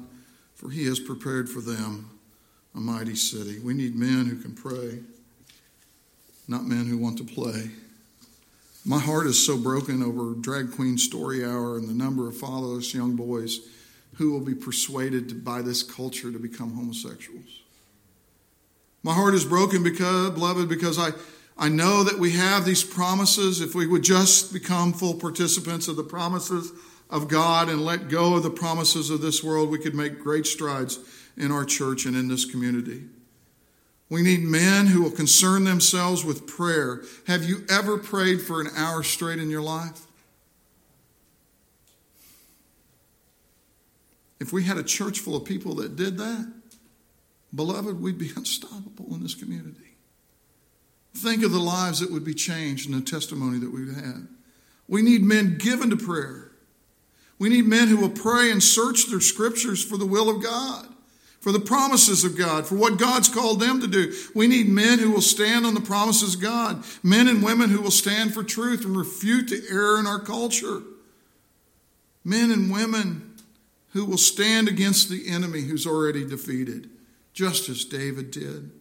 for 0.56 0.70
he 0.70 0.86
has 0.86 1.00
prepared 1.00 1.50
for 1.50 1.62
them 1.62 2.10
a 2.76 2.80
mighty 2.80 3.16
city. 3.16 3.60
We 3.60 3.74
need 3.74 3.96
men 3.96 4.26
who 4.26 4.36
can 4.36 4.54
pray, 4.54 5.00
not 6.48 6.66
men 6.66 6.86
who 6.86 6.98
want 6.98 7.18
to 7.20 7.24
play. 7.24 7.72
My 8.86 9.00
heart 9.00 9.28
is 9.28 9.44
so 9.44 9.58
broken 9.58 10.04
over 10.04 10.34
Drag 10.34 10.74
Queen 10.74 10.98
Story 10.98 11.46
Hour 11.46 11.78
and 11.78 11.88
the 11.88 11.94
number 11.94 12.28
of 12.28 12.36
fatherless 12.36 12.94
young 12.94 13.16
boys 13.16 13.62
who 14.16 14.32
will 14.32 14.42
be 14.42 14.54
persuaded 14.54 15.46
by 15.46 15.62
this 15.62 15.84
culture 15.84 16.34
to 16.34 16.38
become 16.38 16.74
homosexuals. 16.74 17.62
My 19.02 19.14
heart 19.14 19.36
is 19.36 19.46
broken 19.46 19.84
because, 19.84 20.32
beloved, 20.32 20.68
because 20.68 21.00
I, 21.00 21.12
I 21.58 21.70
know 21.70 22.04
that 22.04 22.20
we 22.20 22.32
have 22.34 22.66
these 22.66 22.84
promises. 22.84 23.62
If 23.62 23.74
we 23.74 23.88
would 23.88 24.04
just 24.04 24.52
become 24.52 24.92
full 24.92 25.14
participants 25.14 25.88
of 25.88 25.96
the 25.96 26.04
promises 26.04 26.74
of 27.10 27.30
God 27.30 27.70
and 27.70 27.86
let 27.86 28.10
go 28.10 28.36
of 28.36 28.44
the 28.44 28.50
promises 28.50 29.10
of 29.10 29.22
this 29.22 29.42
world, 29.42 29.70
we 29.70 29.80
could 29.80 29.96
make 29.96 30.20
great 30.20 30.46
strides 30.46 31.00
in 31.38 31.52
our 31.52 31.64
church 31.64 32.06
and 32.06 32.18
in 32.18 32.28
this 32.28 32.44
community. 32.44 33.04
We 34.14 34.22
need 34.22 34.44
men 34.44 34.86
who 34.86 35.02
will 35.02 35.10
concern 35.10 35.64
themselves 35.64 36.24
with 36.24 36.46
prayer. 36.46 37.02
Have 37.26 37.46
you 37.46 37.66
ever 37.68 37.98
prayed 37.98 38.44
for 38.44 38.62
an 38.62 38.68
hour 38.78 39.02
straight 39.02 39.40
in 39.40 39.50
your 39.50 39.64
life? 39.64 40.06
If 44.40 44.54
we 44.54 44.66
had 44.66 44.78
a 44.78 44.84
church 44.84 45.20
full 45.20 45.36
of 45.36 45.46
people 45.46 45.74
that 45.78 45.96
did 45.96 46.20
that, 46.20 46.54
beloved, 47.56 48.00
we'd 48.00 48.20
be 48.20 48.30
unstoppable 48.36 49.16
in 49.16 49.24
this 49.24 49.34
community. 49.34 49.96
Think 51.16 51.44
of 51.44 51.52
the 51.52 51.58
lives 51.58 52.00
that 52.00 52.12
would 52.12 52.24
be 52.24 52.36
changed 52.36 52.88
and 52.88 52.96
the 52.96 53.10
testimony 53.10 53.58
that 53.58 53.74
we 53.74 53.86
would 53.86 53.96
have. 53.96 54.28
We 54.88 55.02
need 55.02 55.24
men 55.24 55.58
given 55.58 55.90
to 55.90 55.98
prayer. 55.98 56.52
We 57.40 57.50
need 57.50 57.66
men 57.66 57.88
who 57.88 57.98
will 57.98 58.10
pray 58.10 58.52
and 58.52 58.62
search 58.62 59.08
their 59.08 59.22
scriptures 59.22 59.84
for 59.84 59.98
the 59.98 60.06
will 60.06 60.30
of 60.30 60.44
God, 60.44 60.93
for 61.44 61.52
the 61.52 61.60
promises 61.60 62.24
of 62.24 62.38
God, 62.38 62.66
for 62.66 62.76
what 62.76 62.98
God's 62.98 63.28
called 63.28 63.60
them 63.60 63.82
to 63.82 63.88
do. 63.88 64.14
We 64.34 64.48
need 64.48 64.70
men 64.70 64.98
who 64.98 65.12
will 65.12 65.20
stand 65.20 65.66
on 65.66 65.74
the 65.74 65.82
promises 65.82 66.36
of 66.36 66.42
God, 66.42 66.86
men 67.04 67.28
and 67.28 67.44
women 67.44 67.70
who 67.70 67.82
will 67.82 67.92
stand 67.92 68.34
for 68.34 68.46
truth 68.46 68.86
and 68.86 68.96
refute 68.96 69.50
the 69.50 69.62
error 69.70 70.00
in 70.00 70.08
our 70.08 70.22
culture. 70.22 70.82
Men 72.24 72.50
and 72.50 72.72
women 72.72 73.36
who 73.92 74.06
will 74.06 74.18
stand 74.18 74.70
against 74.70 75.10
the 75.10 75.28
enemy 75.28 75.64
who's 75.64 75.86
already 75.86 76.26
defeated, 76.26 76.90
just 77.34 77.68
as 77.68 77.84
David 77.84 78.32
did, 78.32 78.72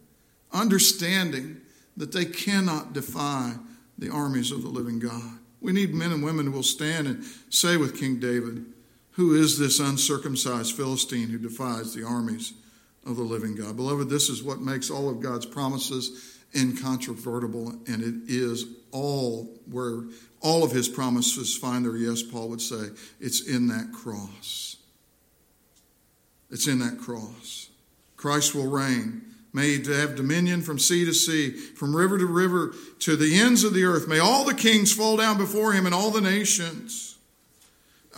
understanding 0.52 1.62
that 1.96 2.12
they 2.12 2.24
cannot 2.24 2.92
defy 2.92 3.54
the 3.98 4.08
armies 4.08 4.52
of 4.52 4.62
the 4.62 4.68
living 4.68 5.00
God. 5.00 5.40
We 5.60 5.72
need 5.72 5.94
men 5.94 6.12
and 6.12 6.22
women 6.22 6.46
who 6.46 6.52
will 6.52 6.62
stand 6.62 7.08
and 7.08 7.24
say 7.50 7.76
with 7.76 7.98
King 7.98 8.20
David, 8.20 8.66
Who 9.12 9.34
is 9.34 9.58
this 9.58 9.78
uncircumcised 9.78 10.74
Philistine 10.74 11.28
who 11.28 11.38
defies 11.38 11.92
the 11.92 12.04
armies 12.04 12.54
of 13.06 13.16
the 13.16 13.22
living 13.22 13.54
God? 13.54 13.76
Beloved, 13.76 14.08
this 14.08 14.28
is 14.28 14.42
what 14.42 14.60
makes 14.60 14.90
all 14.90 15.10
of 15.10 15.20
God's 15.20 15.46
promises 15.46 16.38
incontrovertible, 16.54 17.70
and 17.86 18.02
it 18.02 18.30
is 18.30 18.66
all 18.90 19.48
where 19.70 20.04
all 20.40 20.64
of 20.64 20.72
his 20.72 20.88
promises 20.88 21.56
find 21.56 21.84
their 21.84 21.96
yes, 21.96 22.22
Paul 22.22 22.48
would 22.48 22.60
say. 22.60 22.88
It's 23.20 23.46
in 23.46 23.68
that 23.68 23.92
cross. 23.92 24.76
It's 26.50 26.66
in 26.66 26.78
that 26.80 26.98
cross. 26.98 27.70
Christ 28.16 28.54
will 28.54 28.68
reign 28.68 29.22
made 29.52 29.84
to 29.84 29.94
have 29.94 30.16
dominion 30.16 30.62
from 30.62 30.78
sea 30.78 31.04
to 31.04 31.12
sea, 31.12 31.50
from 31.50 31.94
river 31.94 32.18
to 32.18 32.26
river, 32.26 32.74
to 33.00 33.16
the 33.16 33.38
ends 33.38 33.64
of 33.64 33.74
the 33.74 33.84
earth. 33.84 34.08
May 34.08 34.18
all 34.18 34.44
the 34.44 34.54
kings 34.54 34.92
fall 34.92 35.16
down 35.16 35.36
before 35.36 35.72
him 35.72 35.84
and 35.84 35.94
all 35.94 36.10
the 36.10 36.20
nations. 36.20 37.11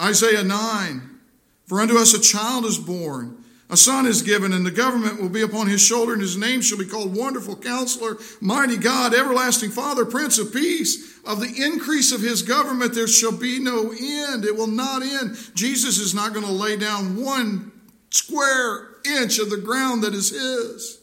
Isaiah 0.00 0.44
9 0.44 1.18
For 1.66 1.80
unto 1.80 1.96
us 1.96 2.14
a 2.14 2.20
child 2.20 2.64
is 2.64 2.78
born, 2.78 3.44
a 3.70 3.76
son 3.76 4.06
is 4.06 4.22
given, 4.22 4.52
and 4.52 4.64
the 4.64 4.70
government 4.70 5.20
will 5.20 5.30
be 5.30 5.40
upon 5.40 5.68
his 5.68 5.80
shoulder, 5.80 6.12
and 6.12 6.20
his 6.20 6.36
name 6.36 6.60
shall 6.60 6.78
be 6.78 6.86
called 6.86 7.16
Wonderful 7.16 7.56
Counselor, 7.56 8.18
Mighty 8.40 8.76
God, 8.76 9.14
Everlasting 9.14 9.70
Father, 9.70 10.04
Prince 10.04 10.38
of 10.38 10.52
Peace. 10.52 11.18
Of 11.24 11.40
the 11.40 11.62
increase 11.64 12.12
of 12.12 12.20
his 12.20 12.42
government 12.42 12.94
there 12.94 13.08
shall 13.08 13.36
be 13.36 13.58
no 13.58 13.90
end. 13.90 14.44
It 14.44 14.56
will 14.56 14.66
not 14.66 15.02
end. 15.02 15.36
Jesus 15.54 15.98
is 15.98 16.14
not 16.14 16.34
going 16.34 16.44
to 16.44 16.52
lay 16.52 16.76
down 16.76 17.16
one 17.16 17.72
square 18.10 18.90
inch 19.04 19.38
of 19.38 19.48
the 19.48 19.56
ground 19.56 20.04
that 20.04 20.14
is 20.14 20.30
his. 20.30 21.00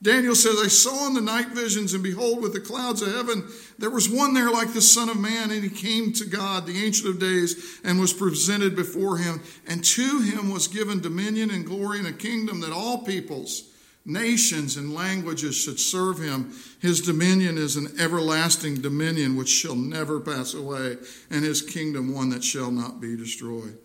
Daniel 0.00 0.34
says, 0.34 0.56
I 0.62 0.68
saw 0.68 1.08
in 1.08 1.14
the 1.14 1.20
night 1.20 1.48
visions, 1.48 1.92
and 1.92 2.02
behold, 2.02 2.40
with 2.40 2.52
the 2.52 2.60
clouds 2.60 3.02
of 3.02 3.12
heaven, 3.12 3.48
there 3.78 3.90
was 3.90 4.08
one 4.08 4.32
there 4.32 4.50
like 4.50 4.72
the 4.72 4.80
Son 4.80 5.08
of 5.08 5.18
Man, 5.18 5.50
and 5.50 5.62
he 5.62 5.68
came 5.68 6.12
to 6.14 6.24
God, 6.24 6.66
the 6.66 6.84
Ancient 6.84 7.08
of 7.08 7.18
Days, 7.18 7.80
and 7.84 8.00
was 8.00 8.12
presented 8.12 8.74
before 8.74 9.18
him. 9.18 9.42
And 9.66 9.84
to 9.84 10.20
him 10.20 10.50
was 10.50 10.66
given 10.66 11.00
dominion 11.00 11.50
and 11.50 11.66
glory 11.66 11.98
and 11.98 12.08
a 12.08 12.12
kingdom 12.12 12.60
that 12.60 12.72
all 12.72 13.04
peoples, 13.04 13.70
nations, 14.06 14.76
and 14.76 14.94
languages 14.94 15.54
should 15.56 15.78
serve 15.78 16.18
him. 16.18 16.52
His 16.80 17.02
dominion 17.02 17.58
is 17.58 17.76
an 17.76 17.88
everlasting 18.00 18.76
dominion 18.76 19.36
which 19.36 19.50
shall 19.50 19.76
never 19.76 20.20
pass 20.20 20.54
away, 20.54 20.96
and 21.30 21.44
his 21.44 21.60
kingdom 21.60 22.14
one 22.14 22.30
that 22.30 22.44
shall 22.44 22.70
not 22.70 23.00
be 23.00 23.14
destroyed. 23.14 23.76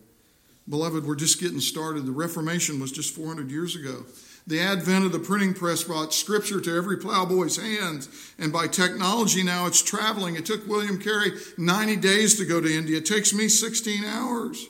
Beloved, 0.70 1.06
we're 1.06 1.16
just 1.16 1.42
getting 1.42 1.60
started. 1.60 2.06
The 2.06 2.12
Reformation 2.12 2.80
was 2.80 2.94
just 2.94 3.14
400 3.14 3.52
years 3.52 3.76
ago. 3.76 4.06
The 4.48 4.60
advent 4.60 5.06
of 5.06 5.12
the 5.12 5.20
printing 5.20 5.54
press 5.54 5.84
brought 5.84 6.14
scripture 6.14 6.60
to 6.60 6.76
every 6.76 6.98
plowboy's 6.98 7.58
hands, 7.58 8.10
and 8.40 8.52
by 8.52 8.68
technology 8.68 9.44
now 9.44 9.68
it's 9.68 9.82
traveling. 9.82 10.36
It 10.36 10.46
took 10.46 10.68
William 10.68 11.00
Carey 11.00 11.32
90 11.58 11.96
days 11.98 12.38
to 12.38 12.46
go 12.46 12.60
to 12.60 12.74
India. 12.74 12.98
It 12.98 13.06
takes 13.06 13.34
me 13.34 13.48
16 13.48 14.04
hours. 14.04 14.68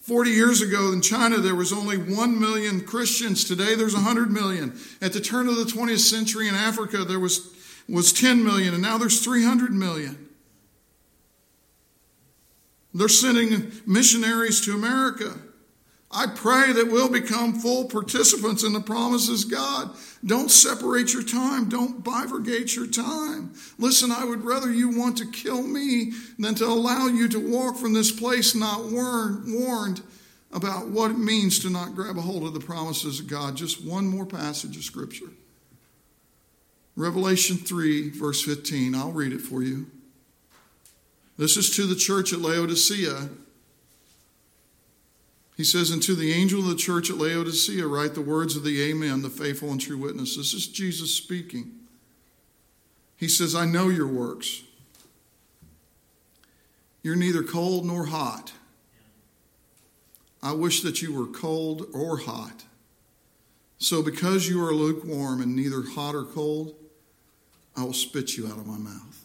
40 0.00 0.30
years 0.30 0.60
ago 0.60 0.92
in 0.92 1.00
China, 1.00 1.38
there 1.38 1.54
was 1.54 1.72
only 1.72 1.96
1 1.96 2.38
million 2.38 2.82
Christians. 2.82 3.42
Today, 3.42 3.74
there's 3.74 3.94
100 3.94 4.30
million. 4.30 4.78
At 5.00 5.14
the 5.14 5.20
turn 5.20 5.48
of 5.48 5.56
the 5.56 5.64
20th 5.64 6.00
century 6.00 6.46
in 6.46 6.54
Africa, 6.54 7.04
there 7.04 7.18
was, 7.18 7.54
was 7.88 8.12
10 8.12 8.44
million, 8.44 8.74
and 8.74 8.82
now 8.82 8.98
there's 8.98 9.24
300 9.24 9.72
million. 9.72 10.28
They're 12.92 13.08
sending 13.08 13.72
missionaries 13.86 14.60
to 14.66 14.74
America. 14.74 15.38
I 16.14 16.28
pray 16.28 16.72
that 16.72 16.92
we'll 16.92 17.10
become 17.10 17.54
full 17.54 17.86
participants 17.86 18.62
in 18.62 18.72
the 18.72 18.80
promises 18.80 19.44
God. 19.44 19.90
Don't 20.24 20.50
separate 20.50 21.12
your 21.12 21.24
time. 21.24 21.68
Don't 21.68 22.04
bifurcate 22.04 22.76
your 22.76 22.86
time. 22.86 23.52
Listen, 23.78 24.12
I 24.12 24.24
would 24.24 24.44
rather 24.44 24.72
you 24.72 24.96
want 24.96 25.18
to 25.18 25.26
kill 25.26 25.62
me 25.62 26.12
than 26.38 26.54
to 26.56 26.66
allow 26.66 27.08
you 27.08 27.28
to 27.28 27.50
walk 27.50 27.76
from 27.76 27.94
this 27.94 28.12
place 28.12 28.54
not 28.54 28.84
warned 28.84 30.02
about 30.52 30.88
what 30.88 31.10
it 31.10 31.18
means 31.18 31.58
to 31.58 31.70
not 31.70 31.96
grab 31.96 32.16
a 32.16 32.20
hold 32.20 32.44
of 32.44 32.54
the 32.54 32.60
promises 32.60 33.18
of 33.18 33.26
God. 33.26 33.56
Just 33.56 33.84
one 33.84 34.06
more 34.06 34.24
passage 34.24 34.76
of 34.76 34.84
Scripture. 34.84 35.30
Revelation 36.94 37.56
3, 37.56 38.10
verse 38.10 38.40
15. 38.40 38.94
I'll 38.94 39.10
read 39.10 39.32
it 39.32 39.40
for 39.40 39.64
you. 39.64 39.86
This 41.36 41.56
is 41.56 41.74
to 41.74 41.88
the 41.88 41.96
church 41.96 42.32
at 42.32 42.38
Laodicea. 42.38 43.28
He 45.56 45.64
says, 45.64 45.90
And 45.90 46.02
to 46.02 46.14
the 46.14 46.32
angel 46.32 46.60
of 46.60 46.66
the 46.66 46.74
church 46.74 47.10
at 47.10 47.16
Laodicea, 47.16 47.86
write 47.86 48.14
the 48.14 48.20
words 48.20 48.56
of 48.56 48.64
the 48.64 48.82
Amen, 48.82 49.22
the 49.22 49.30
faithful 49.30 49.70
and 49.70 49.80
true 49.80 49.98
witness. 49.98 50.36
This 50.36 50.52
is 50.52 50.66
Jesus 50.66 51.12
speaking. 51.12 51.72
He 53.16 53.28
says, 53.28 53.54
I 53.54 53.64
know 53.64 53.88
your 53.88 54.08
works. 54.08 54.62
You're 57.02 57.16
neither 57.16 57.42
cold 57.42 57.84
nor 57.84 58.06
hot. 58.06 58.52
I 60.42 60.52
wish 60.52 60.82
that 60.82 61.00
you 61.02 61.14
were 61.14 61.26
cold 61.26 61.86
or 61.94 62.18
hot. 62.18 62.64
So, 63.78 64.02
because 64.02 64.48
you 64.48 64.64
are 64.64 64.72
lukewarm 64.72 65.40
and 65.40 65.54
neither 65.54 65.82
hot 65.82 66.14
or 66.14 66.24
cold, 66.24 66.74
I 67.76 67.84
will 67.84 67.92
spit 67.92 68.36
you 68.36 68.46
out 68.46 68.58
of 68.58 68.66
my 68.66 68.78
mouth. 68.78 69.24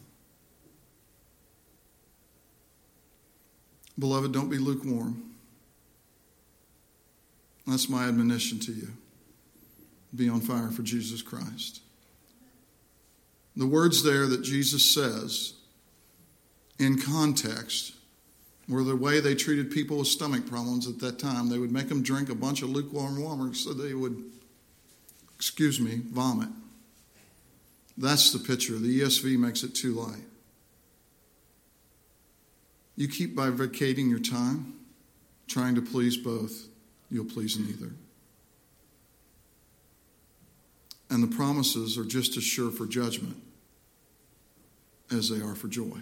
Beloved, 3.98 4.32
don't 4.32 4.48
be 4.48 4.58
lukewarm. 4.58 5.29
That's 7.66 7.88
my 7.88 8.08
admonition 8.08 8.58
to 8.60 8.72
you. 8.72 8.88
Be 10.14 10.28
on 10.28 10.40
fire 10.40 10.70
for 10.70 10.82
Jesus 10.82 11.22
Christ. 11.22 11.80
The 13.56 13.66
words 13.66 14.02
there 14.02 14.26
that 14.26 14.42
Jesus 14.42 14.84
says 14.84 15.54
in 16.78 16.98
context 16.98 17.92
were 18.68 18.84
the 18.84 18.96
way 18.96 19.20
they 19.20 19.34
treated 19.34 19.70
people 19.70 19.98
with 19.98 20.06
stomach 20.06 20.46
problems 20.46 20.88
at 20.88 21.00
that 21.00 21.18
time. 21.18 21.48
They 21.48 21.58
would 21.58 21.72
make 21.72 21.88
them 21.88 22.02
drink 22.02 22.28
a 22.28 22.34
bunch 22.34 22.62
of 22.62 22.70
lukewarm 22.70 23.22
water 23.22 23.52
so 23.52 23.72
they 23.72 23.94
would, 23.94 24.22
excuse 25.34 25.80
me, 25.80 26.00
vomit. 26.10 26.48
That's 27.98 28.32
the 28.32 28.38
picture. 28.38 28.78
The 28.78 29.02
ESV 29.02 29.38
makes 29.38 29.62
it 29.62 29.74
too 29.74 29.92
light. 29.92 30.24
You 32.96 33.08
keep 33.08 33.36
bifurcating 33.36 34.08
your 34.08 34.20
time, 34.20 34.74
trying 35.48 35.74
to 35.74 35.82
please 35.82 36.16
both 36.16 36.69
you'll 37.10 37.24
please 37.24 37.58
neither. 37.58 37.92
And 41.08 41.22
the 41.22 41.36
promises 41.36 41.98
are 41.98 42.04
just 42.04 42.36
as 42.36 42.44
sure 42.44 42.70
for 42.70 42.86
judgment 42.86 43.36
as 45.10 45.28
they 45.28 45.40
are 45.40 45.54
for 45.54 45.68
joy. 45.68 45.98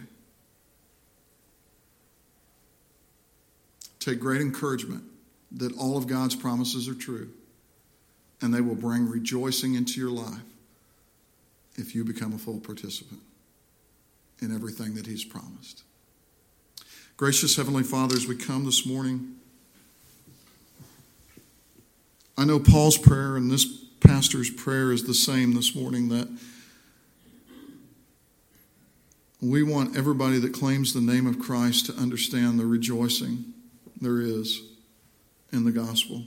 take 4.09 4.21
great 4.21 4.41
encouragement 4.41 5.05
that 5.53 5.77
all 5.77 5.97
of 5.97 6.07
God's 6.07 6.35
promises 6.35 6.89
are 6.89 6.95
true, 6.95 7.31
and 8.41 8.53
they 8.53 8.61
will 8.61 8.75
bring 8.75 9.09
rejoicing 9.09 9.75
into 9.75 10.01
your 10.01 10.11
life 10.11 10.43
if 11.77 11.95
you 11.95 12.05
become 12.05 12.33
a 12.33 12.39
full 12.39 12.61
participant 12.61 13.21
in 14.41 14.55
everything 14.55 14.95
that 14.95 15.07
He's 15.07 15.25
promised. 15.25 15.83
Gracious 17.17 17.57
Heavenly 17.57 17.83
Father, 17.83 18.17
as 18.17 18.27
we 18.27 18.37
come 18.37 18.65
this 18.65 18.87
morning, 18.87 19.37
I 22.39 22.45
know 22.45 22.61
Paul's 22.61 22.97
prayer 22.97 23.36
and 23.36 23.51
this 23.51 23.66
pastor's 23.99 24.49
prayer 24.49 24.93
is 24.93 25.03
the 25.03 25.12
same 25.12 25.55
this 25.55 25.74
morning 25.74 26.09
that 26.11 26.28
we 29.43 29.64
want 29.64 29.97
everybody 29.97 30.39
that 30.39 30.53
claims 30.53 30.95
the 30.95 31.01
name 31.01 31.26
of 31.26 31.41
Christ 31.41 31.86
to 31.86 31.95
understand 31.95 32.61
the 32.61 32.64
rejoicing 32.64 33.55
there 34.01 34.20
is 34.20 34.62
in 35.53 35.64
the 35.64 35.72
gospel. 35.72 36.22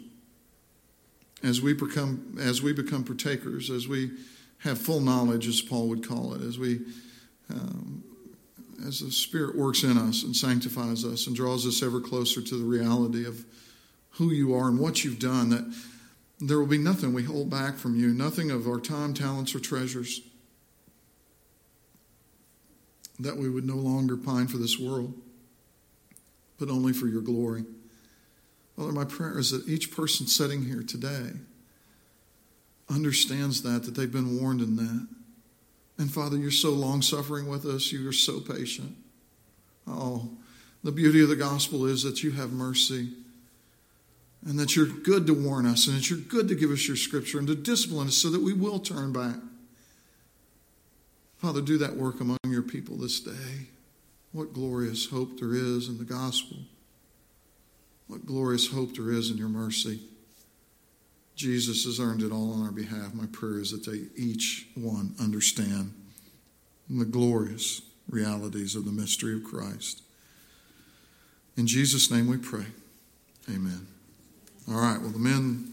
As 1.43 1.61
we 1.61 1.73
become, 1.73 2.35
as 2.41 2.61
we 2.61 2.73
become 2.73 3.05
partakers, 3.05 3.69
as 3.69 3.87
we 3.87 4.11
have 4.59 4.77
full 4.77 4.99
knowledge, 4.99 5.47
as 5.47 5.61
Paul 5.61 5.87
would 5.87 6.05
call 6.05 6.33
it, 6.33 6.41
as 6.41 6.59
we, 6.59 6.81
um, 7.49 8.03
as 8.85 8.99
the 8.99 9.11
Spirit 9.11 9.55
works 9.55 9.83
in 9.83 9.97
us 9.97 10.23
and 10.23 10.35
sanctifies 10.35 11.05
us 11.05 11.25
and 11.27 11.37
draws 11.37 11.65
us 11.65 11.81
ever 11.81 12.01
closer 12.01 12.41
to 12.41 12.57
the 12.57 12.65
reality 12.65 13.25
of 13.25 13.45
who 14.15 14.31
you 14.31 14.53
are 14.53 14.67
and 14.67 14.77
what 14.77 15.05
you've 15.05 15.17
done, 15.17 15.49
that 15.51 15.73
there 16.41 16.57
will 16.57 16.65
be 16.67 16.77
nothing 16.77 17.13
we 17.13 17.23
hold 17.23 17.49
back 17.51 17.75
from 17.75 17.95
you, 17.95 18.07
nothing 18.07 18.49
of 18.49 18.67
our 18.67 18.79
time, 18.79 19.13
talents, 19.13 19.53
or 19.53 19.59
treasures, 19.59 20.21
that 23.19 23.37
we 23.37 23.47
would 23.47 23.65
no 23.65 23.75
longer 23.75 24.17
pine 24.17 24.47
for 24.47 24.57
this 24.57 24.79
world, 24.79 25.13
but 26.59 26.69
only 26.69 26.93
for 26.93 27.05
your 27.05 27.21
glory. 27.21 27.63
Father, 28.75 28.91
my 28.91 29.05
prayer 29.05 29.37
is 29.37 29.51
that 29.51 29.67
each 29.67 29.91
person 29.91 30.25
sitting 30.25 30.65
here 30.65 30.81
today 30.81 31.29
understands 32.89 33.61
that, 33.61 33.83
that 33.83 33.93
they've 33.93 34.11
been 34.11 34.41
warned 34.41 34.61
in 34.61 34.75
that. 34.77 35.07
And 35.99 36.11
Father, 36.11 36.37
you're 36.37 36.49
so 36.49 36.71
long 36.71 37.03
suffering 37.03 37.47
with 37.47 37.65
us, 37.65 37.91
you 37.91 38.07
are 38.09 38.13
so 38.13 38.39
patient. 38.39 38.95
Oh, 39.87 40.31
the 40.83 40.91
beauty 40.91 41.21
of 41.21 41.29
the 41.29 41.35
gospel 41.35 41.85
is 41.85 42.01
that 42.01 42.23
you 42.23 42.31
have 42.31 42.51
mercy 42.51 43.09
and 44.45 44.57
that 44.57 44.75
you're 44.75 44.87
good 44.87 45.27
to 45.27 45.33
warn 45.33 45.65
us 45.65 45.87
and 45.87 45.97
that 45.97 46.09
you're 46.09 46.19
good 46.19 46.47
to 46.47 46.55
give 46.55 46.71
us 46.71 46.87
your 46.87 46.97
scripture 46.97 47.37
and 47.37 47.47
to 47.47 47.55
discipline 47.55 48.07
us 48.07 48.15
so 48.15 48.29
that 48.29 48.41
we 48.41 48.53
will 48.53 48.79
turn 48.79 49.13
back. 49.13 49.35
Father, 51.37 51.61
do 51.61 51.77
that 51.77 51.95
work 51.95 52.21
among 52.21 52.37
your 52.47 52.61
people 52.61 52.97
this 52.97 53.19
day. 53.19 53.67
What 54.31 54.53
glorious 54.53 55.09
hope 55.09 55.39
there 55.39 55.53
is 55.53 55.87
in 55.87 55.97
the 55.97 56.03
gospel. 56.03 56.57
What 58.07 58.25
glorious 58.25 58.71
hope 58.71 58.95
there 58.95 59.11
is 59.11 59.29
in 59.29 59.37
your 59.37 59.49
mercy. 59.49 60.01
Jesus 61.35 61.85
has 61.85 61.99
earned 61.99 62.21
it 62.21 62.31
all 62.31 62.53
on 62.53 62.63
our 62.63 62.71
behalf. 62.71 63.13
My 63.13 63.25
prayer 63.31 63.59
is 63.59 63.71
that 63.71 63.89
they 63.89 64.05
each 64.21 64.67
one 64.75 65.15
understand 65.19 65.93
the 66.89 67.05
glorious 67.05 67.81
realities 68.09 68.75
of 68.75 68.85
the 68.85 68.91
mystery 68.91 69.35
of 69.35 69.43
Christ. 69.43 70.01
In 71.57 71.67
Jesus' 71.67 72.11
name 72.11 72.27
we 72.27 72.37
pray. 72.37 72.65
Amen. 73.49 73.87
All 74.71 74.79
right, 74.79 75.01
well, 75.01 75.09
the 75.09 75.19
men 75.19 75.70